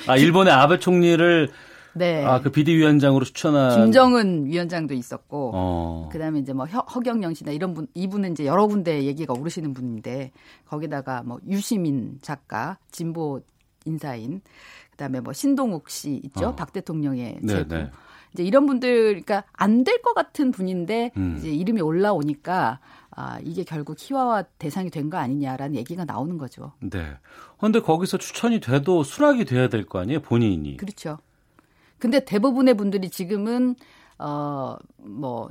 아 0.07 0.17
일본의 0.17 0.53
아베 0.53 0.79
총리를 0.79 1.49
네. 1.93 2.23
아, 2.23 2.39
그 2.39 2.51
비대위원장으로 2.51 3.25
추천한 3.25 3.75
김정은 3.75 4.45
위원장도 4.45 4.93
있었고 4.93 5.51
어. 5.53 6.09
그다음에 6.11 6.39
이제 6.39 6.53
뭐 6.53 6.65
허, 6.65 6.79
허경영 6.79 7.33
씨나 7.33 7.51
이런 7.51 7.73
분 7.73 7.87
이분은 7.93 8.33
이제 8.33 8.45
여러 8.45 8.67
군데 8.67 9.03
얘기가 9.03 9.33
오르시는 9.33 9.73
분인데 9.73 10.31
거기다가 10.67 11.23
뭐 11.23 11.39
유시민 11.47 12.19
작가, 12.21 12.77
진보 12.91 13.41
인사인 13.85 14.41
그다음에 14.99 15.21
뭐 15.21 15.31
신동욱 15.31 15.89
씨 15.89 16.19
있죠. 16.25 16.49
어. 16.49 16.55
박 16.55 16.73
대통령의 16.73 17.39
네, 17.41 17.53
제부. 17.53 17.73
네. 17.73 17.89
이제 18.33 18.43
이런 18.43 18.65
분들 18.67 19.05
그러니까 19.23 19.43
안 19.53 19.83
될 19.85 20.01
것 20.01 20.13
같은 20.13 20.51
분인데 20.51 21.11
음. 21.15 21.35
이제 21.39 21.49
이름이 21.49 21.81
올라오니까 21.81 22.79
아, 23.11 23.39
이게 23.41 23.63
결국 23.63 23.95
희화화 23.97 24.43
대상이 24.59 24.89
된 24.89 25.09
거 25.09 25.17
아니냐라는 25.17 25.75
얘기가 25.77 26.03
나오는 26.05 26.37
거죠. 26.37 26.73
네. 26.81 27.13
그런데 27.57 27.79
거기서 27.81 28.17
추천이 28.17 28.59
돼도 28.59 29.03
수락이 29.03 29.45
돼야 29.45 29.67
될 29.69 29.85
거 29.85 29.99
아니에요, 29.99 30.19
본인이. 30.21 30.77
그렇죠. 30.77 31.17
근데 31.97 32.23
대부분의 32.23 32.75
분들이 32.75 33.09
지금은 33.09 33.75
어뭐 34.17 35.49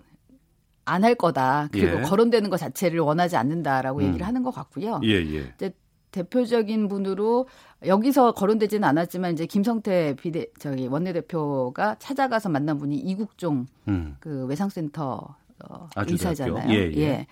안 0.85 1.05
할 1.05 1.15
거다. 1.15 1.69
그리고 1.73 1.99
예. 1.99 2.03
거론되는 2.03 2.49
것 2.51 2.57
자체를 2.59 3.01
원하지 3.01 3.37
않는다라고 3.37 3.99
음. 4.01 4.05
얘기를 4.09 4.27
하는 4.27 4.43
것 4.43 4.51
같고요. 4.53 5.01
예, 5.05 5.15
예. 5.17 5.53
이제 5.55 5.73
대표적인 6.19 6.89
분으로 6.89 7.47
여기서 7.87 8.33
거론되지는 8.33 8.87
않았지만 8.89 9.33
이제 9.33 9.47
김성태 9.47 10.17
비대 10.17 10.47
저기 10.59 10.87
원내대표가 10.89 11.97
찾아가서 11.99 12.49
만난 12.49 12.79
분이 12.79 12.97
이국종 12.97 13.67
음. 13.87 14.17
그 14.19 14.47
외상센터 14.47 15.37
어, 15.69 15.89
이사잖아요. 16.09 16.71
예, 16.71 16.91
예. 16.93 17.01
예. 17.01 17.27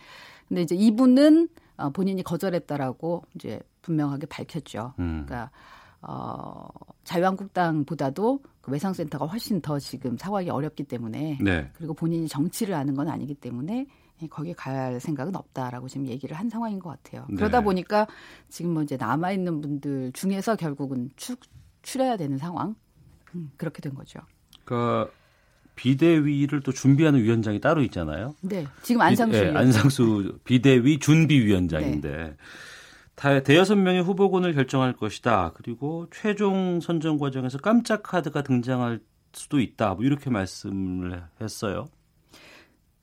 근데 0.48 0.62
이제 0.62 0.74
이분은 0.74 1.48
어, 1.76 1.90
본인이 1.90 2.22
거절했다라고 2.22 3.24
이제 3.34 3.60
분명하게 3.82 4.26
밝혔죠. 4.26 4.94
음. 4.98 5.24
그러니까 5.26 5.50
어, 6.00 6.68
자유한국당보다도 7.04 8.40
그 8.60 8.70
외상센터가 8.70 9.26
훨씬 9.26 9.60
더 9.60 9.78
지금 9.78 10.16
상황이 10.16 10.48
어렵기 10.48 10.84
때문에 10.84 11.38
네. 11.40 11.70
그리고 11.74 11.94
본인이 11.94 12.28
정치를 12.28 12.74
아는 12.74 12.94
건 12.94 13.08
아니기 13.08 13.34
때문에 13.34 13.86
거기에 14.30 14.54
갈 14.54 14.98
생각은 15.00 15.36
없다라고 15.36 15.88
지금 15.88 16.06
얘기를 16.06 16.36
한 16.36 16.48
상황인 16.48 16.78
것 16.78 16.90
같아요. 16.90 17.26
네. 17.28 17.36
그러다 17.36 17.60
보니까 17.60 18.06
지금 18.48 18.72
뭐 18.72 18.82
이제 18.82 18.96
남아 18.96 19.32
있는 19.32 19.60
분들 19.60 20.12
중에서 20.12 20.56
결국은 20.56 21.10
추, 21.16 21.36
추려야 21.82 22.16
되는 22.16 22.38
상황 22.38 22.74
음, 23.34 23.50
그렇게 23.56 23.82
된 23.82 23.94
거죠. 23.94 24.20
그러니까 24.64 25.10
비대위를 25.74 26.60
또 26.60 26.72
준비하는 26.72 27.22
위원장이 27.22 27.60
따로 27.60 27.82
있잖아요. 27.82 28.34
네, 28.40 28.66
지금 28.82 29.02
안상수 29.02 29.38
비, 29.38 29.44
네, 29.52 29.56
안상수 29.56 30.38
비대위 30.44 30.98
준비위원장인데. 30.98 32.08
네. 32.08 33.42
대여섯 33.42 33.78
명의 33.78 34.02
후보군을 34.02 34.52
결정할 34.52 34.92
것이다. 34.94 35.52
그리고 35.54 36.06
최종 36.12 36.80
선정 36.80 37.18
과정에서 37.18 37.58
깜짝 37.58 38.02
카드가 38.02 38.42
등장할 38.42 39.00
수도 39.32 39.60
있다. 39.60 39.94
뭐 39.94 40.04
이렇게 40.04 40.28
말씀을 40.28 41.24
했어요. 41.40 41.86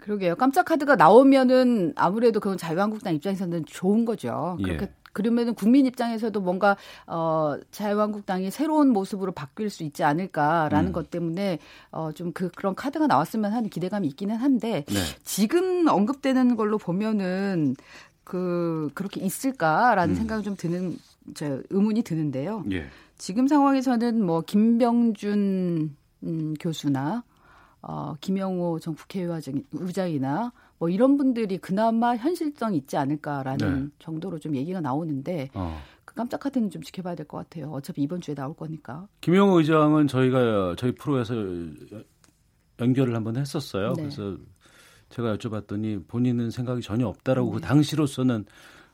그러게요. 0.04 0.36
깜짝 0.36 0.66
카드가 0.66 0.98
나오면은 0.98 1.94
아무래도 1.96 2.42
그건 2.42 2.58
자유한국당 2.58 3.16
입장에서는 3.16 3.64
좋은 3.66 4.04
거죠. 4.04 4.58
그렇게 4.62 4.84
예. 4.84 4.94
그러면은 5.14 5.54
국민 5.54 5.86
입장에서도 5.86 6.42
뭔가 6.42 6.76
어 7.08 7.56
자유한국당이 7.72 8.52
새로운 8.52 8.90
모습으로 8.90 9.32
바뀔 9.32 9.70
수 9.70 9.84
있지 9.84 10.04
않을까라는 10.04 10.90
음. 10.90 10.92
것 10.92 11.10
때문에 11.10 11.60
어좀 11.92 12.34
그 12.34 12.50
그런 12.50 12.76
카드가 12.76 13.08
나왔으면 13.08 13.54
하는 13.54 13.70
기대감이 13.70 14.06
있기는 14.10 14.36
한데 14.36 14.84
네. 14.90 15.00
지금 15.24 15.88
언급되는 15.88 16.58
걸로 16.58 16.78
보면은 16.78 17.78
그 18.26 18.90
그렇게 18.96 19.22
있을까라는 19.22 20.16
음. 20.16 20.18
생각이 20.18 20.44
좀 20.44 20.58
드는 20.58 20.98
저 21.34 21.62
의문이 21.70 22.02
드는데요. 22.02 22.66
예. 22.72 22.88
지금 23.18 23.48
상황에서는 23.48 24.22
뭐 24.22 24.42
김병준 24.42 25.96
음, 26.24 26.54
교수나 26.60 27.24
어, 27.84 28.16
김영호 28.22 28.80
전 28.80 28.96
국회의장이나 28.96 30.52
뭐 30.80 30.90
이런 30.90 31.18
분들이 31.18 31.58
그나마 31.58 32.16
현실성 32.16 32.74
있지 32.76 32.98
않을까라는 32.98 33.84
네. 33.86 33.90
정도로 34.00 34.40
좀 34.40 34.56
얘기가 34.56 34.82
나오는데 34.82 35.50
어. 35.54 35.78
그 36.06 36.16
깜짝 36.16 36.40
카드는 36.40 36.70
좀 36.70 36.82
지켜봐야 36.82 37.16
될 37.16 37.26
것 37.28 37.38
같아요. 37.38 37.72
어차피 37.72 38.02
이번 38.02 38.22
주에 38.22 38.34
나올 38.36 38.56
거니까. 38.56 39.08
김영호 39.22 39.60
의장은 39.60 40.08
저희가 40.08 40.76
저희 40.78 40.94
프로에서 40.94 41.34
연결을 42.80 43.16
한번 43.16 43.38
했었어요. 43.38 43.94
네. 43.94 44.04
그래서 44.04 44.38
제가 45.10 45.38
여쭤봤더니 45.38 46.08
본인은 46.08 46.50
생각이 46.52 46.82
전혀 46.82 47.08
없다라고 47.08 47.52
그 47.52 47.58
네. 47.58 47.62
그 47.62 47.68
당시로서는 47.68 48.46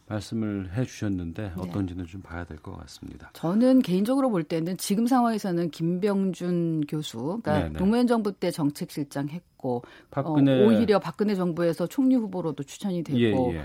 말씀을 0.10 0.72
해 0.74 0.84
주셨는데 0.84 1.44
네. 1.44 1.54
어떤지는 1.58 2.06
좀 2.06 2.22
봐야 2.22 2.44
될 2.44 2.58
것 2.58 2.76
같습니다. 2.80 3.30
저는 3.34 3.82
개인적으로 3.82 4.30
볼 4.30 4.44
때는 4.44 4.76
지금 4.78 5.08
상황에서는 5.08 5.70
김병준 5.70 6.82
교수, 6.88 7.18
그러니까 7.18 7.54
네네. 7.54 7.70
네. 7.70 7.80
노무현 7.80 8.08
정부 8.08 8.32
때 8.34 8.52
정책실장 8.52 9.30
했고 9.30 9.84
박근혜... 10.12 10.64
어, 10.64 10.68
오히려 10.68 11.00
박근혜 11.00 11.36
정부에서 11.36 11.88
총리 11.88 12.16
후보로도 12.16 12.64
추천이 12.64 13.04
되고 13.04 13.20
예, 13.54 13.58
예. 13.58 13.62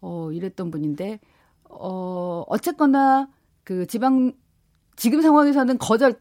어, 0.00 0.30
이랬던 0.32 0.70
분인데 0.70 1.20
어, 1.64 2.44
어쨌거나 2.46 3.28
그 3.64 3.86
지방 3.86 4.32
지금 4.96 5.20
상황에서는 5.20 5.78
거절 5.78 6.14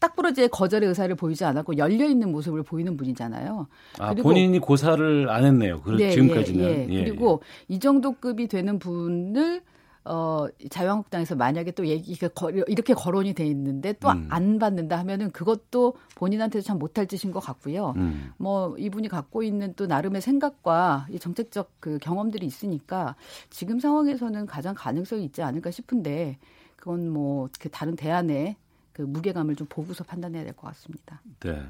딱 0.00 0.16
부러지게 0.16 0.48
거절의 0.48 0.88
의사를 0.88 1.14
보이지 1.14 1.44
않았고 1.44 1.76
열려 1.76 2.06
있는 2.06 2.32
모습을 2.32 2.62
보이는 2.62 2.96
분이잖아요. 2.96 3.66
아, 3.98 4.14
본인이 4.14 4.58
고사를 4.58 5.28
안 5.28 5.44
했네요. 5.44 5.82
그 5.82 5.90
네, 5.90 6.10
지금까지는. 6.10 6.64
예, 6.64 6.86
예. 6.88 6.94
예, 6.94 7.04
그리고 7.04 7.42
이 7.68 7.78
정도 7.78 8.12
급이 8.12 8.48
되는 8.48 8.78
분을 8.78 9.62
어, 10.02 10.46
자유한국당에서 10.70 11.36
만약에 11.36 11.72
또 11.72 11.86
얘기가 11.86 12.28
거, 12.28 12.50
이렇게 12.50 12.94
거론이 12.94 13.34
돼 13.34 13.46
있는데 13.46 13.92
또안 13.92 14.30
음. 14.32 14.58
받는다 14.58 14.98
하면은 15.00 15.30
그것도 15.30 15.94
본인한테도 16.14 16.64
참 16.64 16.78
못할 16.78 17.06
짓인 17.06 17.32
것 17.32 17.40
같고요. 17.40 17.92
음. 17.96 18.32
뭐 18.38 18.74
이분이 18.78 19.08
갖고 19.08 19.42
있는 19.42 19.74
또 19.76 19.86
나름의 19.86 20.22
생각과 20.22 21.06
이 21.10 21.18
정책적 21.18 21.72
그 21.80 21.98
경험들이 22.00 22.46
있으니까 22.46 23.14
지금 23.50 23.78
상황에서는 23.78 24.46
가장 24.46 24.74
가능성이 24.74 25.24
있지 25.24 25.42
않을까 25.42 25.70
싶은데 25.70 26.38
그건 26.76 27.10
뭐 27.10 27.50
그 27.60 27.68
다른 27.68 27.94
대안에 27.94 28.56
그 29.00 29.04
무게감을 29.06 29.56
좀 29.56 29.66
보고서 29.68 30.04
판단해야 30.04 30.44
될 30.44 30.52
것 30.52 30.66
같습니다. 30.68 31.22
네. 31.40 31.62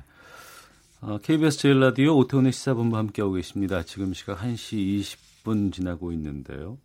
어, 1.00 1.18
KBS 1.22 1.58
제일 1.58 1.78
라디오 1.80 2.16
오태훈의 2.18 2.50
시사본부 2.52 2.96
함께하고 2.96 3.34
계십니다. 3.34 3.82
지금 3.84 4.12
시각 4.12 4.38
1시 4.40 5.00
20분 5.44 5.72
지나고 5.72 6.10
있는데요. 6.12 6.76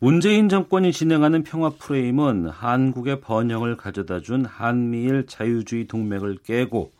문재인 0.00 0.48
정권이 0.48 0.92
진행하는 0.92 1.42
평화 1.44 1.70
프레임은 1.70 2.48
한국의 2.48 3.20
번영을 3.20 3.76
가져다 3.76 4.20
준 4.20 4.44
한미일 4.44 5.26
자유주의 5.26 5.86
동맹을 5.86 6.38
깨고 6.44 6.92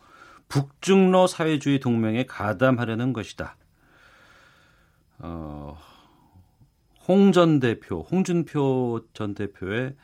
북중러 0.47 1.27
사회주의 1.27 1.79
동맹에 1.79 2.25
가담하려는 2.25 3.11
것이다. 3.13 3.57
어, 5.19 5.77
홍 7.07 7.31
전 7.33 7.59
대표, 7.59 8.01
홍준표 8.09 9.01
전 9.13 9.33
대표의 9.35 9.95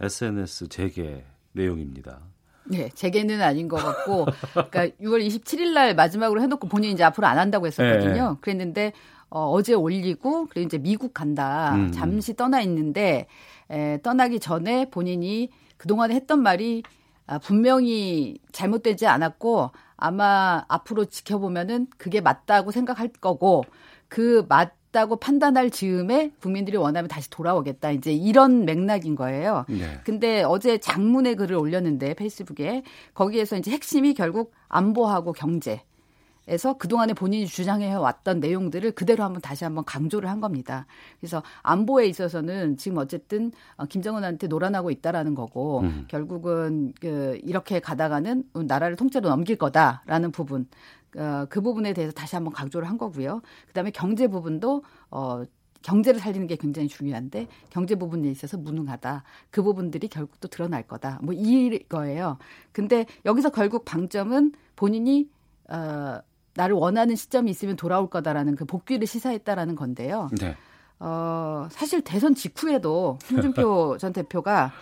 SNS 0.00 0.68
재개 0.68 1.24
내용입니다. 1.52 2.20
네, 2.64 2.88
재개는 2.90 3.40
아닌 3.42 3.68
것 3.68 3.76
같고, 3.76 4.26
그러니까 4.52 4.86
6월 5.02 5.26
27일 5.26 5.72
날 5.72 5.94
마지막으로 5.94 6.40
해놓고 6.40 6.68
본인이 6.68 6.92
이제 6.92 7.02
앞으로 7.02 7.26
안 7.26 7.38
한다고 7.38 7.66
했었거든요. 7.66 8.30
네. 8.30 8.36
그랬는데 8.40 8.92
어, 9.30 9.48
어제 9.50 9.74
올리고 9.74 10.46
그리고 10.46 10.66
이제 10.66 10.78
미국 10.78 11.14
간다. 11.14 11.74
음. 11.74 11.92
잠시 11.92 12.34
떠나 12.34 12.60
있는데 12.62 13.26
에, 13.70 13.98
떠나기 14.02 14.40
전에 14.40 14.90
본인이 14.90 15.50
그동안에 15.76 16.14
했던 16.14 16.42
말이 16.42 16.82
아, 17.26 17.38
분명히 17.38 18.38
잘못되지 18.50 19.06
않았고 19.06 19.70
아마 19.96 20.64
앞으로 20.68 21.04
지켜보면은 21.04 21.86
그게 21.96 22.20
맞다고 22.20 22.72
생각할 22.72 23.08
거고 23.20 23.64
그 24.08 24.44
맞, 24.48 24.72
다고 24.90 25.16
판단할 25.16 25.70
즈음에 25.70 26.32
국민들이 26.40 26.76
원하면 26.76 27.08
다시 27.08 27.30
돌아오겠다. 27.30 27.92
이제 27.92 28.12
이런 28.12 28.64
맥락인 28.64 29.14
거예요. 29.14 29.64
네. 29.68 30.00
근데 30.04 30.42
어제 30.42 30.78
장문의 30.78 31.36
글을 31.36 31.56
올렸는데 31.56 32.14
페이스북에 32.14 32.82
거기에서 33.14 33.56
이제 33.56 33.70
핵심이 33.70 34.14
결국 34.14 34.52
안보하고 34.68 35.32
경제 35.32 35.82
에서 36.50 36.76
그동안에 36.76 37.12
본인이 37.12 37.46
주장해 37.46 37.94
왔던 37.94 38.40
내용들을 38.40 38.90
그대로 38.92 39.22
한번 39.22 39.40
다시 39.40 39.62
한번 39.62 39.84
강조를 39.84 40.28
한 40.28 40.40
겁니다. 40.40 40.86
그래서 41.20 41.44
안보에 41.62 42.06
있어서는 42.06 42.76
지금 42.76 42.98
어쨌든 42.98 43.52
어, 43.76 43.84
김정은한테 43.84 44.48
놀아나고 44.48 44.90
있다라는 44.90 45.36
거고 45.36 45.80
음. 45.80 46.06
결국은 46.08 46.92
그 47.00 47.38
이렇게 47.44 47.78
가다가는 47.78 48.42
나라를 48.66 48.96
통째로 48.96 49.28
넘길 49.28 49.56
거다라는 49.56 50.32
부분 50.32 50.66
어, 51.16 51.46
그 51.48 51.60
부분에 51.60 51.92
대해서 51.92 52.12
다시 52.12 52.36
한번 52.36 52.52
강조를 52.52 52.88
한 52.88 52.98
거고요. 52.98 53.42
그다음에 53.68 53.90
경제 53.90 54.28
부분도 54.28 54.82
어 55.10 55.42
경제를 55.82 56.20
살리는 56.20 56.46
게 56.46 56.56
굉장히 56.56 56.88
중요한데 56.88 57.48
경제 57.70 57.94
부분에 57.94 58.28
있어서 58.30 58.58
무능하다. 58.58 59.24
그 59.50 59.62
부분들이 59.62 60.08
결국 60.08 60.38
또 60.40 60.48
드러날 60.48 60.82
거다. 60.82 61.18
뭐 61.22 61.34
이거예요. 61.34 62.38
근데 62.72 63.06
여기서 63.24 63.50
결국 63.50 63.84
방점은 63.84 64.52
본인이 64.76 65.28
어 65.68 66.18
나를 66.54 66.74
원하는 66.74 67.16
시점이 67.16 67.50
있으면 67.50 67.76
돌아올 67.76 68.10
거다라는 68.10 68.56
그 68.56 68.64
복귀를 68.64 69.06
시사했다라는 69.06 69.76
건데요. 69.76 70.28
네. 70.38 70.56
어 70.98 71.66
사실 71.70 72.02
대선 72.02 72.34
직후에도 72.34 73.18
홍준표 73.30 73.96
전 73.98 74.12
대표가 74.12 74.72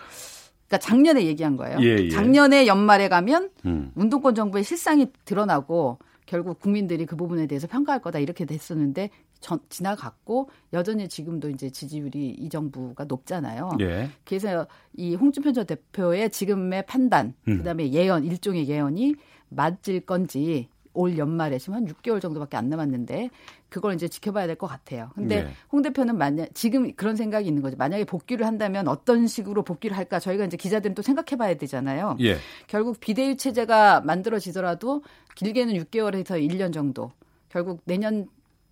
그러니까 0.67 0.77
작년에 0.79 1.25
얘기한 1.25 1.55
거예요. 1.57 1.79
예, 1.81 1.95
예. 1.97 2.09
작년에 2.09 2.67
연말에 2.67 3.09
가면 3.09 3.49
음. 3.65 3.91
운동권 3.95 4.35
정부의 4.35 4.63
실상이 4.63 5.07
드러나고 5.25 5.97
결국 6.29 6.59
국민들이 6.59 7.07
그 7.07 7.15
부분에 7.15 7.47
대해서 7.47 7.65
평가할 7.65 8.03
거다 8.03 8.19
이렇게 8.19 8.45
됐었는데 8.45 9.09
전, 9.39 9.59
지나갔고 9.67 10.51
여전히 10.73 11.09
지금도 11.09 11.49
이제 11.49 11.71
지지율이 11.71 12.35
이 12.37 12.49
정부가 12.49 13.05
높잖아요. 13.05 13.71
예. 13.79 14.11
그래서 14.25 14.67
이 14.95 15.15
홍준표 15.15 15.53
전 15.53 15.65
대표의 15.65 16.29
지금의 16.29 16.85
판단, 16.85 17.33
음. 17.47 17.57
그다음에 17.57 17.91
예언 17.91 18.25
일종의 18.25 18.69
예언이 18.69 19.15
맞을 19.49 20.01
건지 20.01 20.69
올 20.99 21.17
연말에 21.17 21.57
지금 21.57 21.75
한 21.75 21.85
6개월 21.85 22.19
정도밖에 22.21 22.57
안 22.57 22.69
남았는데 22.69 23.29
그걸 23.69 23.93
이제 23.93 24.07
지켜봐야 24.07 24.47
될 24.47 24.55
것 24.55 24.67
같아요. 24.67 25.11
근데 25.15 25.43
네. 25.43 25.51
홍 25.71 25.81
대표는 25.81 26.17
만약 26.17 26.49
지금 26.53 26.91
그런 26.95 27.15
생각이 27.15 27.47
있는 27.47 27.61
거죠. 27.61 27.77
만약에 27.77 28.03
복귀를 28.03 28.45
한다면 28.45 28.87
어떤 28.87 29.27
식으로 29.27 29.63
복귀를 29.63 29.95
할까? 29.95 30.19
저희가 30.19 30.43
이제 30.45 30.57
기자들은 30.57 30.95
또 30.95 31.01
생각해봐야 31.01 31.55
되잖아요. 31.55 32.17
예. 32.19 32.37
결국 32.67 32.99
비대위 32.99 33.37
체제가 33.37 34.01
만들어지더라도 34.01 35.03
길게는 35.35 35.73
6개월에서 35.75 36.31
1년 36.49 36.73
정도. 36.73 37.11
결국 37.49 37.81
내년 37.85 38.27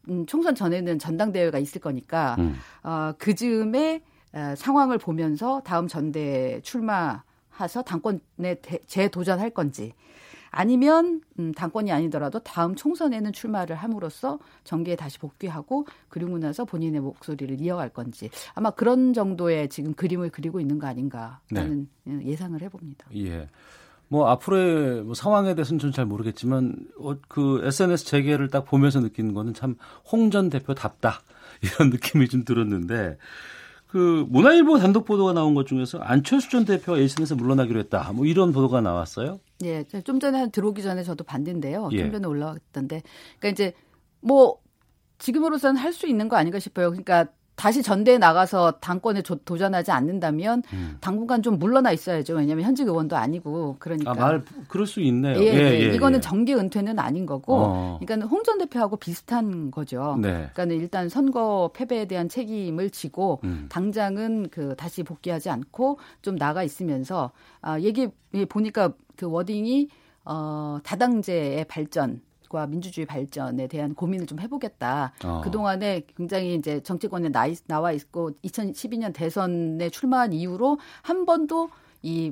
음, 0.10 0.26
총선 0.26 0.56
전에는 0.56 1.00
전당대회가 1.00 1.58
있을 1.60 1.80
거니까 1.82 2.36
음. 2.40 2.56
어, 2.84 3.14
그 3.18 3.36
즈음에 3.36 4.02
어, 4.34 4.54
상황을 4.58 4.98
보면서 4.98 5.62
다음 5.64 5.88
전대 5.88 6.60
출마 6.64 7.24
해서 7.60 7.82
당권에 7.82 8.56
재도전할 8.86 9.50
건지 9.52 9.94
아니면 10.52 11.22
음, 11.40 11.52
당권이 11.54 11.92
아니더라도 11.92 12.40
다음 12.40 12.76
총선에는 12.76 13.34
출마를 13.34 13.76
함으로써 13.76 14.40
정계에 14.64 14.96
다시 14.96 15.20
복귀하고 15.20 15.86
그리고 16.10 16.38
나서 16.38 16.66
본인의 16.66 17.02
목소리를 17.02 17.60
이어갈 17.62 17.90
건지 17.90 18.30
아마 18.54 18.72
그런 18.72 19.14
정도의 19.14 19.70
지금 19.70 19.94
그림을 19.94 20.30
그리고 20.32 20.60
있는 20.60 20.80
거 20.80 20.88
아닌가라는 20.88 21.88
네. 22.06 22.26
예상을 22.26 22.62
해봅니다. 22.62 23.08
예. 23.16 23.48
뭐 24.10 24.30
앞으로의 24.30 25.04
뭐 25.04 25.14
상황에 25.14 25.54
대해서는 25.54 25.80
전잘 25.80 26.06
모르겠지만 26.06 26.76
어, 27.00 27.18
그 27.28 27.62
SNS 27.66 28.06
재개를 28.06 28.50
딱 28.50 28.64
보면서 28.64 29.02
느끼는 29.02 29.34
거는 29.34 29.54
참 29.54 29.76
홍 30.06 30.32
전 30.32 30.50
대표 30.50 30.74
답다 30.74 31.22
이런 31.62 31.90
느낌이 31.90 32.30
좀 32.30 32.46
들었는데 32.46 33.18
그 33.88 34.26
문화일보 34.30 34.80
단독 34.80 35.06
보도가 35.06 35.34
나온 35.34 35.56
것 35.56 35.66
중에서 35.66 36.00
안철수 36.00 36.50
전 36.50 36.66
대표가 36.66 37.00
SNS 37.00 37.36
물러나기로 37.36 37.80
했다. 37.80 38.12
뭐 38.14 38.26
이런 38.26 38.52
보도가 38.52 38.82
나왔어요. 38.82 39.40
예, 39.64 39.84
좀 40.04 40.20
전에 40.20 40.50
들어오기 40.52 40.84
전에 40.84 41.04
저도 41.04 41.24
봤는데요. 41.24 41.90
예. 41.94 42.00
좀 42.00 42.12
전에 42.12 42.28
올라왔던데, 42.28 43.02
그러니까 43.40 43.48
이제 43.50 43.74
뭐 44.20 44.60
지금으로서는 45.20 45.78
할 45.80 45.94
수 45.94 46.08
있는 46.08 46.28
거 46.30 46.36
아닌가 46.36 46.60
싶어요. 46.60 46.90
그러니까 46.90 47.28
다시 47.58 47.82
전대에 47.82 48.20
나가서 48.20 48.74
당권에 48.80 49.24
조, 49.24 49.36
도전하지 49.36 49.92
않는다면 49.92 50.62
음. 50.74 50.98
당분간 51.02 51.42
좀 51.42 51.58
물러나 51.58 51.92
있어야죠. 51.92 52.36
왜냐하면 52.36 52.64
현직 52.64 52.88
의원도 52.88 53.18
아니고 53.18 53.76
그러니까. 53.80 54.12
아, 54.12 54.14
말 54.14 54.46
그럴 54.68 54.86
수 54.86 55.02
있네요. 55.02 55.38
예, 55.40 55.46
예, 55.46 55.58
예, 55.58 55.90
예 55.90 55.96
이거는 55.96 56.18
예. 56.18 56.22
정계 56.22 56.54
은퇴는 56.54 57.00
아닌 57.00 57.26
거고, 57.26 57.56
어. 57.58 58.00
그러니까 58.00 58.28
홍 58.28 58.48
전 58.48 58.60
대표하고 58.60 58.96
비슷한 58.96 59.72
거죠. 59.72 60.18
네. 60.22 60.50
그러니까 60.54 60.76
일단 60.76 61.10
선거 61.10 61.70
패배에 61.74 62.06
대한 62.06 62.30
책임을 62.30 62.92
지고 62.92 63.42
음. 63.44 63.66
당장은 63.68 64.48
그 64.52 64.74
다시 64.78 65.04
복귀하지 65.04 65.50
않고 65.50 66.00
좀 66.22 66.38
나가 66.38 66.64
있으면서 66.64 67.32
아, 67.62 67.78
얘기 67.82 68.08
보니까 68.48 68.94
그 69.18 69.30
워딩이 69.30 69.90
어, 70.24 70.80
다당제의 70.84 71.66
발전 71.66 72.22
과 72.50 72.66
민주주의 72.68 73.06
발전에 73.06 73.68
대한 73.68 73.94
고민을 73.94 74.26
좀 74.26 74.40
해보겠다. 74.40 75.14
어. 75.24 75.42
그 75.44 75.52
동안에 75.52 76.04
굉장히 76.16 76.56
이제 76.56 76.82
정치권에 76.82 77.30
나, 77.30 77.46
나와 77.68 77.92
있고 77.92 78.32
2012년 78.44 79.14
대선에 79.14 79.90
출마한 79.90 80.32
이후로 80.34 80.78
한 81.02 81.26
번도 81.26 81.70
이 82.04 82.32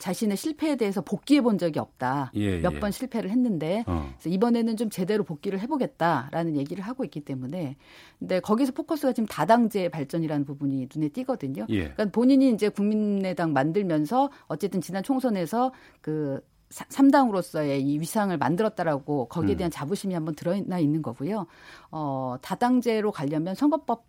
자신의 0.00 0.36
실패에 0.36 0.76
대해서 0.76 1.02
복귀해 1.02 1.42
본 1.42 1.58
적이 1.58 1.78
없다. 1.78 2.32
예, 2.34 2.40
예. 2.40 2.58
몇번 2.60 2.90
실패를 2.90 3.30
했는데 3.30 3.84
어. 3.86 4.10
그래서 4.18 4.34
이번에는 4.34 4.76
좀 4.78 4.88
제대로 4.88 5.22
복귀를 5.24 5.60
해보겠다라는 5.60 6.56
얘기를 6.56 6.82
하고 6.82 7.04
있기 7.04 7.20
때문에 7.20 7.76
근데 8.18 8.40
거기서 8.40 8.72
포커스가 8.72 9.12
지금 9.12 9.26
다당제 9.26 9.90
발전이라는 9.90 10.46
부분이 10.46 10.88
눈에 10.94 11.08
띄거든요. 11.10 11.66
예. 11.68 11.90
그러니까 11.90 12.06
본인이 12.06 12.50
이제 12.50 12.70
국민의당 12.70 13.52
만들면서 13.52 14.30
어쨌든 14.46 14.80
지난 14.80 15.02
총선에서 15.02 15.72
그 16.00 16.40
3당으로서의 16.70 17.80
이 17.80 17.98
위상을 17.98 18.36
만들었다라고 18.36 19.26
거기에 19.26 19.54
음. 19.54 19.58
대한 19.58 19.70
자부심이 19.70 20.14
한번 20.14 20.34
들어나 20.34 20.78
있는 20.78 21.02
거고요. 21.02 21.46
어, 21.90 22.36
다당제로 22.40 23.10
가려면 23.10 23.54
선거법 23.54 24.08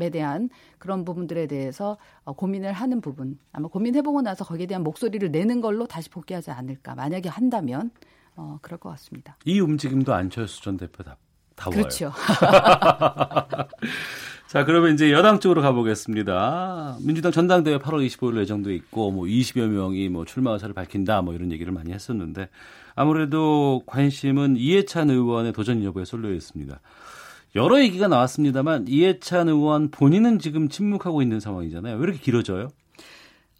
에 0.00 0.08
대한 0.08 0.50
그런 0.78 1.04
부분들에 1.04 1.48
대해서 1.48 1.98
어, 2.22 2.32
고민을 2.32 2.72
하는 2.72 3.00
부분 3.00 3.40
아마 3.50 3.66
고민해보고 3.66 4.22
나서 4.22 4.44
거기에 4.44 4.66
대한 4.66 4.84
목소리를 4.84 5.28
내는 5.32 5.60
걸로 5.60 5.88
다시 5.88 6.08
복귀하지 6.10 6.52
않을까 6.52 6.94
만약에 6.94 7.28
한다면 7.28 7.90
어, 8.36 8.60
그럴 8.62 8.78
것 8.78 8.90
같습니다. 8.90 9.36
이 9.44 9.58
움직임도 9.58 10.14
안철수 10.14 10.62
전 10.62 10.76
대표 10.76 11.02
다, 11.02 11.16
다워요. 11.60 11.82
그렇죠. 11.82 12.12
자, 14.48 14.64
그러면 14.64 14.94
이제 14.94 15.12
여당 15.12 15.38
쪽으로 15.38 15.62
가보겠습니다. 15.62 16.96
민주당 17.02 17.30
전당대회 17.30 17.78
8월 17.78 18.04
25일 18.06 18.40
예정돼 18.40 18.74
있고, 18.74 19.12
뭐 19.12 19.26
20여 19.26 19.68
명이 19.68 20.08
뭐 20.08 20.24
출마 20.24 20.52
의사를 20.52 20.74
밝힌다, 20.74 21.22
뭐 21.22 21.34
이런 21.34 21.52
얘기를 21.52 21.72
많이 21.72 21.92
했었는데, 21.92 22.48
아무래도 22.96 23.82
관심은 23.86 24.56
이해찬 24.56 25.10
의원의 25.10 25.52
도전 25.52 25.84
여부에 25.84 26.04
쏠려 26.04 26.32
있습니다. 26.32 26.80
여러 27.54 27.80
얘기가 27.80 28.08
나왔습니다만, 28.08 28.86
이해찬 28.88 29.48
의원 29.48 29.90
본인은 29.90 30.40
지금 30.40 30.68
침묵하고 30.68 31.22
있는 31.22 31.38
상황이잖아요. 31.38 31.96
왜 31.96 32.02
이렇게 32.02 32.18
길어져요? 32.18 32.70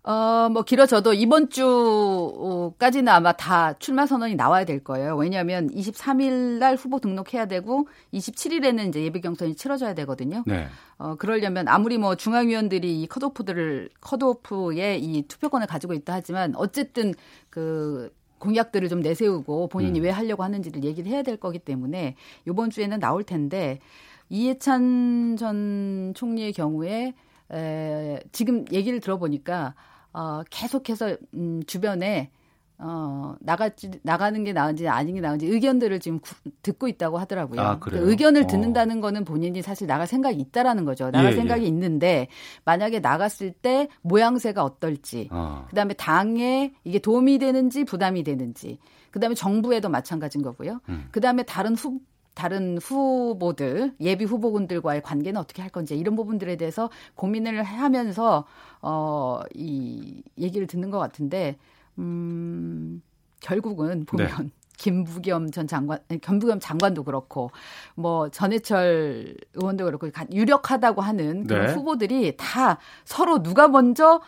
어, 0.02 0.48
뭐, 0.50 0.62
길어져도 0.62 1.12
이번 1.12 1.50
주까지는 1.50 3.08
아마 3.08 3.32
다 3.32 3.74
출마 3.74 4.06
선언이 4.06 4.34
나와야 4.34 4.64
될 4.64 4.82
거예요. 4.82 5.14
왜냐하면 5.16 5.68
23일 5.70 6.58
날 6.58 6.76
후보 6.76 7.00
등록해야 7.00 7.46
되고 7.46 7.86
27일에는 8.14 8.88
이제 8.88 9.02
예비 9.02 9.20
경선이 9.20 9.56
치러져야 9.56 9.94
되거든요. 9.94 10.42
네. 10.46 10.68
어, 10.96 11.16
그러려면 11.16 11.68
아무리 11.68 11.98
뭐 11.98 12.14
중앙위원들이 12.14 13.02
이 13.02 13.06
컷오프들을, 13.06 13.90
컷오프의 14.00 15.02
이 15.02 15.22
투표권을 15.28 15.66
가지고 15.66 15.92
있다 15.92 16.14
하지만 16.14 16.54
어쨌든 16.56 17.12
그 17.50 18.10
공약들을 18.38 18.88
좀 18.88 19.00
내세우고 19.00 19.68
본인이 19.68 20.00
음. 20.00 20.04
왜 20.04 20.10
하려고 20.10 20.42
하는지를 20.42 20.82
얘기를 20.82 21.12
해야 21.12 21.22
될 21.22 21.36
거기 21.36 21.58
때문에 21.58 22.16
이번 22.48 22.70
주에는 22.70 22.98
나올 22.98 23.22
텐데 23.22 23.80
이해찬 24.30 25.36
전 25.36 26.12
총리의 26.14 26.54
경우에 26.54 27.12
에, 27.52 28.20
지금 28.32 28.64
얘기를 28.72 29.00
들어보니까 29.00 29.74
어, 30.12 30.42
계속해서 30.50 31.16
음, 31.34 31.62
주변에 31.66 32.30
어, 32.82 33.34
나가지, 33.40 33.90
나가는 34.02 34.42
게 34.42 34.54
나은지 34.54 34.88
아닌 34.88 35.14
게 35.14 35.20
나은지 35.20 35.46
의견들을 35.46 36.00
지금 36.00 36.18
구, 36.18 36.34
듣고 36.62 36.88
있다고 36.88 37.18
하더라고요. 37.18 37.60
아, 37.60 37.78
그 37.78 37.90
의견을 37.92 38.44
어. 38.44 38.46
듣는다는 38.46 38.98
어. 38.98 39.00
거는 39.02 39.24
본인이 39.26 39.60
사실 39.60 39.86
나갈 39.86 40.06
생각이 40.06 40.38
있다라는 40.38 40.86
거죠. 40.86 41.10
나갈 41.10 41.32
예, 41.32 41.36
생각이 41.36 41.64
예. 41.64 41.68
있는데 41.68 42.28
만약에 42.64 43.00
나갔을 43.00 43.52
때 43.52 43.88
모양새가 44.00 44.64
어떨지, 44.64 45.28
어. 45.30 45.66
그 45.68 45.76
다음에 45.76 45.92
당에 45.92 46.72
이게 46.84 46.98
도움이 46.98 47.38
되는지 47.38 47.84
부담이 47.84 48.22
되는지, 48.22 48.78
그 49.10 49.20
다음에 49.20 49.34
정부에도 49.34 49.90
마찬가지인 49.90 50.42
거고요. 50.42 50.80
음. 50.88 51.08
그 51.10 51.20
다음에 51.20 51.42
다른 51.42 51.74
후, 51.74 52.00
다른 52.40 52.78
후보들 52.78 53.92
예비 54.00 54.24
후보군들과의 54.24 55.02
관계는 55.02 55.38
어떻게 55.38 55.60
할 55.60 55.70
건지 55.70 55.98
이런 55.98 56.16
부분들에 56.16 56.56
대해서 56.56 56.88
고민을 57.14 57.62
하면서 57.62 58.46
어 58.80 59.42
이 59.54 60.22
얘기를 60.38 60.66
듣는 60.66 60.90
것 60.90 60.98
같은데 60.98 61.58
음 61.98 63.02
결국은 63.40 64.06
보면 64.06 64.26
네. 64.26 64.50
김부겸 64.78 65.50
전 65.50 65.66
장관, 65.66 65.98
김부겸 66.22 66.60
장관도 66.60 67.04
그렇고 67.04 67.50
뭐 67.94 68.30
전해철 68.30 69.36
의원도 69.52 69.84
그렇고 69.84 70.08
유력하다고 70.32 71.02
하는 71.02 71.46
그런 71.46 71.66
네. 71.66 71.72
후보들이 71.74 72.38
다 72.38 72.78
서로 73.04 73.42
누가 73.42 73.68
먼저 73.68 74.22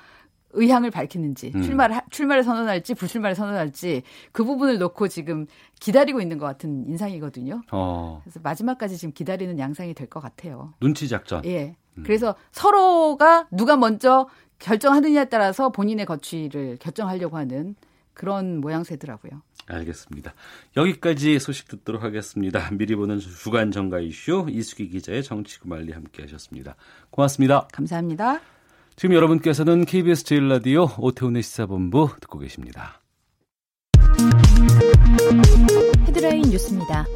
의향을 0.52 0.90
밝히는지 0.90 1.52
음. 1.54 1.62
출마를 1.62 2.00
출마를 2.10 2.44
선언할지 2.44 2.94
불출마를 2.94 3.34
선언할지 3.34 4.02
그 4.32 4.44
부분을 4.44 4.78
놓고 4.78 5.08
지금 5.08 5.46
기다리고 5.80 6.20
있는 6.20 6.38
것 6.38 6.46
같은 6.46 6.86
인상이거든요. 6.88 7.62
어. 7.72 8.20
그래서 8.24 8.40
마지막까지 8.42 8.96
지금 8.96 9.12
기다리는 9.12 9.58
양상이 9.58 9.94
될 9.94 10.08
것 10.08 10.20
같아요. 10.20 10.74
눈치 10.80 11.08
작전. 11.08 11.44
예. 11.46 11.74
음. 11.96 12.02
그래서 12.04 12.34
서로가 12.52 13.48
누가 13.50 13.76
먼저 13.76 14.28
결정하느냐에 14.58 15.24
따라서 15.26 15.70
본인의 15.70 16.06
거취를 16.06 16.76
결정하려고 16.78 17.36
하는 17.36 17.74
그런 18.14 18.60
모양새더라고요. 18.60 19.42
알겠습니다. 19.66 20.34
여기까지 20.76 21.38
소식 21.38 21.68
듣도록 21.68 22.02
하겠습니다. 22.02 22.68
미리 22.72 22.94
보는 22.94 23.18
주간 23.20 23.70
정가 23.70 24.00
이슈 24.00 24.46
이수기 24.50 24.88
기자의 24.88 25.22
정치구말리 25.22 25.92
함께 25.92 26.22
하셨습니다. 26.22 26.76
고맙습니다. 27.10 27.68
감사합니다. 27.72 28.40
지금 28.96 29.14
여러분께서는 29.14 29.84
KBS 29.84 30.24
제일 30.24 30.48
라디오 30.48 30.86
오태훈의 30.98 31.42
시사본부 31.42 32.10
듣고 32.20 32.38
계십니다. 32.38 33.00
헤드라인 36.06 36.42
뉴스입니다. 36.42 37.06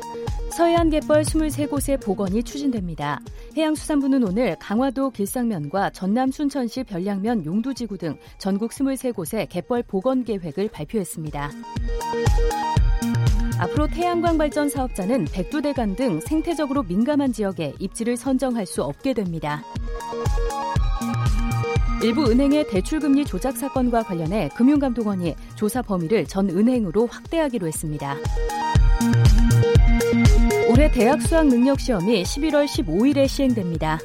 서해안 0.57 0.89
갯벌 0.89 1.23
23곳의 1.23 2.03
복원이 2.03 2.43
추진됩니다. 2.43 3.21
해양수산부는 3.57 4.25
오늘 4.27 4.57
강화도 4.59 5.11
길상면과 5.11 5.91
전남 5.91 6.31
순천시 6.31 6.85
별량면 6.85 7.45
용두지구 7.45 7.99
등 7.99 8.17
전국 8.39 8.71
23곳의 8.71 9.49
갯벌 9.51 9.83
복원 9.83 10.25
계획을 10.25 10.71
발표했습니다. 10.73 11.51
앞으로 13.59 13.87
태양광 13.89 14.39
발전 14.39 14.71
사업자는 14.71 15.27
백두대간 15.27 15.97
등 15.97 16.21
생태적으로 16.21 16.85
민감한 16.85 17.33
지역에 17.33 17.75
입지를 17.79 18.17
선정할 18.17 18.65
수 18.65 18.83
없게 18.83 19.13
됩니다. 19.13 19.63
일부 22.03 22.31
은행의 22.31 22.69
대출금리 22.69 23.25
조작 23.25 23.57
사건과 23.57 24.03
관련해 24.03 24.51
금융감독원이 24.55 25.35
조사 25.55 25.83
범위를 25.83 26.27
전 26.27 26.51
은행으로 26.51 27.07
확대하기로 27.07 27.67
했습니다. 27.67 28.17
올해 30.71 30.91
대학 30.91 31.23
수학 31.23 31.47
능력 31.47 31.81
시험이 31.81 32.23
11월 32.23 32.67
15일에 32.67 33.27
시행됩니다. 33.27 33.99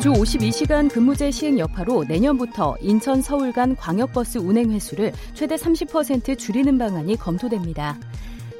주 0.00 0.12
52시간 0.12 0.88
근무제 0.88 1.32
시행 1.32 1.58
여파로 1.58 2.04
내년부터 2.04 2.76
인천 2.80 3.20
서울 3.22 3.52
간 3.52 3.74
광역버스 3.74 4.38
운행 4.38 4.70
횟수를 4.70 5.12
최대 5.34 5.56
30% 5.56 6.38
줄이는 6.38 6.78
방안이 6.78 7.16
검토됩니다. 7.16 7.98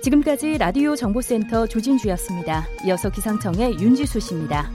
지금까지 0.03 0.59
라디오 0.59 0.97
정보센터 0.97 1.67
조진주였습니다. 1.69 2.67
이어서 2.87 3.11
기상청의 3.11 3.79
윤지수 3.79 4.19
씨입니다. 4.19 4.71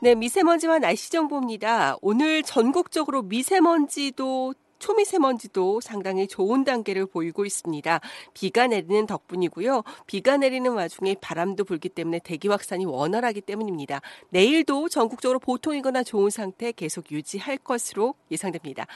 네, 0.00 0.14
미세먼지와 0.14 0.78
날씨 0.78 1.10
정보입니다. 1.10 1.96
오늘 2.02 2.44
전국적으로 2.44 3.22
미세먼지도 3.22 4.54
초미세먼지도 4.78 5.80
상당히 5.80 6.26
좋은 6.28 6.64
단계를 6.64 7.06
보이고 7.06 7.44
있습니다. 7.44 8.00
비가 8.34 8.66
내리는 8.66 9.06
덕분이고요. 9.06 9.82
비가 10.06 10.36
내리는 10.36 10.70
와중에 10.72 11.16
바람도 11.20 11.64
불기 11.64 11.88
때문에 11.88 12.20
대기 12.20 12.48
확산이 12.48 12.84
원활하기 12.84 13.40
때문입니다. 13.42 14.00
내일도 14.30 14.88
전국적으로 14.88 15.38
보통이거나 15.38 16.02
좋은 16.02 16.30
상태 16.30 16.72
계속 16.72 17.10
유지할 17.10 17.58
것으로 17.58 18.14
예상됩니다. 18.30 18.86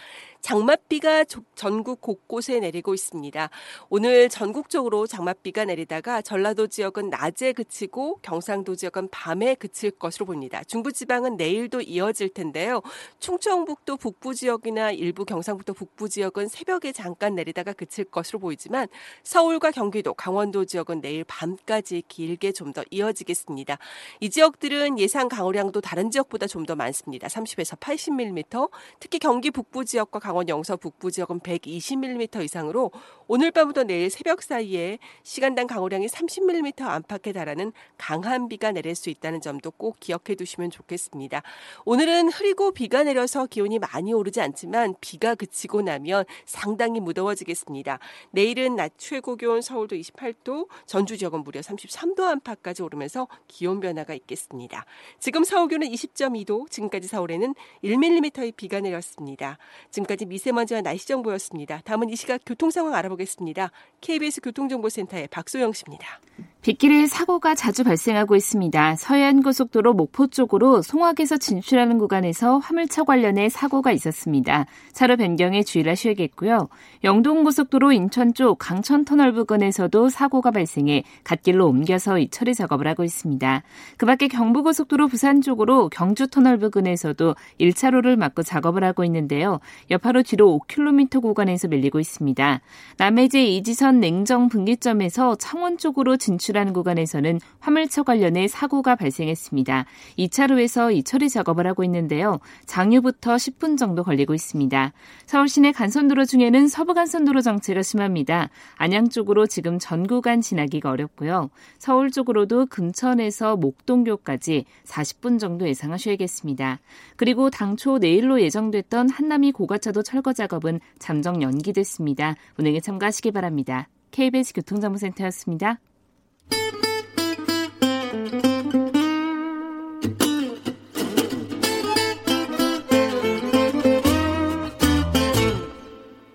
장맛비가 0.41 1.25
전국 1.55 2.01
곳곳에 2.01 2.59
내리고 2.59 2.95
있습니다. 2.95 3.49
오늘 3.89 4.29
전국적으로 4.29 5.07
장맛비가 5.07 5.65
내리다가 5.65 6.21
전라도 6.21 6.67
지역은 6.67 7.11
낮에 7.11 7.53
그치고 7.53 8.19
경상도 8.23 8.75
지역은 8.75 9.09
밤에 9.11 9.55
그칠 9.55 9.93
것으로 9.93 10.27
보입니다. 10.27 10.65
중부지방은 10.65 11.37
내일도 11.37 11.81
이어질 11.81 12.31
텐데요. 12.31 12.83
충청북도 13.21 13.97
북부 13.97 14.35
지역이나 14.35 14.91
일부 14.91 15.25
경상북도 15.25 15.72
북부 15.75 16.09
지역은 16.09 16.49
새벽에 16.49 16.93
잠깐 16.93 17.35
내리다가 17.35 17.73
그칠 17.73 18.05
것으로 18.05 18.39
보이지만 18.39 18.89
서울과 19.23 19.71
경기도, 19.71 20.15
강원도 20.15 20.65
지역은 20.65 21.01
내일 21.01 21.25
밤까지 21.25 22.03
길게 22.09 22.53
좀 22.53 22.73
더 22.73 22.83
이어지겠습니다. 22.91 23.77
이 24.21 24.31
지역들은 24.31 24.99
예상 24.99 25.29
강우량도 25.29 25.81
다른 25.83 26.11
지역보다 26.11 26.47
좀 26.47 26.65
더 26.65 26.75
많습니다. 26.77 27.27
30에서 27.29 27.79
80mm, 27.79 28.71
특히 29.01 29.19
경기 29.19 29.51
북부 29.51 29.85
지역과 29.85 30.21
강원 30.21 30.49
영서 30.49 30.77
북부 30.77 31.11
지역은 31.11 31.41
120mm 31.41 32.45
이상으로 32.45 32.93
오늘 33.27 33.51
밤부터 33.51 33.83
내일 33.85 34.09
새벽 34.11 34.43
사이에 34.43 34.99
시간당 35.23 35.67
강우량이 35.67 36.07
30mm 36.07 36.83
안팎에 36.83 37.33
달하는 37.33 37.73
강한 37.99 38.49
비가 38.49 38.71
내릴 38.73 38.95
수 38.95 39.11
있다는 39.11 39.41
점도 39.41 39.71
꼭 39.73 39.99
기억해 40.01 40.35
두시면 40.37 40.71
좋겠습니다. 40.71 41.43
오늘은 41.85 42.31
흐리고 42.31 42.73
비가 42.73 43.03
내려서 43.03 43.47
기온이 43.47 43.79
많이 43.79 44.13
오르지 44.13 44.41
않지만 44.41 44.95
비가 45.01 45.35
그치 45.35 45.62
고 45.69 45.83
나면 45.83 46.25
상당히 46.45 47.01
무더워지겠습니다. 47.01 47.99
내일은 48.31 48.77
낮 48.77 48.93
최고 48.97 49.37
기온 49.37 49.63
서울도 49.63 49.97
28도, 49.97 50.69
전주 50.87 51.17
지역은 51.17 51.45
무려 51.45 51.61
33도 51.61 52.23
안팎까지 52.23 52.83
오르면서 52.83 53.29
기온 53.49 53.81
변화가 53.81 54.15
있겠습니다. 54.15 54.85
지금 55.19 55.45
서울 55.45 55.69
기온은 55.69 55.89
20.2도, 55.89 56.71
지금까지 56.71 57.09
서울에는 57.09 57.55
1mm의 57.85 58.55
비가 58.57 58.81
내렸습니다. 58.81 59.59
지금까지 59.91 60.27
미세먼지와 60.27 60.83
날씨 60.83 61.07
정보였습니다. 61.07 61.81
다음은 61.85 62.11
이 62.11 62.17
시각 62.17 62.41
교통 62.45 62.71
상황 62.71 62.95
알아보겠습니다. 62.95 63.71
KBS 64.01 64.41
교통정보센터의 64.41 65.29
박소영 65.29 65.73
씨입니다. 65.73 66.21
빗길에 66.63 67.07
사고가 67.07 67.57
자주 67.57 67.83
발생하고 67.83 68.37
있습니다. 68.37 68.95
서해안고속도로 68.95 69.95
목포 69.95 70.29
쪽으로 70.29 70.81
송악에서 70.81 71.37
진출하는 71.39 71.99
구간에서 71.99 72.59
화물차 72.59 73.03
관련해 73.03 73.49
사고가 73.49 73.91
있었습니다. 73.91 74.67
차로 74.93 75.17
변경 75.17 75.52
에 75.55 75.63
주의를 75.63 75.93
하셔야겠고요. 75.93 76.69
영동고속도로 77.03 77.93
인천 77.93 78.35
쪽 78.35 78.59
강천터널 78.59 79.33
부근에서도 79.33 80.09
사고가 80.09 80.51
발생해 80.51 81.03
갓길로 81.25 81.67
옮겨서 81.67 82.19
이 82.19 82.29
처리 82.29 82.55
작업을 82.55 82.87
하고 82.87 83.03
있습니다. 83.03 83.63
그 83.97 84.07
밖에 84.07 84.29
경부고속도로 84.29 85.09
부산 85.09 85.41
쪽으로 85.41 85.89
경주터널 85.89 86.59
부근에서도 86.59 87.35
1차로를 87.61 88.17
막고 88.17 88.43
작업을 88.43 88.85
하고 88.85 89.05
있는데요. 89.05 89.59
여파로 89.91 90.23
뒤로 90.23 90.61
5km 90.69 91.23
구간에서 91.23 91.69
밀리고 91.69 91.99
있습니다. 91.99 92.61
남해제 92.99 93.45
이지선 93.45 94.01
냉정 94.01 94.49
분기점에서 94.49 95.35
창원 95.37 95.79
쪽으로 95.79 96.17
진출 96.17 96.53
진출하는 96.53 96.73
구간에서는 96.73 97.41
화물차 97.61 98.03
관련해 98.03 98.49
사고가 98.49 98.97
발생했습니다. 98.97 99.87
2차로에서 100.19 100.95
이 100.95 101.03
처리 101.03 101.29
작업을 101.31 101.67
하고 101.67 101.85
있는데요. 101.85 102.39
장유부터 102.67 103.37
10분 103.37 103.79
정도 103.79 104.05
걸리고 104.05 104.35
있습니다. 104.35 104.93
서울 105.27 105.42
시내 105.47 105.73
간선도로 105.73 106.25
중에는 106.25 106.69
서부 106.69 106.95
간선도로 106.95 107.41
정체가 107.41 107.83
심합니다. 107.83 108.51
안양 108.77 109.09
쪽으로 109.09 109.47
지금 109.47 109.79
전 109.79 110.07
구간 110.07 110.41
지나기가 110.41 110.91
어렵고요. 110.91 111.51
서울 111.79 112.11
쪽으로도 112.11 112.67
금천에서 112.67 113.57
목동교까지 113.57 114.65
40분 114.85 115.39
정도 115.39 115.69
예상하셔야겠습니다. 115.69 116.81
그리고 117.17 117.51
당초 117.51 117.99
내일로 117.99 118.41
예정됐던 118.43 119.11
한남이 119.11 119.53
고가차도 119.53 120.03
철거 120.03 120.33
작업은 120.33 120.81
잠정 120.99 121.43
연기됐습니다. 121.43 122.37
운행에 122.59 122.81
참가하시기 122.81 123.31
바랍니다. 123.33 123.89
KBS 124.11 124.55
교통정보센터였습니다. 124.55 125.79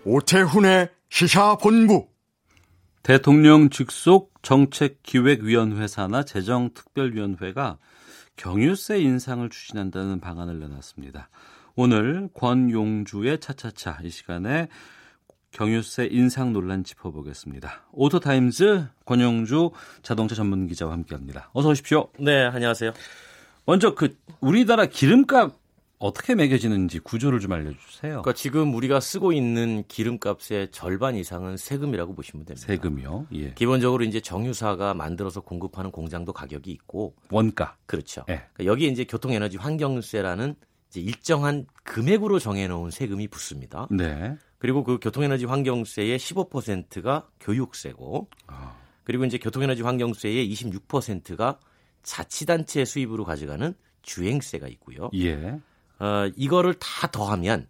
오태훈의 0.10 0.88
시사본부 1.10 2.08
대통령 3.04 3.70
직속 3.70 4.32
정책기획위원회 4.42 5.86
산하 5.88 6.24
재정특별위원회가 6.24 7.78
경유세 8.38 9.02
인상을 9.02 9.50
추진한다는 9.50 10.22
방안을 10.22 10.60
내놨습니다. 10.60 11.28
오늘 11.76 12.30
권용주의 12.34 13.38
차차차 13.38 14.00
이 14.04 14.10
시간에 14.10 14.70
경유세 15.52 16.08
인상 16.10 16.54
논란 16.54 16.86
짚어보겠습니다. 16.86 17.88
오토타임즈 17.92 18.88
권용주 19.04 19.72
자동차 20.04 20.36
전문 20.36 20.68
기자와 20.68 20.94
함께합니다. 20.94 21.50
어서 21.52 21.68
오십시오. 21.68 22.08
네, 22.18 22.46
안녕하세요. 22.46 22.94
먼저 23.66 23.94
그 23.94 24.18
우리나라 24.40 24.86
기름값 24.86 25.67
어떻게 26.00 26.36
매겨지는지 26.36 27.00
구조를 27.00 27.40
좀 27.40 27.54
알려주세요. 27.54 28.22
그러니까 28.22 28.34
지금 28.34 28.76
우리가 28.76 29.00
쓰고 29.00 29.34
있는 29.34 29.84
기름값의 29.88 30.70
절반 30.72 31.16
이상은 31.16 31.58
세금이라고 31.58 32.14
보시면 32.14 32.46
됩니다. 32.46 32.68
세금이요? 32.68 33.28
예. 33.34 33.54
기본적으로 33.54 34.04
이제 34.04 34.20
정유사가 34.20 34.94
만들어서 34.94 35.42
공급하는 35.42 35.92
공장도 35.92 36.34
가격이 36.34 36.70
있고 36.72 37.16
원가 37.32 37.78
그렇죠. 37.86 38.22
예. 38.30 38.44
그러니까 38.54 38.66
여기에 38.66 38.90
이제 38.90 39.04
교통에너지 39.06 39.58
환경세라는 39.58 40.56
이제 40.90 41.02
일정한 41.02 41.66
금액으로 41.84 42.40
정해놓은 42.40 42.92
세금이 42.92 43.28
붙습니다. 43.28 43.88
네. 43.92 44.38
그리고 44.60 44.84
그 44.84 45.00
교통에너지 45.00 45.46
환경세의 45.46 46.18
15%가 46.18 47.28
교육세고, 47.40 48.28
아. 48.48 48.76
그리고 49.04 49.26
이제 49.26 49.38
교통에너지 49.38 49.84
환경세의 49.84 50.52
26%가 50.52 51.60
자치단체 52.04 52.86
수입으로 52.86 53.24
가져가는 53.24 53.74
주행세가 54.02 54.68
있고요. 54.70 55.10
예. 55.16 55.60
어, 56.00 56.30
이거를 56.36 56.74
다 56.76 57.08
더하면 57.08 57.68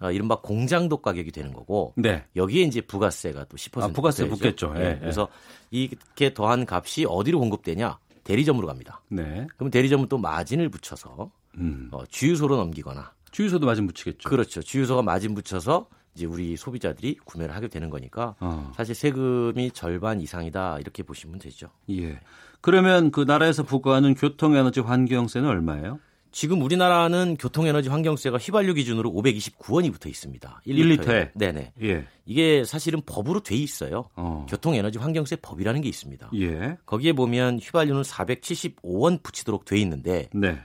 어, 0.00 0.10
이른바 0.10 0.40
공장도 0.40 0.98
가격이 0.98 1.30
되는 1.30 1.52
거고 1.52 1.92
네. 1.96 2.24
여기에 2.34 2.62
이제 2.62 2.80
부가세가 2.80 3.44
또 3.44 3.56
10% 3.56 3.82
아, 3.82 3.88
부가세 3.88 4.28
붙겠죠. 4.28 4.72
예, 4.76 4.80
네. 4.80 4.98
그래서 4.98 5.28
이렇게 5.70 6.32
더한 6.32 6.66
값이 6.68 7.06
어디로 7.06 7.38
공급되냐? 7.38 7.98
대리점으로 8.24 8.66
갑니다. 8.66 9.02
네. 9.08 9.46
그러면 9.56 9.70
대리점은 9.70 10.08
또 10.08 10.16
마진을 10.18 10.68
붙여서 10.70 11.30
음. 11.58 11.88
어, 11.92 12.04
주유소로 12.06 12.56
넘기거나 12.56 13.12
주유소도 13.30 13.66
마진 13.66 13.86
붙이겠죠. 13.86 14.28
그렇죠. 14.28 14.62
주유소가 14.62 15.02
마진 15.02 15.34
붙여서 15.34 15.88
이제 16.14 16.26
우리 16.26 16.56
소비자들이 16.56 17.18
구매를 17.24 17.54
하게 17.54 17.68
되는 17.68 17.90
거니까 17.90 18.34
어. 18.40 18.72
사실 18.76 18.94
세금이 18.94 19.70
절반 19.72 20.20
이상이다 20.20 20.78
이렇게 20.80 21.02
보시면 21.02 21.38
되죠. 21.38 21.68
예. 21.90 22.20
그러면 22.60 23.10
그 23.10 23.20
나라에서 23.20 23.62
부과하는 23.62 24.14
교통에너지 24.14 24.80
환경세는 24.80 25.48
얼마예요? 25.48 25.98
지금 26.32 26.62
우리나라는 26.62 27.36
교통에너지 27.38 27.88
환경세가 27.88 28.38
휘발유 28.38 28.74
기준으로 28.74 29.10
529원이 29.10 29.92
붙어 29.92 30.08
있습니다. 30.08 30.62
1리터에. 30.66 30.98
1리터에. 31.00 31.30
네네. 31.34 31.72
예. 31.82 32.06
이게 32.24 32.64
사실은 32.64 33.02
법으로 33.04 33.40
돼 33.40 33.56
있어요. 33.56 34.08
어. 34.14 34.46
교통에너지 34.48 34.98
환경세 34.98 35.36
법이라는 35.36 35.80
게 35.80 35.88
있습니다. 35.88 36.30
예. 36.36 36.76
거기에 36.86 37.12
보면 37.12 37.58
휘발유는 37.58 38.02
475원 38.02 39.22
붙이도록 39.22 39.64
돼 39.64 39.78
있는데 39.78 40.28
네. 40.32 40.58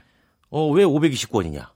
어, 0.50 0.68
왜 0.70 0.84
529원이냐? 0.84 1.68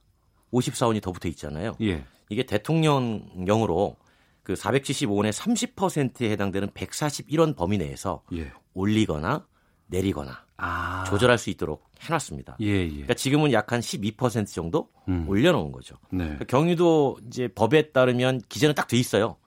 54원이 0.53 1.01
더 1.01 1.11
붙어 1.11 1.27
있잖아요. 1.29 1.75
예. 1.81 2.03
이게 2.29 2.43
대통령령으로 2.43 3.97
그 4.43 4.53
475원의 4.53 5.31
30%에 5.33 6.31
해당되는 6.31 6.69
141원 6.69 7.55
범위 7.55 7.77
내에서 7.77 8.23
예. 8.33 8.51
올리거나 8.73 9.45
내리거나 9.87 10.45
아. 10.61 11.03
조절할 11.05 11.37
수 11.37 11.49
있도록 11.49 11.89
해놨습니다. 12.01 12.57
예, 12.61 12.65
예. 12.67 12.89
그러니까 12.89 13.13
지금은 13.15 13.51
약 13.51 13.71
한 13.71 13.79
12% 13.79 14.47
정도 14.53 14.89
음. 15.07 15.25
올려놓은 15.27 15.71
거죠. 15.71 15.95
네. 16.11 16.25
그러니까 16.25 16.45
경유도 16.45 17.17
이제 17.27 17.47
법에 17.47 17.91
따르면 17.91 18.41
기재는 18.47 18.75
딱 18.75 18.87
돼 18.87 18.97
있어요. 18.97 19.37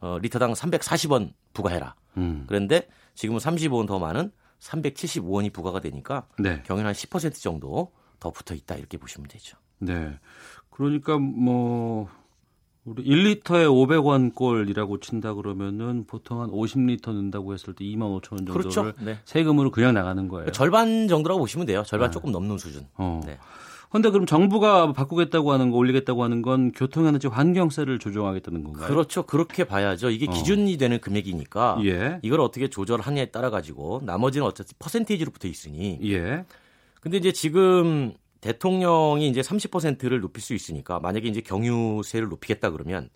어, 0.00 0.18
리터당 0.20 0.52
340원 0.52 1.32
부과해라. 1.52 1.94
음. 2.16 2.44
그런데 2.48 2.88
지금은 3.14 3.38
35원 3.40 3.86
더 3.86 3.98
많은 3.98 4.32
375원이 4.60 5.52
부과가 5.52 5.80
되니까 5.80 6.26
네. 6.38 6.62
경유는 6.64 6.86
한 6.88 6.94
10% 6.94 7.40
정도 7.40 7.92
더 8.18 8.30
붙어 8.30 8.54
있다 8.54 8.76
이렇게 8.76 8.96
보시면 8.98 9.28
되죠. 9.28 9.56
네. 9.78 10.18
그러니까 10.70 11.18
뭐 11.18 12.08
우리 12.84 13.02
1리터에 13.02 13.66
500원 13.66 14.34
꼴이라고 14.34 15.00
친다 15.00 15.32
그러면은 15.34 16.04
보통 16.06 16.42
한 16.42 16.50
50리터 16.50 17.08
넣는다고 17.08 17.54
했을 17.54 17.72
때 17.72 17.84
2만 17.84 18.20
5천 18.20 18.32
원 18.32 18.46
정도를 18.46 18.60
그렇죠. 18.62 18.92
네. 19.00 19.18
세금으로 19.24 19.70
그냥 19.70 19.94
나가는 19.94 20.28
거예요. 20.28 20.52
절반 20.52 21.08
정도라고 21.08 21.40
보시면 21.40 21.66
돼요. 21.66 21.82
절반 21.86 22.10
네. 22.10 22.12
조금 22.12 22.30
넘는 22.30 22.58
수준. 22.58 22.86
어. 22.96 23.22
네. 23.24 23.38
근데 23.90 24.10
그럼 24.10 24.26
정부가 24.26 24.92
바꾸겠다고 24.92 25.52
하는 25.52 25.70
거 25.70 25.76
올리겠다고 25.76 26.24
하는 26.24 26.42
건 26.42 26.72
교통에너지 26.72 27.28
환경세를 27.28 28.00
조정하겠다는 28.00 28.64
건가요? 28.64 28.88
그렇죠. 28.88 29.22
그렇게 29.22 29.62
봐야죠. 29.62 30.10
이게 30.10 30.26
어. 30.28 30.32
기준이 30.32 30.76
되는 30.76 31.00
금액이니까 31.00 31.78
예. 31.84 32.18
이걸 32.22 32.40
어떻게 32.40 32.68
조절하냐에 32.68 33.26
따라 33.26 33.50
가지고 33.50 34.02
나머지는 34.04 34.48
어쨌든 34.48 34.74
퍼센테이지로 34.80 35.30
붙어 35.30 35.46
있으니. 35.46 36.00
예. 36.02 36.44
근데 37.00 37.18
이제 37.18 37.30
지금 37.30 38.14
대통령이 38.44 39.26
이제 39.26 39.40
30%를 39.40 40.20
높일 40.20 40.42
수 40.42 40.52
있으니까 40.52 41.00
만약에 41.00 41.26
이제 41.26 41.40
경유세를 41.40 42.28
높이겠다 42.28 42.68
그러면 42.70 43.08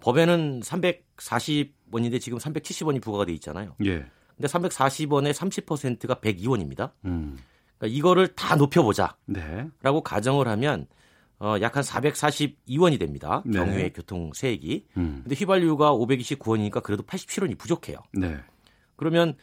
법에는 0.00 0.60
340원인데 0.60 2.20
지금 2.20 2.36
370원이 2.36 3.00
부과가 3.00 3.24
돼 3.24 3.32
있잖아요. 3.32 3.74
예. 3.86 4.04
근데 4.36 4.46
340원에 4.46 5.32
30%가 5.32 6.16
102원입니다. 6.16 6.92
음. 7.06 7.38
그러니까 7.78 7.96
이거를 7.96 8.34
다 8.34 8.56
높여보자. 8.56 9.16
네. 9.24 9.66
라고 9.80 10.02
가정을 10.02 10.46
하면 10.48 10.86
어, 11.38 11.54
약 11.62 11.76
한 11.76 11.82
442원이 11.82 12.98
됩니다. 12.98 13.42
네. 13.46 13.58
경유의 13.58 13.94
교통 13.94 14.32
세액이. 14.34 14.86
음. 14.98 15.20
근데 15.22 15.34
휘발유가 15.34 15.92
529원이니까 15.92 16.82
그래도 16.82 17.04
87원이 17.04 17.56
부족해요. 17.56 17.96
네. 18.12 18.36
그러면 18.96 19.34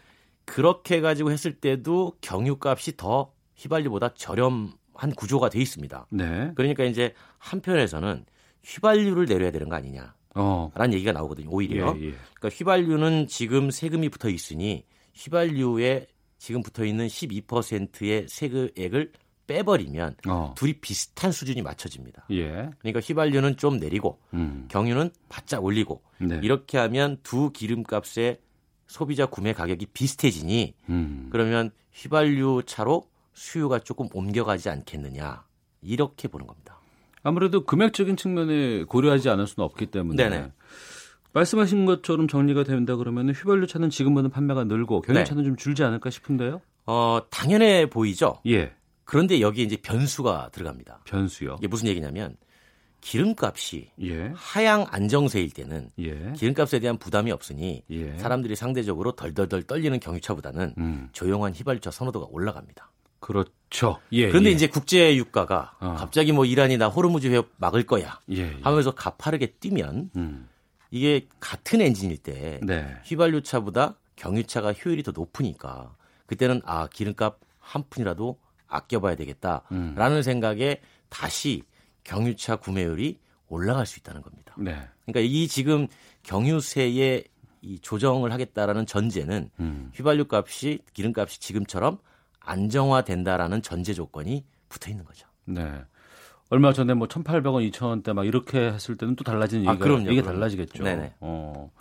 그렇게 0.45 1.01
가지고 1.01 1.31
했을 1.31 1.55
때도 1.59 2.13
경유값이 2.21 2.95
더 2.95 3.33
휘발유보다 3.55 4.13
저렴 4.13 4.73
한 4.95 5.11
구조가 5.11 5.49
돼 5.49 5.59
있습니다. 5.59 6.07
네. 6.09 6.51
그러니까 6.55 6.83
이제 6.83 7.13
한편에서는 7.37 8.25
휘발유를 8.63 9.25
내려야 9.25 9.51
되는 9.51 9.69
거 9.69 9.75
아니냐. 9.75 10.13
어. 10.35 10.71
라는 10.75 10.93
얘기가 10.93 11.11
나오거든요. 11.11 11.49
오히려. 11.49 11.95
예, 11.97 12.07
예. 12.07 12.13
그러니까 12.33 12.49
휘발유는 12.49 13.27
지금 13.27 13.71
세금이 13.71 14.09
붙어 14.09 14.29
있으니 14.29 14.85
휘발유에 15.13 16.07
지금 16.37 16.61
붙어 16.61 16.83
있는 16.83 17.07
12%의 17.07 18.27
세금액을 18.27 19.11
빼버리면 19.47 20.15
어. 20.27 20.53
둘이 20.57 20.73
비슷한 20.73 21.31
수준이 21.31 21.61
맞춰집니다. 21.61 22.25
예. 22.31 22.69
그러니까 22.79 22.99
휘발유는 22.99 23.57
좀 23.57 23.77
내리고 23.77 24.19
음. 24.33 24.65
경유는 24.69 25.11
바짝 25.29 25.63
올리고 25.63 26.01
네. 26.19 26.39
이렇게 26.43 26.77
하면 26.77 27.17
두 27.23 27.51
기름값의 27.51 28.39
소비자 28.87 29.25
구매 29.27 29.53
가격이 29.53 29.87
비슷해지니 29.87 30.73
음. 30.89 31.29
그러면 31.31 31.71
휘발유 31.93 32.63
차로 32.65 33.07
수요가 33.35 33.79
조금 33.79 34.07
옮겨가지 34.13 34.69
않겠느냐 34.69 35.43
이렇게 35.81 36.27
보는 36.27 36.47
겁니다. 36.47 36.79
아무래도 37.21 37.63
금액적인 37.65 38.17
측면에 38.17 38.83
고려하지 38.85 39.29
않을 39.29 39.45
수는 39.45 39.65
없기 39.65 39.87
때문에 39.87 40.29
네네. 40.29 40.51
말씀하신 41.33 41.85
것처럼 41.85 42.27
정리가 42.27 42.63
된다 42.63 42.95
그러면 42.95 43.29
휘발유 43.31 43.67
차는 43.67 43.89
지금보다 43.89 44.29
판매가 44.29 44.63
늘고 44.63 45.01
경유차는 45.01 45.43
네. 45.43 45.47
좀 45.49 45.57
줄지 45.57 45.83
않을까 45.83 46.09
싶은데요. 46.09 46.61
어 46.85 47.19
당연해 47.29 47.89
보이죠. 47.89 48.39
예. 48.47 48.73
그런데 49.03 49.41
여기에 49.41 49.65
이제 49.65 49.77
변수가 49.77 50.49
들어갑니다. 50.53 51.01
변수요. 51.05 51.57
이게 51.59 51.67
무슨 51.67 51.87
얘기냐면 51.87 52.37
기름값이 53.01 53.91
예. 54.01 54.31
하향 54.33 54.85
안정세일 54.89 55.51
때는 55.51 55.91
예. 55.99 56.31
기름값에 56.33 56.79
대한 56.79 56.97
부담이 56.97 57.31
없으니 57.31 57.83
예. 57.89 58.17
사람들이 58.17 58.55
상대적으로 58.55 59.11
덜덜덜 59.11 59.63
떨리는 59.63 59.99
경유차보다는 59.99 60.73
음. 60.77 61.09
조용한 61.11 61.53
휘발유차 61.53 61.91
선호도가 61.91 62.27
올라갑니다. 62.31 62.91
그렇죠. 63.25 63.99
예, 64.11 64.27
그런데 64.27 64.51
예. 64.51 64.53
이제 64.53 64.67
국제 64.67 65.15
유가가 65.17 65.73
어. 65.79 65.95
갑자기 65.97 66.31
뭐 66.31 66.45
이란이 66.45 66.77
나 66.77 66.89
호르무즈 66.89 67.25
해협 67.25 67.49
막을 67.57 67.87
거야 67.87 68.19
예, 68.29 68.37
예. 68.37 68.57
하면서 68.61 68.91
가파르게 68.91 69.55
뛰면 69.59 70.11
음. 70.15 70.47
이게 70.91 71.27
같은 71.39 71.81
엔진일 71.81 72.17
때 72.17 72.59
네. 72.61 72.95
휘발유 73.03 73.41
차보다 73.41 73.97
경유차가 74.15 74.73
효율이 74.73 75.01
더 75.01 75.11
높으니까 75.11 75.95
그때는 76.27 76.61
아 76.65 76.85
기름값 76.85 77.39
한 77.57 77.83
푼이라도 77.89 78.37
아껴봐야 78.67 79.15
되겠다라는 79.15 79.63
음. 79.71 80.21
생각에 80.21 80.81
다시 81.09 81.63
경유차 82.03 82.57
구매율이 82.57 83.17
올라갈 83.47 83.87
수 83.87 83.97
있다는 83.97 84.21
겁니다. 84.21 84.53
네. 84.59 84.77
그러니까 85.05 85.21
이 85.21 85.47
지금 85.47 85.87
경유세의 86.21 87.23
이 87.63 87.79
조정을 87.79 88.31
하겠다라는 88.31 88.85
전제는 88.85 89.49
음. 89.59 89.91
휘발유 89.95 90.27
값이 90.29 90.81
기름값이 90.93 91.39
지금처럼 91.39 91.97
안정화된다라는 92.45 93.61
전제 93.61 93.93
조건이 93.93 94.45
붙어 94.69 94.89
있는 94.89 95.03
거죠. 95.05 95.27
네. 95.45 95.71
얼마 96.49 96.73
전에 96.73 96.93
뭐 96.93 97.07
1,800원, 97.07 97.69
2,000원대 97.71 98.13
막 98.13 98.25
이렇게 98.25 98.59
했을 98.59 98.95
때는 98.97 99.15
또 99.15 99.23
달라지는 99.23 99.67
아, 99.67 99.71
얘기가, 99.71 99.83
그럼요, 99.83 100.07
얘기가 100.07 100.21
그럼요. 100.23 100.39
달라지겠죠. 100.39 100.83
네네. 100.83 101.13
어. 101.19 101.71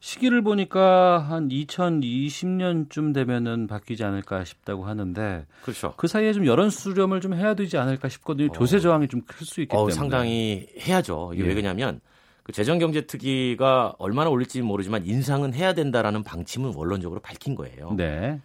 시기를 0.00 0.42
보니까 0.42 1.18
한 1.20 1.48
2020년쯤 1.48 3.14
되면은 3.14 3.66
바뀌지 3.66 4.04
않을까 4.04 4.44
싶다고 4.44 4.84
하는데 4.84 5.46
그렇죠. 5.62 5.94
그 5.96 6.06
사이에 6.06 6.34
좀 6.34 6.44
여론 6.46 6.68
수렴을 6.68 7.22
좀 7.22 7.32
해야 7.32 7.54
되지 7.54 7.78
않을까 7.78 8.10
싶거든요. 8.10 8.52
조세 8.52 8.80
저항이 8.80 9.08
좀 9.08 9.22
클 9.26 9.46
수 9.46 9.62
있기 9.62 9.74
어, 9.74 9.78
때문에 9.78 9.94
상당히 9.94 10.66
해야죠. 10.78 11.30
이게 11.32 11.44
예. 11.44 11.48
왜 11.48 11.54
그러냐면 11.54 12.00
그 12.42 12.52
재정경제특위가 12.52 13.94
얼마나 13.98 14.28
올릴지 14.28 14.60
모르지만 14.60 15.06
인상은 15.06 15.54
해야 15.54 15.72
된다라는 15.72 16.22
방침은 16.22 16.74
원론적으로 16.74 17.20
밝힌 17.20 17.54
거예요. 17.54 17.94
네. 17.96 18.40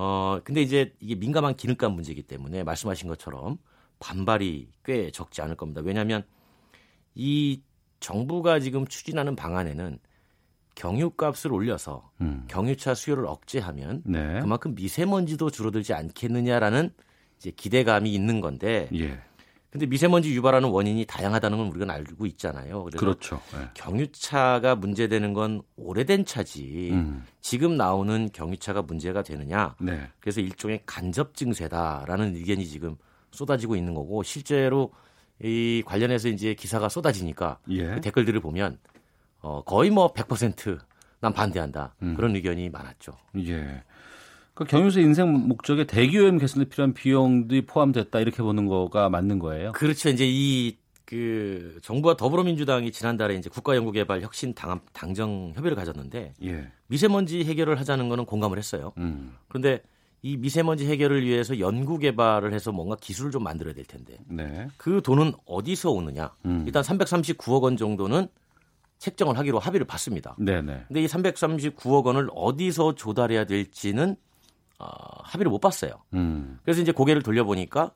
어, 0.00 0.40
근데 0.44 0.62
이제 0.62 0.94
이게 1.00 1.16
민감한 1.16 1.56
기름값 1.56 1.92
문제이기 1.92 2.22
때문에 2.22 2.62
말씀하신 2.62 3.08
것처럼 3.08 3.58
반발이 3.98 4.70
꽤 4.84 5.10
적지 5.10 5.42
않을 5.42 5.56
겁니다. 5.56 5.80
왜냐하면 5.84 6.22
이 7.16 7.62
정부가 7.98 8.60
지금 8.60 8.86
추진하는 8.86 9.34
방안에는 9.34 9.98
경유값을 10.76 11.52
올려서 11.52 12.12
음. 12.20 12.44
경유차 12.46 12.94
수요를 12.94 13.26
억제하면 13.26 14.04
네. 14.06 14.38
그만큼 14.40 14.76
미세먼지도 14.76 15.50
줄어들지 15.50 15.92
않겠느냐라는 15.94 16.92
이제 17.38 17.50
기대감이 17.50 18.14
있는 18.14 18.40
건데 18.40 18.88
예. 18.94 19.20
근데 19.70 19.84
미세먼지 19.84 20.34
유발하는 20.34 20.70
원인이 20.70 21.04
다양하다는 21.04 21.58
건 21.58 21.66
우리가 21.68 21.92
알고 21.92 22.24
있잖아요. 22.26 22.84
그래서 22.84 22.98
그렇죠. 22.98 23.40
네. 23.52 23.68
경유차가 23.74 24.74
문제되는 24.76 25.34
건 25.34 25.60
오래된 25.76 26.24
차지 26.24 26.90
음. 26.92 27.24
지금 27.42 27.76
나오는 27.76 28.30
경유차가 28.32 28.82
문제가 28.82 29.22
되느냐. 29.22 29.76
네. 29.78 30.08
그래서 30.20 30.40
일종의 30.40 30.80
간접 30.86 31.34
증세다라는 31.34 32.34
의견이 32.34 32.66
지금 32.66 32.96
쏟아지고 33.30 33.76
있는 33.76 33.94
거고 33.94 34.22
실제로 34.22 34.90
이 35.42 35.82
관련해서 35.84 36.28
이제 36.28 36.54
기사가 36.54 36.88
쏟아지니까 36.88 37.58
예. 37.68 37.94
그 37.94 38.00
댓글들을 38.00 38.40
보면 38.40 38.78
어 39.40 39.62
거의 39.62 39.90
뭐 39.90 40.12
100%난 40.14 41.32
반대한다. 41.34 41.94
음. 42.02 42.14
그런 42.16 42.34
의견이 42.34 42.70
많았죠. 42.70 43.12
예. 43.46 43.82
그 44.58 44.64
경유세 44.64 45.00
인생 45.00 45.32
목적에 45.32 45.84
대기오염 45.84 46.38
개선에 46.38 46.64
필요한 46.64 46.92
비용들이 46.92 47.66
포함됐다 47.66 48.18
이렇게 48.20 48.42
보는 48.42 48.66
거가 48.66 49.08
맞는 49.08 49.38
거예요. 49.38 49.72
그렇죠. 49.72 50.08
이제 50.08 50.24
이 50.26 50.76
그 51.08 51.78
정부와 51.80 52.18
더불어민주당이 52.18 52.92
지난달에 52.92 53.34
이제 53.34 53.48
국가연구개발 53.48 54.20
혁신 54.20 54.52
당, 54.52 54.80
당정 54.92 55.54
협의를 55.56 55.74
가졌는데 55.74 56.34
예. 56.44 56.70
미세먼지 56.88 57.44
해결을 57.44 57.80
하자는 57.80 58.10
거는 58.10 58.26
공감을 58.26 58.58
했어요. 58.58 58.92
음. 58.98 59.34
그런데 59.48 59.80
이 60.20 60.36
미세먼지 60.36 60.86
해결을 60.86 61.24
위해서 61.24 61.58
연구 61.60 61.96
개발을 61.96 62.52
해서 62.52 62.72
뭔가 62.72 62.94
기술을 63.00 63.30
좀 63.30 63.42
만들어야 63.42 63.72
될 63.72 63.86
텐데 63.86 64.18
네. 64.26 64.68
그 64.76 65.00
돈은 65.00 65.32
어디서 65.46 65.92
오느냐? 65.92 66.30
음. 66.44 66.64
일단 66.66 66.82
339억 66.82 67.62
원 67.62 67.78
정도는 67.78 68.28
책정을 68.98 69.38
하기로 69.38 69.60
합의를 69.60 69.86
봤습니다. 69.86 70.36
네네. 70.38 70.84
근데 70.88 71.02
이 71.02 71.06
339억 71.06 72.04
원을 72.04 72.28
어디서 72.34 72.96
조달해야 72.96 73.46
될지는 73.46 74.16
어, 74.78 74.86
합의를 75.22 75.50
못 75.50 75.60
봤어요. 75.60 75.90
음. 76.14 76.58
그래서 76.64 76.80
이제 76.80 76.92
고개를 76.92 77.22
돌려보니까 77.22 77.92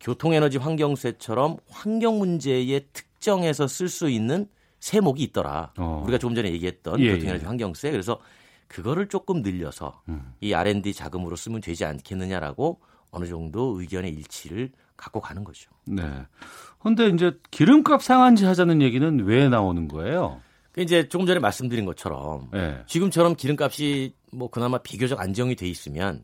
교통에너지 0.00 0.58
환경세처럼 0.58 1.56
환경 1.68 2.18
문제에 2.18 2.80
특정해서 2.92 3.66
쓸 3.66 3.88
수 3.88 4.08
있는 4.08 4.46
세목이 4.80 5.22
있더라. 5.24 5.72
어. 5.78 6.02
우리가 6.04 6.18
조금 6.18 6.34
전에 6.34 6.52
얘기했던 6.52 7.00
예, 7.00 7.14
교통에너지 7.14 7.44
예. 7.44 7.46
환경세. 7.46 7.90
그래서 7.90 8.20
그거를 8.68 9.08
조금 9.08 9.42
늘려서 9.42 10.02
음. 10.08 10.34
이 10.40 10.52
R&D 10.52 10.92
자금으로 10.92 11.34
쓰면 11.34 11.62
되지 11.62 11.84
않겠느냐라고 11.84 12.80
어느 13.10 13.26
정도 13.26 13.80
의견의 13.80 14.12
일치를 14.12 14.70
갖고 14.96 15.20
가는 15.20 15.42
거죠. 15.42 15.70
네. 15.86 16.02
근데 16.78 17.08
이제 17.08 17.38
기름값 17.50 18.02
상한제 18.02 18.46
하자는 18.46 18.82
얘기는 18.82 19.24
왜 19.24 19.48
나오는 19.48 19.88
거예요? 19.88 20.40
그 20.78 20.82
이제 20.82 21.08
조금 21.08 21.26
전에 21.26 21.40
말씀드린 21.40 21.84
것처럼 21.84 22.50
네. 22.52 22.80
지금처럼 22.86 23.34
기름값이 23.34 24.14
뭐 24.32 24.48
그나마 24.48 24.78
비교적 24.78 25.18
안정이 25.18 25.56
돼 25.56 25.66
있으면 25.66 26.22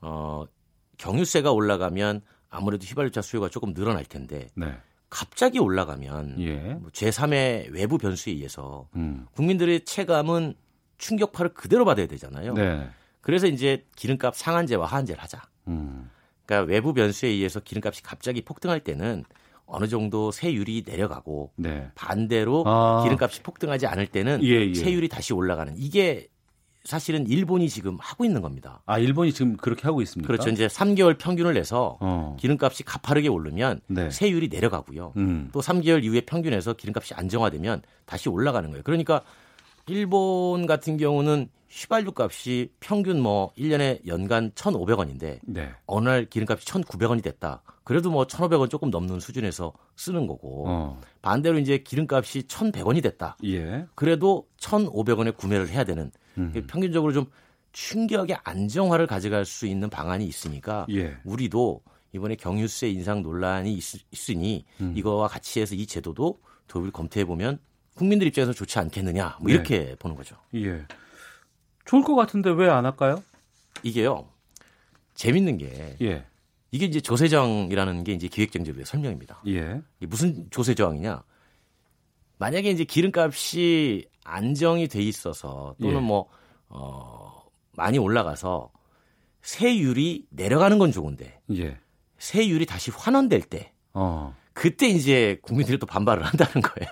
어 0.00 0.44
경유세가 0.96 1.52
올라가면 1.52 2.22
아무래도 2.48 2.86
휘발유차 2.86 3.20
수요가 3.20 3.50
조금 3.50 3.74
늘어날 3.74 4.06
텐데 4.06 4.48
네. 4.54 4.74
갑자기 5.10 5.58
올라가면 5.58 6.40
예. 6.40 6.56
뭐 6.74 6.88
제3의 6.92 7.72
외부 7.72 7.98
변수에 7.98 8.32
의해서 8.32 8.88
음. 8.96 9.26
국민들의 9.34 9.84
체감은 9.84 10.54
충격파를 10.96 11.52
그대로 11.52 11.84
받아야 11.84 12.06
되잖아요. 12.06 12.54
네. 12.54 12.88
그래서 13.20 13.46
이제 13.46 13.84
기름값 13.96 14.34
상한제와 14.34 14.86
하한제를 14.86 15.22
하자. 15.22 15.42
음. 15.68 16.10
그러니까 16.46 16.72
외부 16.72 16.94
변수에 16.94 17.28
의해서 17.28 17.60
기름값이 17.60 18.02
갑자기 18.02 18.40
폭등할 18.40 18.80
때는 18.80 19.24
어느 19.66 19.88
정도 19.88 20.30
세율이 20.30 20.84
내려가고 20.86 21.52
네. 21.56 21.88
반대로 21.94 22.64
아. 22.66 23.02
기름값이 23.02 23.42
폭등하지 23.42 23.86
않을 23.86 24.06
때는 24.06 24.42
예, 24.42 24.68
예. 24.68 24.74
세율이 24.74 25.08
다시 25.08 25.32
올라가는 25.32 25.72
이게 25.76 26.28
사실은 26.84 27.26
일본이 27.26 27.70
지금 27.70 27.96
하고 27.98 28.26
있는 28.26 28.42
겁니다. 28.42 28.82
아, 28.84 28.98
일본이 28.98 29.32
지금 29.32 29.56
그렇게 29.56 29.84
하고 29.84 30.02
있습니까? 30.02 30.26
그렇죠. 30.26 30.50
이제 30.50 30.66
3개월 30.66 31.16
평균을 31.16 31.54
내서 31.54 31.96
어. 32.00 32.36
기름값이 32.38 32.82
가파르게 32.82 33.28
오르면 33.28 33.80
네. 33.86 34.10
세율이 34.10 34.48
내려가고요. 34.48 35.14
음. 35.16 35.48
또 35.52 35.60
3개월 35.60 36.04
이후에 36.04 36.20
평균에서 36.20 36.74
기름값이 36.74 37.14
안정화되면 37.14 37.80
다시 38.04 38.28
올라가는 38.28 38.68
거예요. 38.68 38.82
그러니까 38.84 39.22
일본 39.86 40.66
같은 40.66 40.96
경우는 40.96 41.48
휘발유 41.68 42.12
값이 42.16 42.70
평균 42.78 43.20
뭐 43.20 43.52
1년에 43.54 44.06
연간 44.06 44.52
1,500원인데 44.52 45.40
네. 45.42 45.70
어느 45.86 46.08
날 46.08 46.24
기름값이 46.26 46.64
1,900원이 46.66 47.22
됐다. 47.22 47.62
그래도 47.82 48.10
뭐 48.10 48.26
1,500원 48.26 48.70
조금 48.70 48.90
넘는 48.90 49.18
수준에서 49.18 49.72
쓰는 49.96 50.26
거고 50.26 50.64
어. 50.68 51.00
반대로 51.20 51.58
이제 51.58 51.78
기름값이 51.78 52.42
1,100원이 52.42 53.02
됐다. 53.02 53.36
예. 53.44 53.86
그래도 53.96 54.46
1,500원에 54.58 55.36
구매를 55.36 55.68
해야 55.68 55.84
되는 55.84 56.12
음. 56.38 56.52
평균적으로 56.68 57.12
좀 57.12 57.26
충격의 57.72 58.38
안정화를 58.44 59.08
가져갈 59.08 59.44
수 59.44 59.66
있는 59.66 59.90
방안이 59.90 60.24
있으니까 60.24 60.86
예. 60.90 61.16
우리도 61.24 61.82
이번에 62.12 62.36
경유세 62.36 62.88
인상 62.88 63.22
논란이 63.22 63.74
있, 63.74 64.30
으니 64.30 64.64
음. 64.80 64.94
이거와 64.96 65.26
같이 65.26 65.60
해서 65.60 65.74
이 65.74 65.84
제도도 65.86 66.38
도입을 66.68 66.92
검토해 66.92 67.24
보면 67.24 67.58
국민들 67.94 68.26
입장에서 68.26 68.52
좋지 68.52 68.78
않겠느냐 68.78 69.36
뭐 69.40 69.48
네. 69.48 69.54
이렇게 69.54 69.78
네. 69.78 69.94
보는 69.96 70.16
거죠. 70.16 70.36
예. 70.54 70.84
좋을 71.84 72.02
것 72.02 72.14
같은데 72.14 72.50
왜 72.50 72.68
안 72.68 72.84
할까요? 72.86 73.22
이게요. 73.82 74.28
재밌는 75.14 75.58
게 75.58 75.96
예. 76.02 76.24
이게 76.70 76.86
이제 76.86 77.00
조세정이라는 77.00 78.02
게 78.04 78.12
이제 78.12 78.26
기획정제부의 78.28 78.84
설명입니다. 78.84 79.42
예. 79.46 79.80
이게 80.00 80.06
무슨 80.06 80.48
조세저항이냐? 80.50 81.22
만약에 82.38 82.70
이제 82.70 82.84
기름값이 82.84 84.08
안정이 84.24 84.88
돼 84.88 85.00
있어서 85.02 85.76
또는 85.80 85.96
예. 85.96 86.00
뭐 86.00 86.28
어, 86.68 87.44
많이 87.76 87.98
올라가서 87.98 88.72
세율이 89.42 90.26
내려가는 90.30 90.78
건 90.78 90.90
좋은데 90.90 91.40
예. 91.54 91.78
세율이 92.18 92.66
다시 92.66 92.90
환원될 92.90 93.42
때 93.42 93.72
어. 93.92 94.34
그때 94.52 94.88
이제 94.88 95.38
국민들이 95.42 95.78
또 95.78 95.86
반발을 95.86 96.24
한다는 96.24 96.62
거예요. 96.62 96.90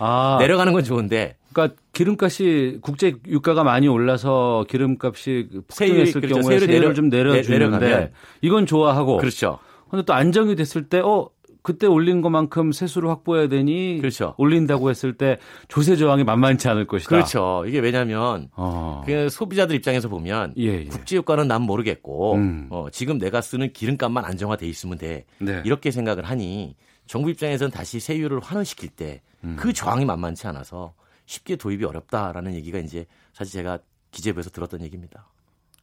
아. 0.00 0.38
내려가는 0.40 0.72
건 0.72 0.82
좋은데. 0.82 1.36
그러니까 1.52 1.76
기름값이 1.92 2.78
국제 2.80 3.14
유가가 3.26 3.62
많이 3.64 3.86
올라서 3.88 4.64
기름값이 4.68 5.48
폭등했을 5.68 6.20
그렇죠. 6.20 6.40
경우에 6.40 6.58
세율을, 6.58 6.66
세율을 6.66 6.94
좀 6.94 7.08
내려주는데 7.08 8.12
이건 8.40 8.66
좋아하고. 8.66 9.18
그렇죠. 9.18 9.58
근데 9.90 10.04
또 10.04 10.14
안정이 10.14 10.56
됐을 10.56 10.88
때 10.88 11.00
어. 11.00 11.28
그때 11.62 11.86
올린 11.86 12.22
것만큼 12.22 12.72
세수를 12.72 13.10
확보해야 13.10 13.48
되니 13.48 13.98
그렇죠. 14.00 14.34
올린다고 14.38 14.88
했을 14.88 15.12
때 15.12 15.36
조세 15.68 15.94
저항이 15.94 16.24
만만치 16.24 16.68
않을 16.68 16.86
것이다. 16.86 17.10
그렇죠. 17.10 17.64
이게 17.66 17.80
왜냐하면 17.80 18.48
어. 18.56 19.02
그 19.04 19.28
소비자들 19.28 19.76
입장에서 19.76 20.08
보면 20.08 20.54
예, 20.56 20.64
예. 20.64 20.84
국제 20.86 21.16
유가는 21.16 21.46
난 21.46 21.60
모르겠고 21.60 22.36
음. 22.36 22.66
어, 22.70 22.86
지금 22.90 23.18
내가 23.18 23.42
쓰는 23.42 23.74
기름값만 23.74 24.24
안정화돼 24.24 24.66
있으면 24.66 24.96
돼 24.96 25.26
네. 25.38 25.60
이렇게 25.66 25.90
생각을 25.90 26.24
하니 26.24 26.76
정부 27.06 27.28
입장에서는 27.28 27.70
다시 27.70 28.00
세율을 28.00 28.40
환원시킬 28.40 28.88
때 28.88 29.20
그 29.56 29.68
음. 29.68 29.72
저항이 29.72 30.04
만만치 30.04 30.46
않아서 30.48 30.94
쉽게 31.26 31.56
도입이 31.56 31.84
어렵다라는 31.84 32.54
얘기가 32.54 32.78
이제 32.78 33.06
사실 33.32 33.52
제가 33.52 33.78
기재부에서 34.10 34.50
들었던 34.50 34.82
얘기입니다. 34.82 35.26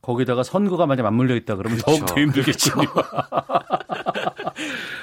거기다가 0.01 0.43
선거가 0.43 0.85
만약 0.85 1.03
맞물려 1.03 1.35
있다 1.35 1.55
그러면 1.55 1.79
그렇죠. 1.79 1.99
더욱 1.99 2.05
더 2.07 2.21
힘들겠죠. 2.21 2.71
그렇죠. 2.73 2.91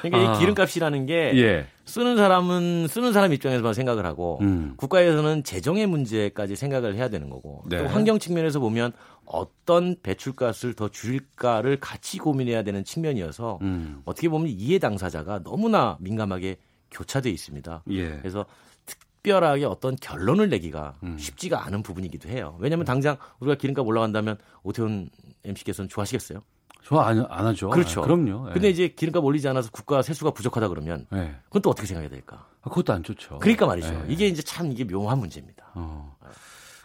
그러니까 0.02 0.32
아. 0.32 0.36
이 0.36 0.38
기름값이라는 0.38 1.06
게 1.06 1.32
예. 1.36 1.66
쓰는 1.84 2.16
사람은 2.16 2.86
쓰는 2.88 3.12
사람 3.12 3.32
입장에서만 3.32 3.74
생각을 3.74 4.06
하고 4.06 4.38
음. 4.42 4.74
국가에서는 4.76 5.44
재정의 5.44 5.86
문제까지 5.86 6.56
생각을 6.56 6.94
해야 6.94 7.08
되는 7.08 7.30
거고 7.30 7.62
네. 7.66 7.78
또 7.78 7.86
환경 7.88 8.18
측면에서 8.18 8.60
보면 8.60 8.92
어떤 9.24 9.96
배출가스를 10.02 10.74
더 10.74 10.88
줄일까를 10.88 11.80
같이 11.80 12.18
고민해야 12.18 12.62
되는 12.62 12.84
측면이어서 12.84 13.58
음. 13.62 14.02
어떻게 14.04 14.28
보면 14.28 14.48
이해 14.48 14.78
당사자가 14.78 15.42
너무나 15.42 15.96
민감하게 16.00 16.56
교차돼 16.94 17.30
있습니다. 17.30 17.82
예. 17.90 18.18
그래서 18.18 18.46
특별하게 18.86 19.64
어떤 19.64 19.96
결론을 19.96 20.48
내기가 20.48 20.94
음. 21.02 21.18
쉽지가 21.18 21.66
않은 21.66 21.82
부분이기도 21.82 22.28
해요. 22.28 22.56
왜냐하면 22.60 22.86
당장 22.86 23.16
우리가 23.40 23.56
기름값 23.56 23.86
올라간다면 23.86 24.38
오태훈 24.62 25.10
MC께서는 25.44 25.88
좋아하시겠어요? 25.88 26.40
좋아 26.82 27.08
안, 27.08 27.24
안 27.30 27.46
하죠. 27.46 27.70
그렇죠. 27.70 28.02
아, 28.02 28.04
그럼요. 28.04 28.50
예. 28.50 28.52
근데 28.52 28.68
이제 28.68 28.88
기름값 28.88 29.24
올리지 29.24 29.48
않아서 29.48 29.70
국가 29.70 30.02
세수가 30.02 30.32
부족하다 30.32 30.68
그러면 30.68 31.06
예. 31.14 31.34
그건 31.46 31.62
또 31.62 31.70
어떻게 31.70 31.86
생각해야 31.86 32.10
될까? 32.10 32.46
아, 32.60 32.68
그것도 32.68 32.92
안 32.92 33.02
좋죠. 33.02 33.38
그러니까 33.38 33.66
말이죠. 33.66 33.88
예. 33.88 34.12
이게 34.12 34.26
이제 34.26 34.42
참 34.42 34.70
이게 34.70 34.84
묘한 34.84 35.18
문제입니다. 35.18 35.64
어. 35.74 36.13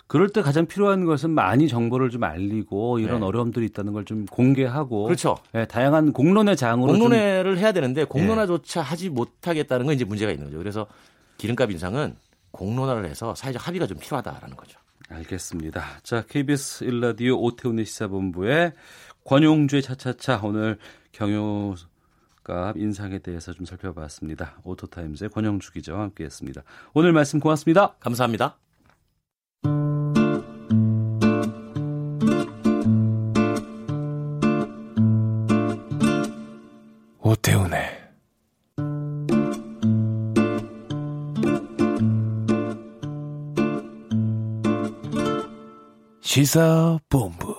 그럴 0.10 0.28
때 0.28 0.42
가장 0.42 0.66
필요한 0.66 1.06
것은 1.06 1.30
많이 1.30 1.68
정보를 1.68 2.10
좀 2.10 2.24
알리고 2.24 2.98
이런 2.98 3.20
네. 3.20 3.26
어려움들이 3.28 3.68
있다는 3.68 3.94
걸 3.94 4.04
좀 4.06 4.26
공개하고 4.26 5.04
그렇죠. 5.04 5.38
네, 5.52 5.68
다양한 5.68 6.14
공론의 6.14 6.58
장으로 6.58 6.94
공론회를 6.94 7.60
해야 7.60 7.72
되는데 7.72 8.06
공론화조차 8.06 8.82
네. 8.82 8.90
하지 8.90 9.10
못하겠다는 9.10 9.86
건 9.86 9.94
이제 9.94 10.06
문제가 10.06 10.32
있는 10.32 10.48
거죠. 10.48 10.58
그래서 10.58 10.88
기름값 11.38 11.70
인상은 11.70 12.16
공론화를 12.50 13.06
해서 13.06 13.36
사회적 13.36 13.68
합의가 13.68 13.86
좀 13.86 14.00
필요하다라는 14.00 14.56
거죠. 14.58 14.80
알겠습니다. 15.10 15.84
자, 16.02 16.24
KBS 16.28 16.86
일라디오 16.86 17.40
오태훈의 17.40 17.86
시사본부의 17.86 18.74
권용주의 19.26 19.84
차차차 19.84 20.42
오늘 20.44 20.80
경유값 21.12 22.78
인상에 22.78 23.20
대해서 23.20 23.54
좀 23.54 23.68
살펴봤습니다. 23.68 24.58
오토타임즈의 24.64 25.30
권영주 25.30 25.72
기자와 25.72 26.02
함께했습니다. 26.02 26.64
오늘 26.96 27.14
말씀 27.14 27.40
고맙습니다. 27.40 27.96
감사합니다. 28.00 28.58
오태훈의 37.30 37.84
시사본부 46.22 47.56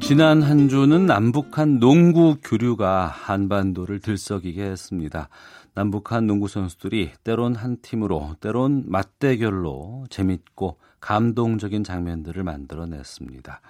지난 0.00 0.42
한 0.42 0.68
주는 0.68 1.06
남북한 1.06 1.80
농구 1.80 2.36
교류가 2.40 3.06
한반도를 3.06 3.98
들썩이게 3.98 4.62
했습니다. 4.62 5.28
남북한 5.74 6.26
농구 6.26 6.48
선수들이 6.48 7.12
때론 7.24 7.56
한 7.56 7.78
팀으로, 7.82 8.36
때론 8.40 8.84
맞대결로 8.86 10.06
재밌고 10.08 10.78
감동적인 11.00 11.84
장면들을 11.84 12.42
만들어냈습니다. 12.42 13.60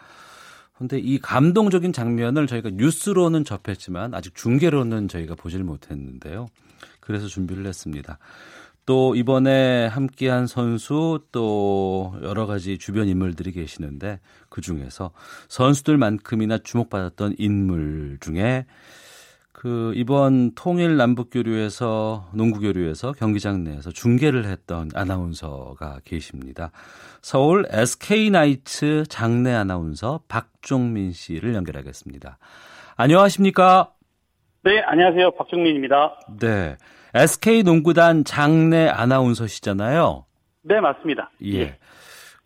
근데 0.77 0.99
이 0.99 1.19
감동적인 1.19 1.93
장면을 1.93 2.47
저희가 2.47 2.71
뉴스로는 2.71 3.45
접했지만 3.45 4.13
아직 4.15 4.35
중계로는 4.35 5.09
저희가 5.09 5.35
보질 5.35 5.65
못했는데요. 5.65 6.47
그래서 7.01 7.27
준비를 7.27 7.67
했습니다. 7.67 8.19
또 8.87 9.15
이번에 9.15 9.87
함께한 9.87 10.47
선수 10.47 11.25
또 11.33 12.15
여러 12.23 12.47
가지 12.47 12.77
주변 12.77 13.09
인물들이 13.09 13.53
계시는데 13.53 14.21
그 14.51 14.61
중에서 14.61 15.13
선수들만큼이나 15.49 16.59
주목받았던 16.59 17.37
인물 17.39 18.19
중에 18.21 18.67
그 19.55 19.93
이번 19.95 20.53
통일 20.57 20.97
남북 20.97 21.31
교류에서 21.31 22.29
농구 22.35 22.59
교류에서 22.61 23.13
경기장 23.13 23.63
내에서 23.63 23.91
중계를 23.91 24.45
했던 24.47 24.91
아나운서가 24.95 26.01
계십니다. 26.05 26.73
서울 27.23 27.65
SK 27.71 28.31
나이츠 28.31 29.05
장내 29.09 29.55
아나운서 29.55 30.21
박종민 30.29 31.13
씨를 31.13 31.55
연결하겠습니다. 31.55 32.37
안녕하십니까? 32.97 33.93
네, 34.65 34.81
안녕하세요. 34.81 35.31
박종민입니다. 35.31 36.19
네. 36.41 36.77
SK 37.15 37.63
농구단 37.63 38.25
장내 38.25 38.89
아나운서시잖아요. 38.89 40.27
네, 40.63 40.81
맞습니다. 40.81 41.31
예. 41.45 41.79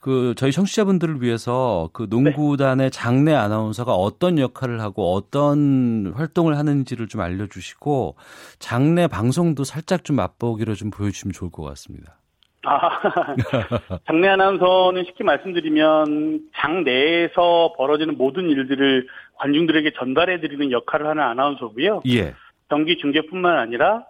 그 0.00 0.34
저희 0.36 0.52
청취자분들을 0.52 1.22
위해서 1.22 1.90
그 1.92 2.06
농구단의 2.08 2.90
장내 2.90 3.34
아나운서가 3.34 3.92
어떤 3.92 4.38
역할을 4.38 4.80
하고 4.80 5.12
어떤 5.12 6.12
활동을 6.14 6.56
하는지를 6.56 7.08
좀 7.08 7.20
알려주시고 7.20 8.16
장내 8.60 9.08
방송도 9.08 9.64
살짝 9.64 10.04
좀 10.04 10.16
맛보기로 10.16 10.74
좀 10.74 10.90
보여주시면 10.90 11.32
좋을 11.32 11.50
것 11.50 11.64
같습니다. 11.64 12.16
아, 12.64 12.90
장내 14.06 14.28
아나운서는 14.28 15.04
쉽게 15.04 15.24
말씀드리면 15.24 16.48
장 16.54 16.84
내에서 16.84 17.74
벌어지는 17.76 18.16
모든 18.16 18.50
일들을 18.50 19.06
관중들에게 19.36 19.92
전달해드리는 19.98 20.70
역할을 20.70 21.06
하는 21.06 21.22
아나운서고요. 21.22 22.02
예. 22.08 22.34
경기 22.68 22.98
중계뿐만 22.98 23.58
아니라 23.58 24.04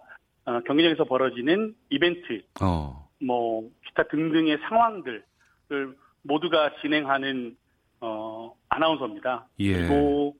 어, 0.45 0.59
경기장에서 0.65 1.05
벌어지는 1.05 1.73
이벤트, 1.89 2.41
어. 2.61 3.07
뭐 3.21 3.69
기타 3.87 4.03
등등의 4.03 4.57
상황들 4.67 5.13
을 5.13 5.28
모두가 6.23 6.71
진행하는 6.81 7.55
어, 8.01 8.53
아나운서입니다. 8.69 9.47
예. 9.59 9.73
그리고 9.73 10.35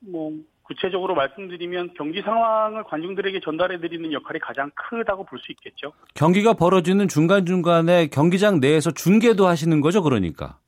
뭐 0.00 0.32
구체적으로 0.62 1.14
말씀드리면 1.14 1.94
경기 1.96 2.22
상황을 2.22 2.84
관중들에게 2.84 3.40
전달해 3.40 3.78
드리는 3.80 4.12
역할이 4.12 4.38
가장 4.40 4.70
크다고 4.74 5.24
볼 5.24 5.38
수 5.40 5.52
있겠죠. 5.52 5.92
경기가 6.14 6.52
벌어지는 6.54 7.08
중간 7.08 7.44
중간에 7.46 8.06
경기장 8.06 8.60
내에서 8.60 8.90
중계도 8.90 9.46
하시는 9.46 9.80
거죠, 9.80 10.02
그러니까. 10.02 10.58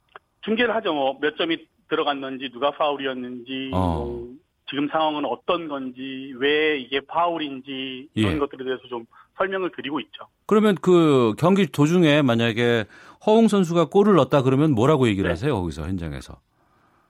중계를 0.43 0.75
하죠. 0.77 0.93
뭐 0.93 1.19
몇 1.21 1.37
점이 1.37 1.57
들어갔는지 1.89 2.51
누가 2.53 2.71
파울이었는지 2.73 3.71
어. 3.73 3.79
뭐 4.05 4.29
지금 4.69 4.89
상황은 4.89 5.25
어떤 5.27 5.69
건지 5.69 6.33
왜 6.39 6.79
이게 6.79 7.01
파울인지 7.01 8.09
이런 8.15 8.35
예. 8.35 8.39
것들에 8.39 8.65
대해서 8.65 8.83
좀 8.89 9.05
설명을 9.37 9.71
드리고 9.77 10.01
있죠. 10.01 10.27
그러면 10.47 10.75
그 10.81 11.35
경기 11.39 11.67
도중에 11.67 12.23
만약에 12.23 12.85
허웅 13.27 13.49
선수가 13.49 13.87
골을 13.87 14.15
넣었다 14.15 14.43
그러면 14.43 14.73
뭐라고 14.73 15.09
얘기를 15.09 15.29
네. 15.29 15.31
하세요, 15.33 15.55
거기서 15.55 15.83
현장에서? 15.83 16.39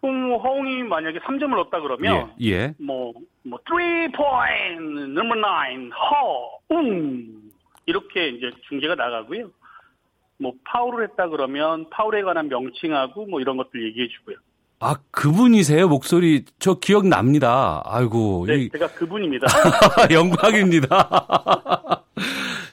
그럼 0.00 0.38
허웅이 0.38 0.82
만약에 0.84 1.18
3점을 1.20 1.54
넣었다 1.54 1.80
그러면 1.80 2.30
예. 2.42 2.46
예. 2.50 2.74
뭐, 2.78 3.12
뭐, 3.42 3.58
3 3.68 4.12
point, 4.12 5.02
number 5.18 5.40
9, 5.40 5.90
허웅. 6.70 7.42
이렇게 7.86 8.28
이제 8.28 8.50
중계가 8.68 8.94
나가고요. 8.94 9.48
뭐, 10.38 10.52
파울을 10.64 11.08
했다 11.08 11.28
그러면 11.28 11.88
파울에 11.90 12.22
관한 12.22 12.48
명칭하고 12.48 13.26
뭐 13.26 13.40
이런 13.40 13.56
것들 13.56 13.84
얘기해 13.86 14.08
주고요. 14.08 14.36
아, 14.80 14.96
그분이세요? 15.10 15.88
목소리 15.88 16.44
저 16.58 16.74
기억납니다. 16.78 17.82
아이고. 17.86 18.44
네, 18.46 18.56
이- 18.56 18.70
제가 18.70 18.88
그분입니다. 18.88 19.46
영광입니다. 20.12 22.04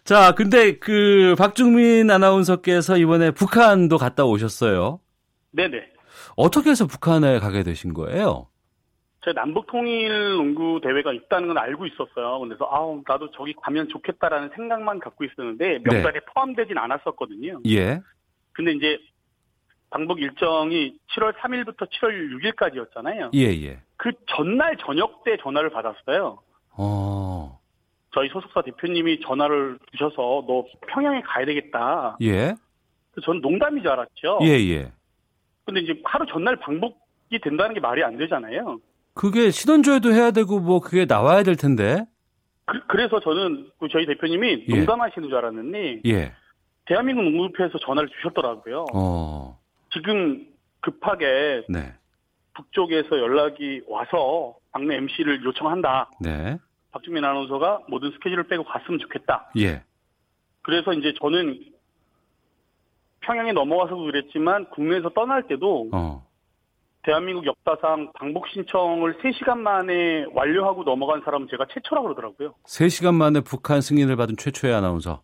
자, 0.03 0.33
근데 0.33 0.77
그 0.77 1.35
박중민 1.37 2.09
아나운서께서 2.09 2.97
이번에 2.97 3.31
북한도 3.31 3.97
갔다 3.97 4.25
오셨어요. 4.25 4.99
네네. 5.51 5.91
어떻게 6.35 6.71
해서 6.71 6.87
북한에 6.87 7.39
가게 7.39 7.63
되신 7.63 7.93
거예요? 7.93 8.47
제가 9.23 9.39
남북 9.39 9.67
통일 9.67 10.37
농구 10.37 10.79
대회가 10.81 11.13
있다는 11.13 11.49
건 11.49 11.57
알고 11.57 11.85
있었어요. 11.85 12.39
그래서 12.39 12.67
아우 12.71 13.03
나도 13.07 13.29
저기 13.31 13.53
가면 13.61 13.89
좋겠다라는 13.89 14.49
생각만 14.55 14.99
갖고 14.99 15.23
있었는데 15.23 15.79
명단에 15.83 16.19
포함되진 16.33 16.77
않았었거든요. 16.77 17.59
예. 17.67 18.01
근데 18.53 18.71
이제 18.71 18.97
방북 19.91 20.21
일정이 20.21 20.97
7월 21.13 21.35
3일부터 21.37 21.87
7월 21.87 22.55
6일까지였잖아요. 22.55 23.29
예, 23.35 23.41
예. 23.67 23.79
그 23.97 24.11
전날 24.35 24.75
저녁 24.77 25.23
때 25.23 25.37
전화를 25.43 25.69
받았어요. 25.69 26.39
어. 26.77 27.60
저희 28.13 28.29
소속사 28.29 28.61
대표님이 28.61 29.21
전화를 29.21 29.79
주셔서 29.91 30.43
너 30.47 30.65
평양에 30.87 31.21
가야 31.21 31.45
되겠다. 31.45 32.17
예. 32.21 32.55
저는 33.23 33.41
농담인 33.41 33.81
줄 33.83 33.91
알았죠. 33.91 34.39
예, 34.43 34.47
예. 34.47 34.91
근데 35.65 35.81
이제 35.81 35.99
하루 36.03 36.25
전날 36.25 36.57
방북이 36.57 37.39
된다는 37.41 37.73
게 37.73 37.79
말이 37.79 38.03
안 38.03 38.17
되잖아요. 38.17 38.79
그게 39.13 39.51
신원조회도 39.51 40.11
해야 40.11 40.31
되고 40.31 40.59
뭐 40.59 40.79
그게 40.79 41.05
나와야 41.05 41.43
될 41.43 41.55
텐데. 41.55 42.05
그, 42.65 42.97
래서 42.97 43.19
저는 43.19 43.69
그 43.79 43.87
저희 43.89 44.05
대표님이 44.05 44.65
예. 44.67 44.75
농담하시는 44.77 45.27
줄 45.27 45.37
알았는데 45.37 46.01
예. 46.05 46.33
대한민국 46.85 47.23
농구협회에서 47.23 47.77
전화를 47.79 48.09
주셨더라고요. 48.09 48.85
어. 48.93 49.59
지금 49.93 50.45
급하게 50.81 51.63
네. 51.69 51.93
북쪽에서 52.55 53.17
연락이 53.17 53.81
와서 53.87 54.55
박내 54.71 54.95
MC를 54.95 55.43
요청한다. 55.43 56.09
네. 56.19 56.57
박준민 56.91 57.23
아나운서가 57.23 57.81
모든 57.87 58.11
스케줄을 58.11 58.47
빼고 58.47 58.63
갔으면 58.63 58.99
좋겠다. 58.99 59.51
예. 59.57 59.83
그래서 60.61 60.93
이제 60.93 61.13
저는 61.19 61.59
평양에 63.21 63.53
넘어와서도 63.53 64.03
그랬지만 64.03 64.69
국내에서 64.71 65.09
떠날 65.09 65.47
때도 65.47 65.89
어. 65.93 66.25
대한민국 67.03 67.45
역사상 67.45 68.11
방북 68.13 68.47
신청을 68.49 69.17
3시간 69.19 69.57
만에 69.57 70.25
완료하고 70.33 70.83
넘어간 70.83 71.21
사람은 71.23 71.47
제가 71.49 71.65
최초라고 71.73 72.09
그러더라고요. 72.09 72.53
3시간 72.65 73.15
만에 73.15 73.41
북한 73.41 73.81
승인을 73.81 74.15
받은 74.15 74.37
최초의 74.37 74.73
아나운서. 74.73 75.21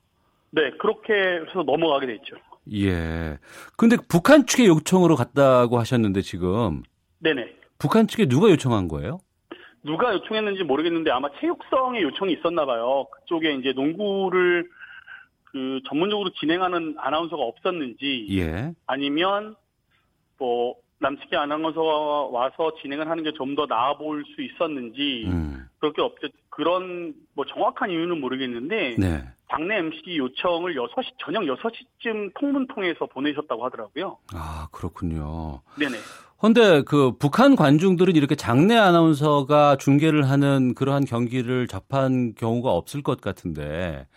네, 0.51 0.71
그렇게 0.79 1.13
해서 1.13 1.63
넘어가게 1.63 2.07
됐죠. 2.07 2.35
예. 2.73 3.37
근데 3.75 3.97
북한 4.09 4.45
측의 4.45 4.67
요청으로 4.67 5.15
갔다고 5.15 5.77
하셨는데 5.79 6.21
지금 6.21 6.83
네네. 7.19 7.55
북한 7.77 8.07
측에 8.07 8.25
누가 8.27 8.49
요청한 8.49 8.87
거예요? 8.87 9.19
누가 9.83 10.13
요청했는지 10.13 10.63
모르겠는데 10.63 11.11
아마 11.11 11.29
체육성의 11.39 12.01
요청이 12.03 12.33
있었나 12.33 12.65
봐요. 12.65 13.05
그쪽에 13.11 13.53
이제 13.55 13.73
농구를 13.73 14.69
그 15.45 15.79
전문적으로 15.87 16.29
진행하는 16.31 16.95
아나운서가 16.97 17.41
없었는지 17.41 18.27
예. 18.31 18.73
아니면 18.85 19.55
뭐 20.37 20.75
남측의 20.99 21.39
아나운서가 21.39 22.25
와서 22.37 22.73
진행을 22.81 23.09
하는 23.09 23.23
게 23.23 23.31
좀 23.31 23.55
더 23.55 23.65
나아 23.65 23.97
보일 23.97 24.23
수 24.35 24.41
있었는지 24.41 25.25
음. 25.27 25.65
그렇게 25.79 26.01
없죠. 26.01 26.27
그런 26.49 27.13
뭐 27.33 27.45
정확한 27.45 27.91
이유는 27.91 28.19
모르겠는데 28.19 28.95
네. 28.97 29.23
당내 29.49 29.77
MC 29.77 30.17
요청을 30.17 30.75
6시 30.75 31.13
저녁 31.23 31.43
6시쯤 31.43 32.33
통문 32.39 32.67
통해서 32.67 33.05
보내셨다고 33.05 33.63
하더라고요. 33.65 34.17
아, 34.33 34.67
그렇군요. 34.71 35.61
네네. 35.79 35.97
근데 36.39 36.83
그 36.83 37.13
북한 37.17 37.55
관중들은 37.55 38.15
이렇게 38.15 38.35
장내 38.35 38.75
아나운서가 38.75 39.77
중계를 39.77 40.29
하는 40.29 40.75
그러한 40.75 41.05
경기를 41.05 41.67
접한 41.67 42.35
경우가 42.35 42.71
없을 42.71 43.01
것 43.01 43.21
같은데. 43.21 44.07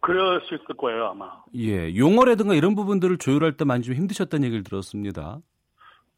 그러실 0.00 0.58
거예요, 0.76 1.06
아마. 1.06 1.30
예. 1.54 1.94
용어라든가 1.94 2.54
이런 2.54 2.74
부분들을 2.74 3.18
조율할 3.18 3.56
때 3.56 3.64
많이 3.64 3.84
좀 3.84 3.94
힘드셨다는 3.94 4.44
얘기를 4.44 4.64
들었습니다. 4.64 5.38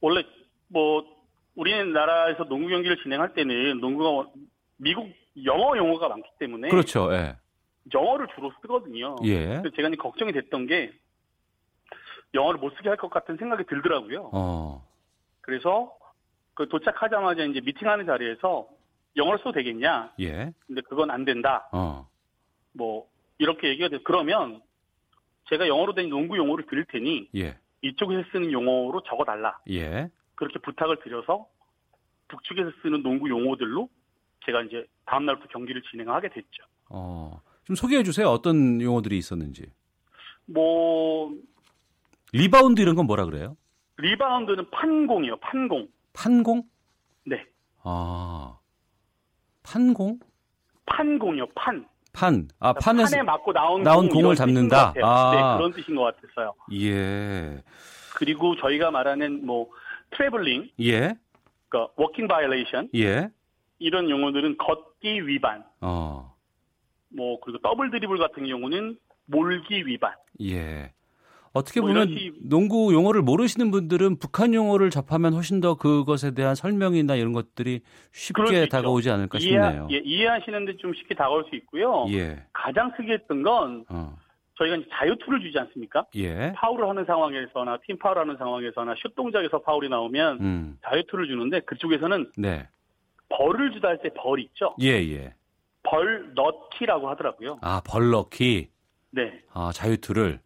원래 0.00 0.22
뭐 0.68 1.04
우리나라에서 1.54 2.44
농구 2.44 2.68
경기를 2.68 2.96
진행할 3.02 3.34
때는 3.34 3.80
농구가 3.80 4.30
미국 4.78 5.08
영어 5.44 5.76
용어가 5.76 6.08
많기 6.08 6.28
때문에 6.38 6.68
그렇죠. 6.68 7.12
예. 7.12 7.36
영어를 7.92 8.28
주로 8.34 8.52
쓰거든요. 8.62 9.16
예. 9.24 9.62
제가 9.76 9.88
이제 9.88 9.96
걱정이 9.96 10.32
됐던 10.32 10.66
게 10.66 10.92
영어를 12.32 12.58
못 12.58 12.74
쓰게 12.76 12.88
할 12.88 12.96
것 12.96 13.10
같은 13.10 13.36
생각이 13.36 13.64
들더라고요. 13.64 14.30
어. 14.32 14.86
그래서 15.42 15.94
그 16.54 16.68
도착하자마자 16.68 17.44
이제 17.44 17.60
미팅하는 17.60 18.06
자리에서 18.06 18.68
영어를 19.16 19.38
써도 19.38 19.52
되겠냐? 19.52 20.12
예. 20.20 20.52
근데 20.66 20.80
그건 20.82 21.10
안 21.10 21.24
된다. 21.24 21.68
어. 21.72 22.08
뭐 22.72 23.06
이렇게 23.38 23.68
얘기가 23.68 23.88
돼서 23.88 24.02
그러면 24.04 24.62
제가 25.50 25.68
영어로 25.68 25.94
된 25.94 26.08
농구 26.08 26.36
용어를 26.38 26.66
드릴 26.66 26.84
테니 26.86 27.28
예. 27.36 27.58
이쪽에서 27.82 28.26
쓰는 28.32 28.50
용어로 28.50 29.02
적어달라. 29.02 29.58
예. 29.70 30.08
그렇게 30.36 30.58
부탁을 30.60 30.98
드려서 31.00 31.46
북측에서 32.28 32.70
쓰는 32.82 33.02
농구 33.02 33.28
용어들로 33.28 33.88
제가 34.46 34.62
이제 34.62 34.86
다음 35.06 35.26
날부터 35.26 35.48
경기를 35.48 35.82
진행하게 35.90 36.30
됐죠. 36.30 36.64
어, 36.88 37.40
좀 37.64 37.76
소개해 37.76 38.02
주세요. 38.02 38.28
어떤 38.28 38.80
용어들이 38.80 39.16
있었는지. 39.16 39.66
뭐 40.46 41.32
리바운드 42.32 42.80
이런 42.80 42.94
건 42.94 43.06
뭐라 43.06 43.24
그래요? 43.24 43.56
리바운드는 43.96 44.70
판공이요. 44.70 45.36
판공. 45.38 45.88
판공? 46.12 46.62
네. 47.24 47.44
아. 47.82 48.58
판공? 49.62 50.18
판공이요. 50.86 51.46
판. 51.54 51.86
판. 52.12 52.48
아, 52.60 52.72
그러니까 52.72 52.80
판에서 52.80 53.10
판에 53.10 53.22
맞고 53.22 53.52
나온, 53.52 53.82
나온 53.82 54.08
공, 54.08 54.30
을 54.30 54.36
잡는다. 54.36 54.94
아. 55.02 55.30
네, 55.34 55.58
그런 55.58 55.72
뜻인 55.72 55.96
것 55.96 56.02
같았어요. 56.02 56.54
예. 56.72 57.62
그리고 58.14 58.54
저희가 58.56 58.90
말하는 58.90 59.44
뭐 59.44 59.68
트래블링, 60.10 60.70
예. 60.80 61.14
그러니까 61.68 61.92
walking 61.96 62.28
violation, 62.28 62.90
예. 62.94 63.28
이런 63.80 64.08
용어들은 64.08 64.58
걷기 64.58 65.26
위반. 65.26 65.64
어. 65.80 66.33
뭐 67.16 67.38
그리고 67.40 67.58
더블 67.58 67.90
드리블 67.90 68.18
같은 68.18 68.46
경우는 68.46 68.96
몰기 69.26 69.86
위반. 69.86 70.12
예. 70.42 70.92
어떻게 71.52 71.80
뭐 71.80 71.88
보면 71.90 72.08
시... 72.08 72.32
농구 72.42 72.92
용어를 72.92 73.22
모르시는 73.22 73.70
분들은 73.70 74.18
북한 74.18 74.54
용어를 74.54 74.90
접하면 74.90 75.34
훨씬 75.34 75.60
더 75.60 75.76
그것에 75.76 76.32
대한 76.32 76.56
설명이나 76.56 77.14
이런 77.14 77.32
것들이 77.32 77.80
쉽게 78.12 78.66
다가오지 78.68 79.08
않을까 79.10 79.38
싶네요. 79.38 79.86
이해, 79.88 79.98
예, 79.98 80.02
이해하시는데 80.04 80.78
좀 80.78 80.92
쉽게 80.94 81.14
다가올 81.14 81.44
수 81.48 81.54
있고요. 81.56 82.06
예. 82.10 82.42
가장 82.52 82.90
특이했던 82.96 83.42
건 83.44 83.84
어. 83.88 84.16
저희가 84.58 84.76
이제 84.76 84.86
자유투를 84.92 85.40
주지 85.42 85.56
않습니까? 85.60 86.04
예. 86.16 86.52
파울을 86.56 86.88
하는 86.88 87.04
상황에서나 87.04 87.78
팀 87.86 87.98
파울 87.98 88.18
하는 88.18 88.36
상황에서나 88.36 88.94
슛 89.00 89.14
동작에서 89.14 89.60
파울이 89.62 89.88
나오면 89.88 90.40
음. 90.40 90.78
자유투를 90.84 91.28
주는데 91.28 91.60
그쪽에서는 91.60 92.32
네. 92.36 92.66
벌을 93.28 93.72
주다 93.72 93.88
할 93.88 93.98
때 93.98 94.10
벌 94.10 94.40
있죠? 94.40 94.74
예, 94.82 94.88
예. 94.88 95.34
벌 95.84 96.32
넣기라고 96.34 97.08
하더라고요. 97.10 97.58
아, 97.60 97.80
벌 97.86 98.10
넣기? 98.10 98.68
네. 99.10 99.40
아, 99.52 99.70
자유투를? 99.72 100.40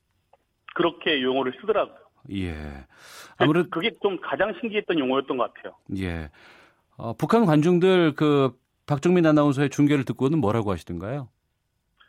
그렇게 0.74 1.23
용어를 1.23 1.55
쓰더라고요. 1.60 1.97
예. 2.32 2.55
아무래도 3.39 3.69
그게 3.70 3.90
좀 4.02 4.19
가장 4.20 4.52
신기했던 4.60 4.98
용어였던 4.98 5.36
것 5.39 5.55
같아요. 5.55 5.74
예. 5.97 6.28
어, 6.97 7.15
북한 7.15 7.47
관중들 7.47 8.15
그 8.15 8.52
박정민 8.86 9.24
아나운서의 9.27 9.70
중계를 9.70 10.05
듣고는 10.05 10.39
뭐라고 10.40 10.73
하시던가요? 10.73 11.28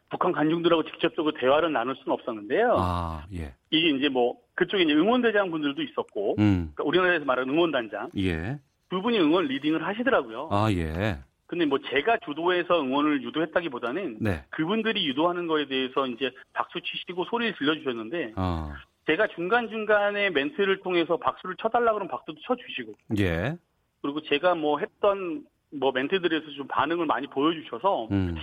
북한 0.10 0.32
관중들하고 0.32 0.84
직접적으로 0.86 1.36
대화를 1.40 1.72
나눌 1.72 1.96
수는 1.98 2.12
없었는데요. 2.14 2.76
아, 2.80 3.26
예. 3.34 3.54
이게 3.70 3.90
이제 3.90 4.10
뭐 4.10 4.36
그쪽에 4.56 4.84
이제 4.84 4.94
응원대장 4.94 5.52
분들도 5.52 5.82
있었고, 5.84 6.36
음. 6.40 6.72
그러니까 6.74 6.84
우리나라에서 6.84 7.26
말하는 7.26 7.54
응원단장. 7.54 8.10
예. 8.18 8.60
두 8.90 9.02
분이 9.04 9.20
응원 9.20 9.46
리딩을 9.46 9.86
하시더라고요. 9.86 10.50
아, 10.52 10.72
예. 10.72 11.20
근데 11.50 11.66
뭐 11.66 11.80
제가 11.90 12.20
주도해서 12.24 12.80
응원을 12.80 13.24
유도했다기보다는 13.24 14.18
네. 14.22 14.44
그분들이 14.52 15.08
유도하는 15.08 15.48
거에 15.48 15.66
대해서 15.68 16.06
이제 16.06 16.30
박수 16.54 16.80
치시고 16.80 17.26
소리를 17.26 17.56
들려주셨는데 17.58 18.34
어. 18.36 18.72
제가 19.08 19.26
중간 19.34 19.68
중간에 19.68 20.30
멘트를 20.30 20.82
통해서 20.82 21.18
박수를 21.18 21.56
쳐달라 21.60 21.94
그러면 21.94 22.08
박수도 22.12 22.40
쳐주시고 22.46 22.94
예. 23.18 23.58
그리고 24.04 24.22
제가 24.22 24.54
뭐 24.54 24.78
했던 24.78 25.44
뭐 25.72 25.92
멘트들에서 25.92 26.52
좀 26.56 26.68
반응을 26.68 27.08
많이 27.08 27.26
보여주셔서 27.26 28.10
음. 28.12 28.36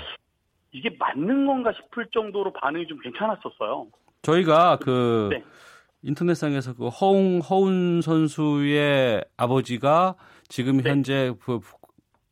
이게 0.73 0.91
맞는 0.99 1.47
건가 1.47 1.73
싶을 1.74 2.09
정도로 2.12 2.53
반응이 2.55 2.89
좀 2.89 2.99
괜찮았었어요. 2.99 3.87
저희가 4.23 4.78
그 4.83 5.28
네. 5.31 5.45
인터넷상에서 6.03 6.74
그 6.74 6.89
허웅 6.89 7.39
허운 7.49 8.01
선수의 8.01 9.24
아버지가 9.37 10.16
지금 10.49 10.78
네. 10.78 10.91
현재 10.91 11.33
그 11.41 11.61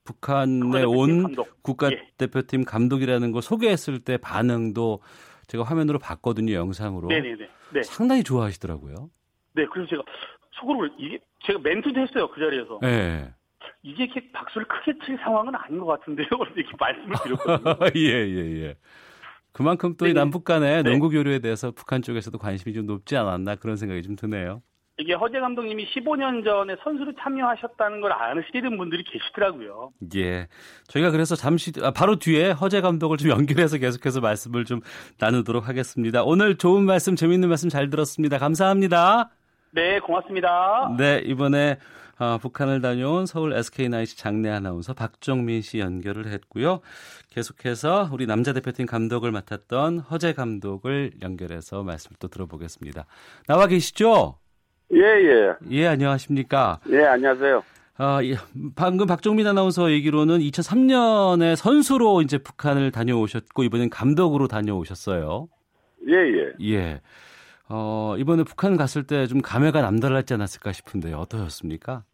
북한에 0.04 0.82
온 0.84 1.22
감독. 1.22 1.62
국가대표팀 1.62 2.60
예. 2.60 2.64
감독이라는 2.64 3.32
걸 3.32 3.42
소개했을 3.42 4.00
때 4.00 4.16
반응도 4.18 5.00
제가 5.46 5.64
화면으로 5.64 5.98
봤거든요, 5.98 6.52
영상으로. 6.54 7.08
네네네. 7.08 7.48
네. 7.74 7.82
상당히 7.82 8.22
좋아하시더라고요. 8.22 9.10
네, 9.54 9.66
그래서 9.72 9.88
제가 9.90 10.02
속으로 10.52 10.86
이게 10.98 11.18
제가 11.44 11.58
멘트도 11.60 12.00
했어요 12.00 12.28
그 12.30 12.40
자리에서. 12.40 12.78
네. 12.82 13.32
이게 13.82 14.04
이렇게 14.04 14.30
박수를 14.32 14.66
크게 14.68 14.92
칠 15.04 15.18
상황은 15.22 15.54
아닌 15.54 15.80
것 15.80 15.86
같은데요. 15.86 16.26
이렇게 16.56 16.72
말씀을 16.78 17.16
드렸거든요. 17.24 17.76
예, 17.96 18.28
예, 18.28 18.62
예. 18.62 18.76
그만큼 19.52 19.96
또 19.96 20.06
이 20.06 20.12
남북 20.14 20.44
간의 20.44 20.82
네. 20.82 20.90
농구 20.90 21.10
교류에 21.10 21.38
대해서 21.38 21.70
북한 21.70 22.02
쪽에서도 22.02 22.36
관심이 22.38 22.74
좀 22.74 22.86
높지 22.86 23.16
않았나 23.16 23.56
그런 23.56 23.76
생각이 23.76 24.02
좀 24.02 24.16
드네요. 24.16 24.62
이게 24.96 25.14
허재 25.14 25.40
감독님이 25.40 25.86
15년 25.90 26.44
전에 26.44 26.76
선수로 26.84 27.12
참여하셨다는 27.20 28.00
걸 28.00 28.12
아시는 28.12 28.76
분들이 28.76 29.02
계시더라고요. 29.02 29.92
예. 30.14 30.46
저희가 30.86 31.10
그래서 31.10 31.34
잠시 31.34 31.72
아, 31.82 31.90
바로 31.90 32.16
뒤에 32.16 32.52
허재 32.52 32.80
감독을 32.80 33.16
좀 33.16 33.30
연결해서 33.30 33.78
계속해서 33.78 34.20
말씀을 34.20 34.64
좀 34.64 34.80
나누도록 35.18 35.68
하겠습니다. 35.68 36.22
오늘 36.22 36.56
좋은 36.56 36.84
말씀, 36.84 37.16
재밌는 37.16 37.48
말씀 37.48 37.68
잘 37.68 37.90
들었습니다. 37.90 38.38
감사합니다. 38.38 39.30
네, 39.72 39.98
고맙습니다. 39.98 40.94
네, 40.96 41.20
이번에 41.24 41.78
어, 42.20 42.38
북한을 42.38 42.80
다녀온 42.80 43.26
서울 43.26 43.52
SK나이츠 43.54 44.16
장내 44.16 44.48
아나운서 44.48 44.94
박정민 44.94 45.62
씨 45.62 45.80
연결을 45.80 46.28
했고요. 46.28 46.80
계속해서 47.30 48.10
우리 48.12 48.26
남자 48.26 48.52
대표팀 48.52 48.86
감독을 48.86 49.32
맡았던 49.32 49.98
허재 49.98 50.34
감독을 50.34 51.14
연결해서 51.20 51.82
말씀을 51.82 52.16
또 52.20 52.28
들어보겠습니다. 52.28 53.06
나와 53.48 53.66
계시죠? 53.66 54.38
예, 54.94 55.00
예. 55.00 55.54
예, 55.70 55.86
안녕하십니까? 55.88 56.78
예, 56.90 57.04
안녕하세요. 57.04 57.62
아, 57.96 58.20
예. 58.24 58.34
방금 58.76 59.06
박종민 59.06 59.46
아나운서 59.46 59.90
얘기로는 59.90 60.38
2003년에 60.38 61.56
선수로 61.56 62.22
이제 62.22 62.38
북한을 62.38 62.90
다녀오셨고 62.90 63.64
이번엔 63.64 63.90
감독으로 63.90 64.46
다녀오셨어요. 64.48 65.48
예, 66.08 66.12
예. 66.14 66.52
예. 66.74 67.00
어, 67.68 68.14
이번에 68.18 68.44
북한 68.44 68.76
갔을 68.76 69.04
때 69.06 69.26
좀 69.26 69.40
감회가 69.40 69.80
남달랐지 69.80 70.34
않았을까 70.34 70.72
싶은데 70.72 71.12
어떠셨습니까? 71.12 72.04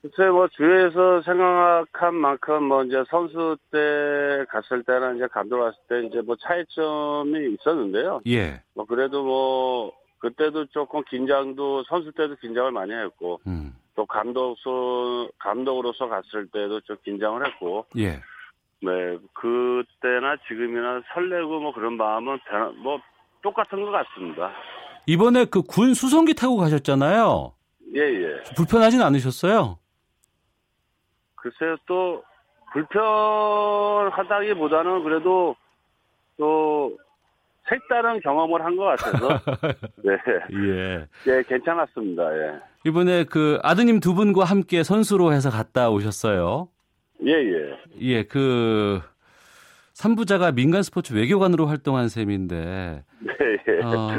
글쎄, 0.00 0.30
뭐, 0.30 0.46
주위에서 0.56 1.22
생각한 1.22 2.14
만큼, 2.14 2.62
뭐, 2.64 2.84
이제 2.84 3.02
선수 3.10 3.56
때 3.72 4.44
갔을 4.48 4.84
때나 4.84 5.12
이제 5.14 5.26
감독 5.26 5.58
갔을 5.58 5.76
때 5.88 6.06
이제 6.06 6.20
뭐 6.20 6.36
차이점이 6.36 7.54
있었는데요. 7.54 8.20
예. 8.28 8.62
뭐, 8.74 8.84
그래도 8.86 9.24
뭐, 9.24 9.92
그때도 10.18 10.66
조금 10.66 11.02
긴장도, 11.04 11.84
선수 11.84 12.10
때도 12.12 12.36
긴장을 12.36 12.70
많이 12.72 12.92
했고, 12.92 13.40
음. 13.46 13.74
또 13.94 14.04
감독소, 14.06 15.30
감독으로서 15.38 16.08
갔을 16.08 16.46
때도 16.48 16.80
좀 16.82 16.96
긴장을 17.04 17.44
했고, 17.46 17.86
예. 17.98 18.20
네, 18.80 19.18
그때나 19.34 20.36
지금이나 20.48 21.02
설레고 21.14 21.60
뭐 21.60 21.72
그런 21.72 21.96
마음은 21.96 22.38
변- 22.48 22.76
뭐, 22.78 23.00
똑같은 23.42 23.84
것 23.84 23.90
같습니다. 23.90 24.52
이번에 25.06 25.44
그 25.46 25.62
군 25.62 25.94
수송기 25.94 26.34
타고 26.34 26.56
가셨잖아요. 26.56 27.52
예, 27.94 28.00
예. 28.00 28.42
불편하진 28.56 29.00
않으셨어요? 29.02 29.78
글쎄요, 31.36 31.76
또, 31.86 32.22
불편하다기보다는 32.72 35.02
그래도 35.04 35.54
또 36.36 36.96
색다른 37.68 38.20
경험을 38.20 38.64
한 38.64 38.76
것 38.76 38.84
같아서, 38.84 39.28
네. 40.04 40.16
예. 40.52 41.06
예, 41.26 41.42
괜찮았습니다, 41.42 42.22
예. 42.36 42.52
이번에 42.86 43.24
그 43.24 43.58
아드님 43.62 44.00
두 44.00 44.14
분과 44.14 44.44
함께 44.44 44.82
선수로 44.82 45.32
해서 45.32 45.50
갔다 45.50 45.90
오셨어요. 45.90 46.68
예, 47.26 47.32
예. 47.32 47.78
예, 48.00 48.22
그 48.22 49.00
삼부자가 49.94 50.52
민간 50.52 50.82
스포츠 50.82 51.12
외교관으로 51.12 51.66
활동한 51.66 52.08
셈인데 52.08 53.02
네, 53.20 53.34
예. 53.68 53.80
어, 53.84 54.10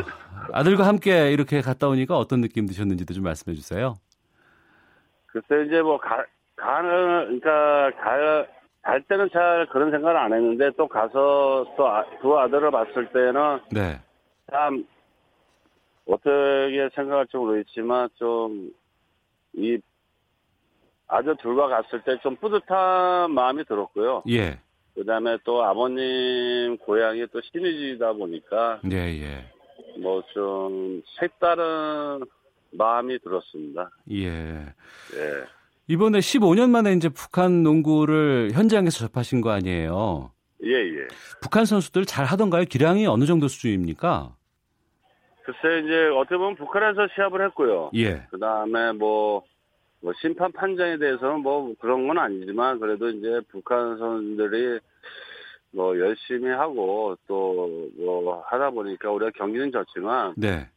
아들과 0.51 0.85
함께 0.85 1.31
이렇게 1.31 1.61
갔다 1.61 1.87
오니까 1.87 2.17
어떤 2.17 2.41
느낌 2.41 2.65
드셨는지도 2.67 3.13
좀 3.13 3.23
말씀해 3.23 3.55
주세요. 3.55 3.95
글쎄, 5.27 5.65
이제 5.67 5.81
뭐, 5.81 5.97
가, 5.99 6.25
가는, 6.55 7.39
그러니까, 7.39 7.91
가, 8.01 8.45
갈 8.81 9.01
때는 9.03 9.29
잘 9.31 9.67
그런 9.67 9.91
생각을 9.91 10.17
안 10.17 10.33
했는데, 10.33 10.71
또 10.77 10.87
가서 10.87 11.65
또두 11.77 12.39
아들을 12.39 12.71
봤을 12.71 13.09
때는, 13.11 13.59
네. 13.71 13.99
참, 14.51 14.85
어떻게 16.07 16.89
생각할지 16.95 17.37
모르겠지만, 17.37 18.09
좀, 18.15 18.71
이, 19.53 19.77
아들 21.07 21.35
둘과 21.37 21.67
갔을 21.67 22.01
때 22.03 22.17
좀 22.21 22.35
뿌듯한 22.35 23.31
마음이 23.31 23.65
들었고요. 23.65 24.23
예. 24.29 24.59
그 24.93 25.03
다음에 25.05 25.37
또 25.43 25.63
아버님 25.63 26.77
고향이 26.77 27.25
또 27.31 27.41
신의지다 27.41 28.13
보니까, 28.13 28.79
예, 28.91 28.97
예. 29.21 29.45
뭐 29.99 30.21
좀 30.33 31.01
색다른 31.19 32.21
마음이 32.71 33.17
들었습니다. 33.19 33.89
예. 34.11 34.27
예. 34.27 35.43
이번에 35.89 36.19
15년 36.19 36.69
만에 36.69 36.93
이제 36.93 37.09
북한 37.09 37.63
농구를 37.63 38.51
현장에서 38.53 38.99
접하신 39.07 39.41
거 39.41 39.49
아니에요? 39.49 40.31
예, 40.63 40.71
예. 40.71 41.07
북한 41.41 41.65
선수들 41.65 42.05
잘 42.05 42.25
하던가요? 42.25 42.65
기량이 42.65 43.07
어느 43.07 43.25
정도 43.25 43.47
수준입니까? 43.47 44.35
글쎄, 45.43 45.83
이제 45.83 46.07
어떻게 46.15 46.37
보면 46.37 46.55
북한에서 46.57 47.07
시합을 47.15 47.43
했고요. 47.47 47.89
예. 47.95 48.27
그 48.29 48.37
다음에 48.37 48.91
뭐, 48.91 49.43
뭐 50.01 50.13
심판 50.21 50.51
판정에 50.51 50.97
대해서는 50.99 51.39
뭐 51.39 51.73
그런 51.79 52.07
건 52.07 52.19
아니지만 52.19 52.79
그래도 52.79 53.09
이제 53.09 53.41
북한 53.49 53.97
선수들이 53.97 54.79
뭐 55.71 55.97
열심히 55.97 56.49
하고 56.51 57.17
또 57.27 57.67
뭐 57.97 58.43
하다 58.47 58.71
보니까 58.71 59.11
우리가 59.11 59.31
경기는 59.35 59.71
졌지만 59.71 60.33
네. 60.37 60.67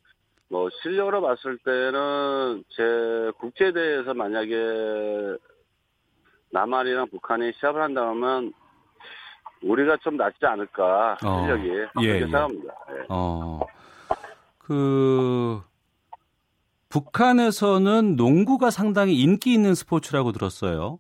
뭐 0.52 0.68
실력으로 0.82 1.22
봤을 1.22 1.56
때는 1.64 2.62
제 2.76 3.32
국제대회에서 3.38 4.12
만약에 4.12 5.38
남한이랑 6.50 7.08
북한이 7.08 7.52
시합을 7.58 7.80
한다면 7.80 8.52
우리가 9.62 9.96
좀 10.02 10.18
낫지 10.18 10.44
않을까 10.44 11.16
어. 11.24 11.40
실력이 11.40 11.68
예, 11.68 11.86
그렇게 11.94 12.08
예. 12.08 12.20
생각합니다. 12.20 12.74
예. 12.90 13.06
어. 13.08 13.60
그 14.58 15.62
북한에서는 16.90 18.16
농구가 18.16 18.68
상당히 18.68 19.14
인기 19.14 19.54
있는 19.54 19.74
스포츠라고 19.74 20.32
들었어요. 20.32 20.98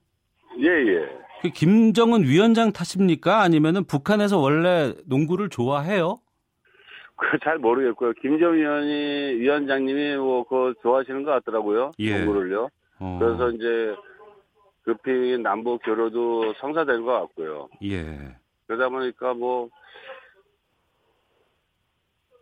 예, 0.60 0.66
예. 0.66 1.08
그 1.42 1.50
김정은 1.50 2.22
위원장 2.22 2.72
탓입니까? 2.72 3.42
아니면은 3.42 3.84
북한에서 3.84 4.38
원래 4.38 4.94
농구를 5.04 5.50
좋아해요? 5.50 6.20
그 7.30 7.38
잘 7.38 7.58
모르겠고요. 7.58 8.12
김정 8.20 8.54
위원이 8.54 9.36
위원장님이 9.40 10.16
뭐 10.16 10.42
그거 10.44 10.74
좋아하시는 10.82 11.22
것 11.22 11.30
같더라고요. 11.30 11.92
예. 12.00 12.18
농구를요. 12.24 12.68
어. 12.98 13.18
그래서 13.20 13.50
이제 13.50 13.94
급히 14.84 15.38
남북 15.38 15.80
교류도 15.84 16.54
성사된 16.60 17.04
것 17.04 17.12
같고요. 17.20 17.68
예. 17.84 18.36
그러다 18.66 18.88
보니까 18.88 19.34
뭐, 19.34 19.68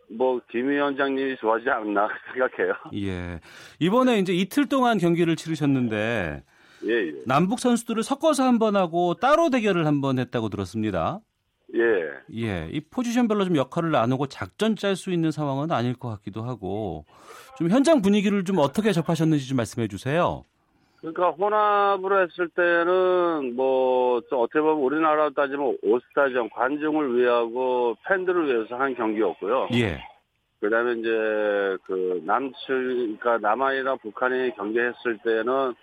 뭐, 0.09 0.41
김 0.51 0.67
위원장님이 0.69 1.37
좋아하지 1.37 1.69
않나 1.69 2.09
생각해요. 2.33 2.73
예. 2.95 3.39
이번에 3.79 4.19
이제 4.19 4.33
이틀 4.33 4.67
동안 4.67 4.97
경기를 4.97 5.35
치르셨는데 5.35 6.43
예, 6.85 6.91
예. 6.91 7.13
남북 7.27 7.59
선수들을 7.59 8.01
섞어서 8.03 8.43
한 8.43 8.57
번 8.59 8.75
하고 8.75 9.13
따로 9.13 9.49
대결을 9.49 9.85
한 9.85 10.01
번 10.01 10.17
했다고 10.19 10.49
들었습니다. 10.49 11.19
예. 11.75 12.11
예. 12.35 12.69
이 12.71 12.81
포지션별로 12.81 13.45
좀 13.45 13.55
역할을 13.55 13.91
나누고 13.91 14.27
작전 14.27 14.75
짤 14.75 14.95
수 14.95 15.11
있는 15.11 15.31
상황은 15.31 15.71
아닐 15.71 15.93
것 15.93 16.09
같기도 16.09 16.43
하고 16.43 17.05
좀 17.57 17.69
현장 17.69 18.01
분위기를 18.01 18.43
좀 18.43 18.57
어떻게 18.59 18.91
접하셨는지 18.91 19.47
좀 19.47 19.57
말씀해 19.57 19.87
주세요. 19.87 20.43
그러니까 21.01 21.31
혼합으로 21.31 22.21
했을 22.21 22.47
때는 22.49 23.55
뭐, 23.55 24.21
좀 24.29 24.39
어떻게 24.39 24.61
보면 24.61 24.77
우리나라로 24.77 25.33
따지면 25.33 25.77
오스타전 25.81 26.49
관중을 26.51 27.17
위하고 27.17 27.95
팬들을 28.07 28.47
위해서 28.47 28.75
한 28.75 28.93
경기였고요. 28.93 29.69
예. 29.73 30.03
그 30.59 30.69
다음에 30.69 30.93
이제 30.93 31.09
그 31.85 32.21
남측, 32.23 32.53
그러니까 32.67 33.39
남한이랑 33.39 33.97
북한이 33.97 34.55
경기했을 34.55 35.17
때는 35.23 35.73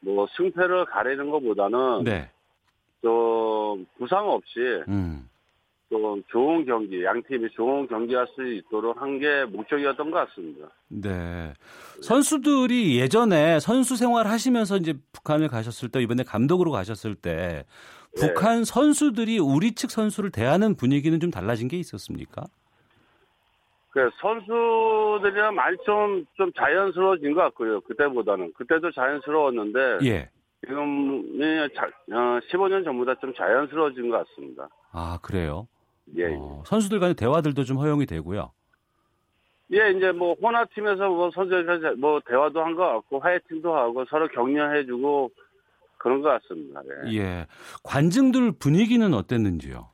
뭐 0.00 0.26
승패를 0.36 0.86
가리는 0.86 1.30
것보다는 1.30 2.02
네. 2.02 2.28
좀 3.02 3.86
부상 3.98 4.28
없이 4.28 4.58
음. 4.88 5.28
좀 5.90 6.22
좋은 6.30 6.66
경기, 6.66 7.02
양 7.04 7.22
팀이 7.22 7.48
좋은 7.54 7.86
경기할 7.86 8.26
수 8.34 8.46
있도록 8.46 9.00
한 9.00 9.18
게 9.18 9.44
목적이었던 9.46 10.10
것 10.10 10.28
같습니다. 10.28 10.68
네. 10.88 11.52
선수들이 12.02 12.98
예전에 13.00 13.58
선수 13.60 13.96
생활 13.96 14.26
하시면서 14.26 14.76
이제 14.76 14.94
북한을 15.12 15.48
가셨을 15.48 15.88
때 15.88 16.02
이번에 16.02 16.24
감독으로 16.24 16.70
가셨을 16.72 17.14
때 17.14 17.64
네. 18.16 18.26
북한 18.26 18.64
선수들이 18.64 19.38
우리 19.38 19.72
측 19.72 19.90
선수를 19.90 20.30
대하는 20.30 20.74
분위기는 20.74 21.18
좀 21.20 21.30
달라진 21.30 21.68
게 21.68 21.78
있었습니까? 21.78 22.44
그 23.90 24.10
선수들이랑 24.20 25.54
많이 25.54 25.76
좀, 25.86 26.24
좀 26.34 26.52
자연스러워진 26.52 27.32
것 27.34 27.40
같고요. 27.40 27.80
그때보다는. 27.80 28.52
그때도 28.52 28.92
자연스러웠는데. 28.92 29.98
예. 30.06 30.28
지금이 30.66 31.68
자, 31.74 31.86
어, 32.12 32.40
15년 32.50 32.84
전보다 32.84 33.14
좀 33.16 33.32
자연스러워진 33.34 34.10
것 34.10 34.26
같습니다. 34.26 34.68
아, 34.92 35.18
그래요? 35.22 35.68
예. 36.16 36.34
어, 36.34 36.62
선수들 36.66 37.00
간의 37.00 37.14
대화들도 37.14 37.64
좀 37.64 37.76
허용이 37.78 38.06
되고요. 38.06 38.50
예, 39.72 39.90
이제 39.90 40.12
뭐, 40.12 40.34
혼합팀에서 40.40 41.08
뭐, 41.10 41.30
선수들 41.30 41.96
뭐, 41.96 42.20
대화도 42.26 42.60
한 42.64 42.74
것 42.74 42.88
같고, 42.88 43.18
화해팀도 43.20 43.76
하고, 43.76 44.04
서로 44.06 44.26
격려해주고, 44.28 45.30
그런 45.98 46.22
것 46.22 46.28
같습니다. 46.30 46.80
예. 47.06 47.16
예. 47.18 47.46
관중들 47.84 48.52
분위기는 48.52 49.12
어땠는지요? 49.12 49.90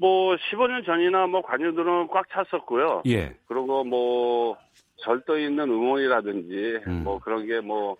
뭐, 0.00 0.34
15년 0.34 0.84
전이나 0.84 1.28
뭐, 1.28 1.42
관중들은 1.42 2.08
꽉 2.08 2.26
찼었고요. 2.30 3.02
예. 3.06 3.36
그리고 3.46 3.84
뭐, 3.84 4.56
절도 4.96 5.38
있는 5.38 5.70
응원이라든지, 5.70 6.80
음. 6.88 7.04
뭐, 7.04 7.20
그런 7.20 7.46
게 7.46 7.60
뭐, 7.60 7.96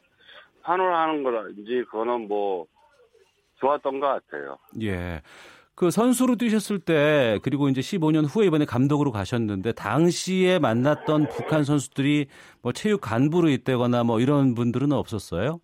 환호하는 0.68 1.22
거라든지, 1.22 1.84
그거는 1.90 2.28
뭐, 2.28 2.66
좋았던 3.60 4.00
것 4.00 4.06
같아요. 4.06 4.58
예. 4.82 5.22
그 5.74 5.92
선수로 5.92 6.34
뛰셨을 6.34 6.80
때 6.80 7.38
그리고 7.44 7.68
이제 7.68 7.80
15년 7.80 8.24
후에 8.28 8.46
이번에 8.46 8.64
감독으로 8.64 9.12
가셨는데 9.12 9.72
당시에 9.72 10.58
만났던 10.58 11.28
북한 11.28 11.62
선수들이 11.62 12.26
뭐 12.62 12.72
체육 12.72 13.00
간부로 13.00 13.48
있다거나 13.48 14.02
뭐 14.02 14.18
이런 14.18 14.56
분들은 14.56 14.90
없었어요? 14.90 15.60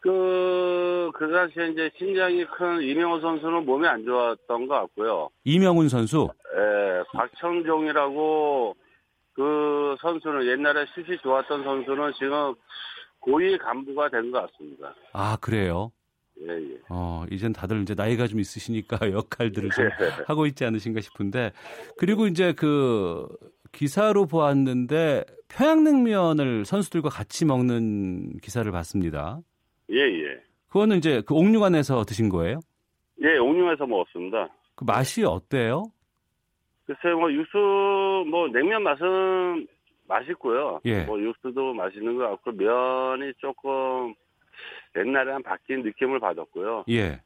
그, 0.00 1.10
그 1.12 1.30
당시에 1.30 1.68
이제 1.68 1.90
신장이 1.98 2.46
큰 2.46 2.80
이명호 2.80 3.20
선수는 3.20 3.66
몸이 3.66 3.86
안 3.86 4.06
좋았던 4.06 4.66
것 4.68 4.74
같고요. 4.74 5.28
이명훈 5.44 5.90
선수. 5.90 6.30
예, 6.56 7.02
박청종이라고 7.12 8.74
그 9.34 9.96
선수는 10.00 10.46
옛날에 10.46 10.86
슛이 10.94 11.18
좋았던 11.18 11.62
선수는 11.62 12.12
지금 12.14 12.54
고위 13.20 13.56
간부가 13.58 14.08
된 14.10 14.30
것 14.30 14.50
같습니다. 14.50 14.94
아 15.12 15.36
그래요? 15.40 15.90
예, 16.40 16.52
예. 16.52 16.78
어 16.88 17.24
이젠 17.30 17.52
다들 17.52 17.82
이제 17.82 17.94
나이가 17.94 18.26
좀 18.26 18.38
있으시니까 18.40 18.98
역할들을 19.12 19.70
좀 19.70 19.84
예. 19.84 19.90
하고 20.26 20.46
있지 20.46 20.64
않으신가 20.64 21.00
싶은데 21.00 21.52
그리고 21.96 22.26
이제 22.26 22.52
그 22.52 23.26
기사로 23.72 24.26
보았는데 24.26 25.24
평양냉면을 25.48 26.64
선수들과 26.64 27.08
같이 27.08 27.44
먹는 27.44 28.38
기사를 28.38 28.70
봤습니다. 28.70 29.40
예, 29.90 29.96
예. 30.00 30.40
그거는 30.68 30.98
이제 30.98 31.22
그 31.26 31.34
옥류관에서 31.34 32.04
드신 32.04 32.28
거예요? 32.28 32.60
예, 33.22 33.36
옥류에서 33.38 33.86
먹었습니다. 33.86 34.48
그 34.76 34.84
맛이 34.84 35.24
어때요? 35.24 35.90
글쎄, 36.86 37.14
뭐, 37.18 37.30
육수, 37.32 37.56
뭐, 38.30 38.48
냉면 38.48 38.82
맛은 38.82 39.66
맛있고요. 40.08 40.80
예. 40.86 41.04
뭐, 41.04 41.20
육수도 41.20 41.74
맛있는 41.74 42.16
것 42.16 42.28
같고, 42.30 42.52
면이 42.52 43.32
조금 43.38 44.14
옛날에랑 44.96 45.42
바뀐 45.42 45.82
느낌을 45.82 46.18
받았고요. 46.18 46.84
예. 46.88 47.20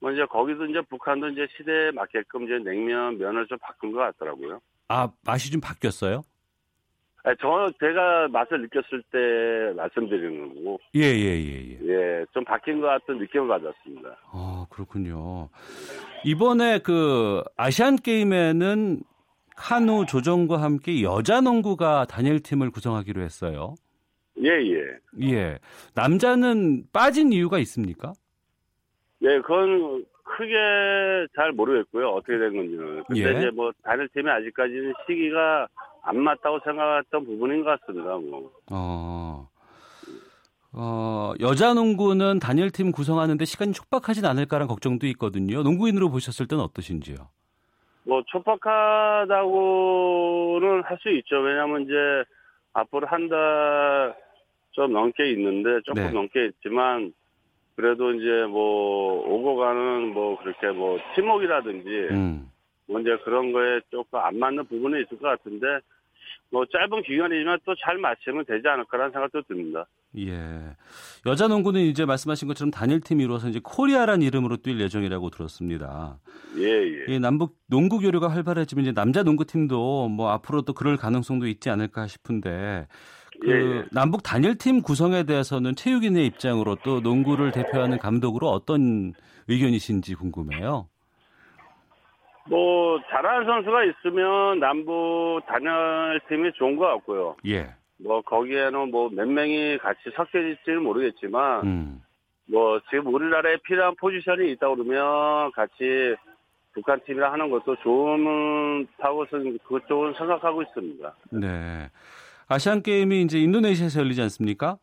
뭐, 0.00 0.12
이제 0.12 0.24
거기도 0.26 0.66
이제 0.66 0.80
북한도 0.88 1.28
이제 1.30 1.46
시대에 1.56 1.90
맞게끔 1.92 2.44
이제 2.44 2.58
냉면, 2.58 3.18
면을 3.18 3.46
좀 3.46 3.58
바꾼 3.58 3.92
것 3.92 3.98
같더라고요. 3.98 4.60
아 4.88 5.08
맛이 5.24 5.50
좀 5.50 5.60
바뀌었어요? 5.60 6.22
아, 7.24 7.34
저, 7.40 7.70
제가 7.80 8.28
맛을 8.28 8.60
느꼈을 8.62 9.02
때 9.12 9.74
말씀드리는 9.76 10.54
거고. 10.54 10.80
예예예 10.94 11.40
예, 11.40 11.70
예. 11.70 11.78
예, 11.88 12.26
좀 12.34 12.44
바뀐 12.44 12.80
것 12.80 12.88
같은 12.88 13.18
느낌을 13.18 13.46
받았습니다. 13.48 14.16
아 14.32 14.66
그렇군요. 14.68 15.48
이번에 16.24 16.80
그 16.80 17.42
아시안 17.56 17.96
게임에는 17.96 19.02
카누 19.56 20.06
조정과 20.06 20.60
함께 20.60 21.02
여자 21.02 21.40
농구가 21.40 22.04
단일 22.06 22.40
팀을 22.40 22.70
구성하기로 22.70 23.22
했어요. 23.22 23.74
예, 24.42 24.48
예. 24.48 25.30
예. 25.30 25.58
남자는 25.94 26.84
빠진 26.92 27.32
이유가 27.32 27.58
있습니까? 27.60 28.12
예, 29.22 29.40
그건 29.40 30.04
크게 30.24 30.54
잘 31.36 31.52
모르겠고요. 31.52 32.08
어떻게 32.08 32.38
된 32.38 32.56
건지는. 32.56 33.04
근데 33.04 33.22
예. 33.22 33.38
이제 33.38 33.50
뭐, 33.50 33.70
단일 33.84 34.08
팀이 34.08 34.28
아직까지는 34.28 34.94
시기가 35.06 35.68
안 36.02 36.18
맞다고 36.18 36.58
생각했던 36.64 37.24
부분인 37.24 37.64
것 37.64 37.80
같습니다, 37.80 38.16
뭐. 38.16 38.50
어. 38.70 39.48
어, 40.74 41.34
여자 41.40 41.74
농구는 41.74 42.38
단일팀 42.38 42.92
구성하는데 42.92 43.44
시간이 43.44 43.72
촉박하진 43.72 44.24
않을까라는 44.24 44.68
걱정도 44.68 45.06
있거든요. 45.08 45.62
농구인으로 45.62 46.10
보셨을 46.10 46.46
때는 46.48 46.64
어떠신지요? 46.64 47.16
뭐, 48.04 48.22
촉박하다고는 48.26 50.82
할 50.84 50.98
수 50.98 51.08
있죠. 51.10 51.40
왜냐면 51.40 51.82
이제, 51.82 51.94
앞으로 52.72 53.06
한 53.06 53.28
달 53.28 54.14
좀 54.72 54.92
넘게 54.92 55.30
있는데, 55.32 55.80
조금 55.84 56.02
네. 56.02 56.10
넘게 56.12 56.46
있지만, 56.46 57.12
그래도 57.76 58.12
이제 58.12 58.46
뭐, 58.48 59.22
오고 59.28 59.56
가는 59.56 60.08
뭐, 60.14 60.38
그렇게 60.38 60.68
뭐, 60.68 60.98
팀워크라든지, 61.14 61.88
음. 62.10 62.50
뭐 62.86 63.00
이제 63.00 63.16
그런 63.24 63.52
거에 63.52 63.80
조금 63.90 64.18
안 64.18 64.38
맞는 64.38 64.64
부분이 64.66 65.02
있을 65.02 65.18
것 65.18 65.28
같은데, 65.28 65.66
뭐, 66.50 66.64
짧은 66.66 67.02
기간이지만 67.02 67.58
또잘 67.64 67.98
맞추면 67.98 68.44
되지 68.46 68.66
않을까라는 68.68 69.12
생각도 69.12 69.42
듭니다. 69.42 69.86
예. 70.18 70.76
여자 71.26 71.48
농구는 71.48 71.80
이제 71.80 72.04
말씀하신 72.04 72.48
것처럼 72.48 72.70
단일팀 72.70 73.20
이루어서 73.20 73.48
이제 73.48 73.60
코리아란 73.62 74.22
이름으로 74.22 74.58
뛸 74.58 74.78
예정이라고 74.80 75.30
들었습니다. 75.30 76.18
예, 76.58 76.68
예. 76.68 77.14
이 77.14 77.18
남북 77.18 77.56
농구 77.66 77.98
교류가 77.98 78.28
활발해지면 78.28 78.84
이제 78.84 78.92
남자 78.92 79.22
농구팀도 79.22 80.08
뭐 80.08 80.30
앞으로 80.30 80.62
또 80.62 80.74
그럴 80.74 80.96
가능성도 80.96 81.46
있지 81.46 81.70
않을까 81.70 82.06
싶은데 82.06 82.86
그 83.40 83.50
예, 83.50 83.78
예. 83.78 83.84
남북 83.90 84.22
단일팀 84.22 84.82
구성에 84.82 85.24
대해서는 85.24 85.74
체육인의 85.74 86.26
입장으로 86.26 86.76
또 86.84 87.00
농구를 87.00 87.52
대표하는 87.52 87.98
감독으로 87.98 88.50
어떤 88.50 89.14
의견이신지 89.48 90.14
궁금해요. 90.14 90.88
뭐 92.48 93.00
잘하는 93.10 93.46
선수가 93.46 93.84
있으면 93.84 94.58
남부 94.58 95.40
단열 95.46 96.20
팀이 96.28 96.52
좋은 96.54 96.76
것 96.76 96.86
같고요. 96.86 97.36
예. 97.46 97.70
뭐 97.98 98.20
거기에는 98.22 98.90
뭐 98.90 99.08
몇 99.10 99.28
명이 99.28 99.78
같이 99.78 100.00
섞여질지는 100.14 100.82
모르겠지만 100.82 101.66
음. 101.66 102.02
뭐 102.46 102.80
지금 102.90 103.14
우리나라에 103.14 103.58
필요한 103.64 103.94
포지션이 103.96 104.50
있다 104.52 104.68
그러면 104.74 105.52
같이 105.52 106.16
북한 106.74 107.00
팀이랑 107.06 107.32
하는 107.32 107.50
것도 107.50 107.76
좋은,다고 107.76 109.26
그쪽은 109.68 110.14
생각하고 110.14 110.62
있습니다. 110.62 111.14
네. 111.32 111.90
아시안 112.48 112.82
게임이 112.82 113.22
이제 113.22 113.38
인도네시아에서 113.38 114.00
열리지 114.00 114.22
않습니까? 114.22 114.78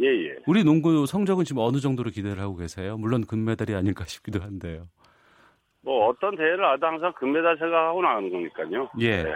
예, 0.00 0.06
예. 0.06 0.36
우리 0.46 0.64
농구 0.64 1.06
성적은 1.06 1.44
지금 1.44 1.62
어느 1.62 1.78
정도로 1.78 2.10
기대를 2.10 2.42
하고 2.42 2.56
계세요? 2.56 2.96
물론 2.96 3.24
금메달이 3.26 3.74
아닐까 3.74 4.04
싶기도 4.08 4.40
한데요. 4.40 4.88
뭐 5.82 6.08
어떤 6.08 6.36
대회를 6.36 6.64
하도 6.64 6.86
항상 6.86 7.12
금메달 7.14 7.58
생각하고 7.58 8.02
나가는 8.02 8.30
거니까요. 8.30 8.88
예. 9.00 9.22
네. 9.24 9.34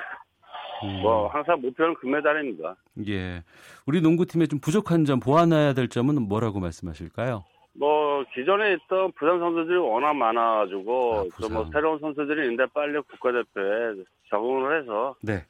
음. 0.85 1.01
뭐 1.02 1.28
항상 1.28 1.60
목표는 1.60 1.94
금메달입니다. 1.94 2.77
예. 3.09 3.43
우리 3.86 4.01
농구팀에 4.01 4.47
좀 4.47 4.60
부족한 4.60 5.05
점, 5.05 5.20
보완해야 5.20 5.73
될 5.73 5.89
점은 5.89 6.28
뭐라고 6.28 6.60
말씀하실까요? 6.60 7.44
뭐 7.78 8.24
기존에 8.35 8.74
있던 8.74 9.12
부산 9.12 9.39
선수들이 9.39 9.77
워낙 9.77 10.14
많아가지고 10.14 11.28
아, 11.43 11.48
뭐 11.52 11.68
새로운 11.73 11.98
선수들이 11.98 12.43
있는데 12.43 12.64
빨리 12.73 12.98
국가대표에 13.01 14.02
적응을 14.31 14.81
해서 14.81 15.14
네. 15.23 15.44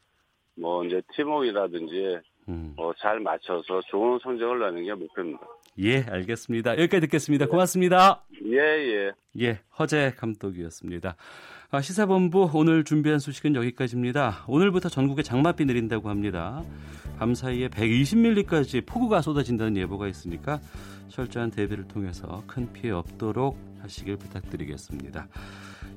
뭐 0.57 0.85
이제 0.85 1.01
팀워크라든지 1.15 2.19
음. 2.49 2.73
뭐잘 2.77 3.21
맞춰서 3.21 3.81
좋은 3.83 4.19
성적을 4.23 4.59
내는 4.59 4.85
게 4.85 4.95
목표입니다. 4.95 5.47
예, 5.79 6.03
알겠습니다. 6.03 6.79
여기까지 6.79 7.03
듣겠습니다. 7.03 7.47
고맙습니다. 7.47 8.25
예, 8.45 8.59
예. 8.59 9.13
예, 9.41 9.61
허재 9.79 10.15
감독이었습니다. 10.17 11.17
아, 11.71 11.81
시사본부 11.81 12.51
오늘 12.55 12.85
준비한 12.85 13.19
소식은 13.19 13.55
여기까지입니다. 13.57 14.45
오늘부터 14.47 14.89
전국에 14.89 15.23
장맛비 15.23 15.65
내린다고 15.65 16.09
합니다. 16.09 16.63
밤 17.19 17.35
사이에 17.35 17.69
120mm까지 17.69 18.87
폭우가 18.87 19.21
쏟아진다는 19.21 19.77
예보가 19.77 20.09
있으니까 20.09 20.61
철저한 21.09 21.51
대비를 21.51 21.89
통해서 21.89 22.43
큰 22.47 22.73
피해 22.73 22.93
없도록 22.93 23.59
하시길 23.81 24.17
부탁드리겠습니다. 24.17 25.29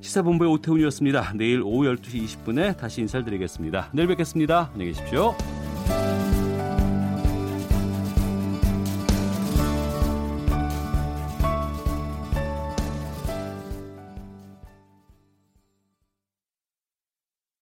시사본부의 0.00 0.50
오태훈이었습니다. 0.52 1.34
내일 1.36 1.62
오후 1.62 1.84
12시 1.84 2.24
20분에 2.24 2.76
다시 2.76 3.00
인사드리겠습니다. 3.02 3.90
내일 3.92 4.08
뵙겠습니다. 4.08 4.70
안녕히 4.72 4.92
계십시오. 4.92 5.34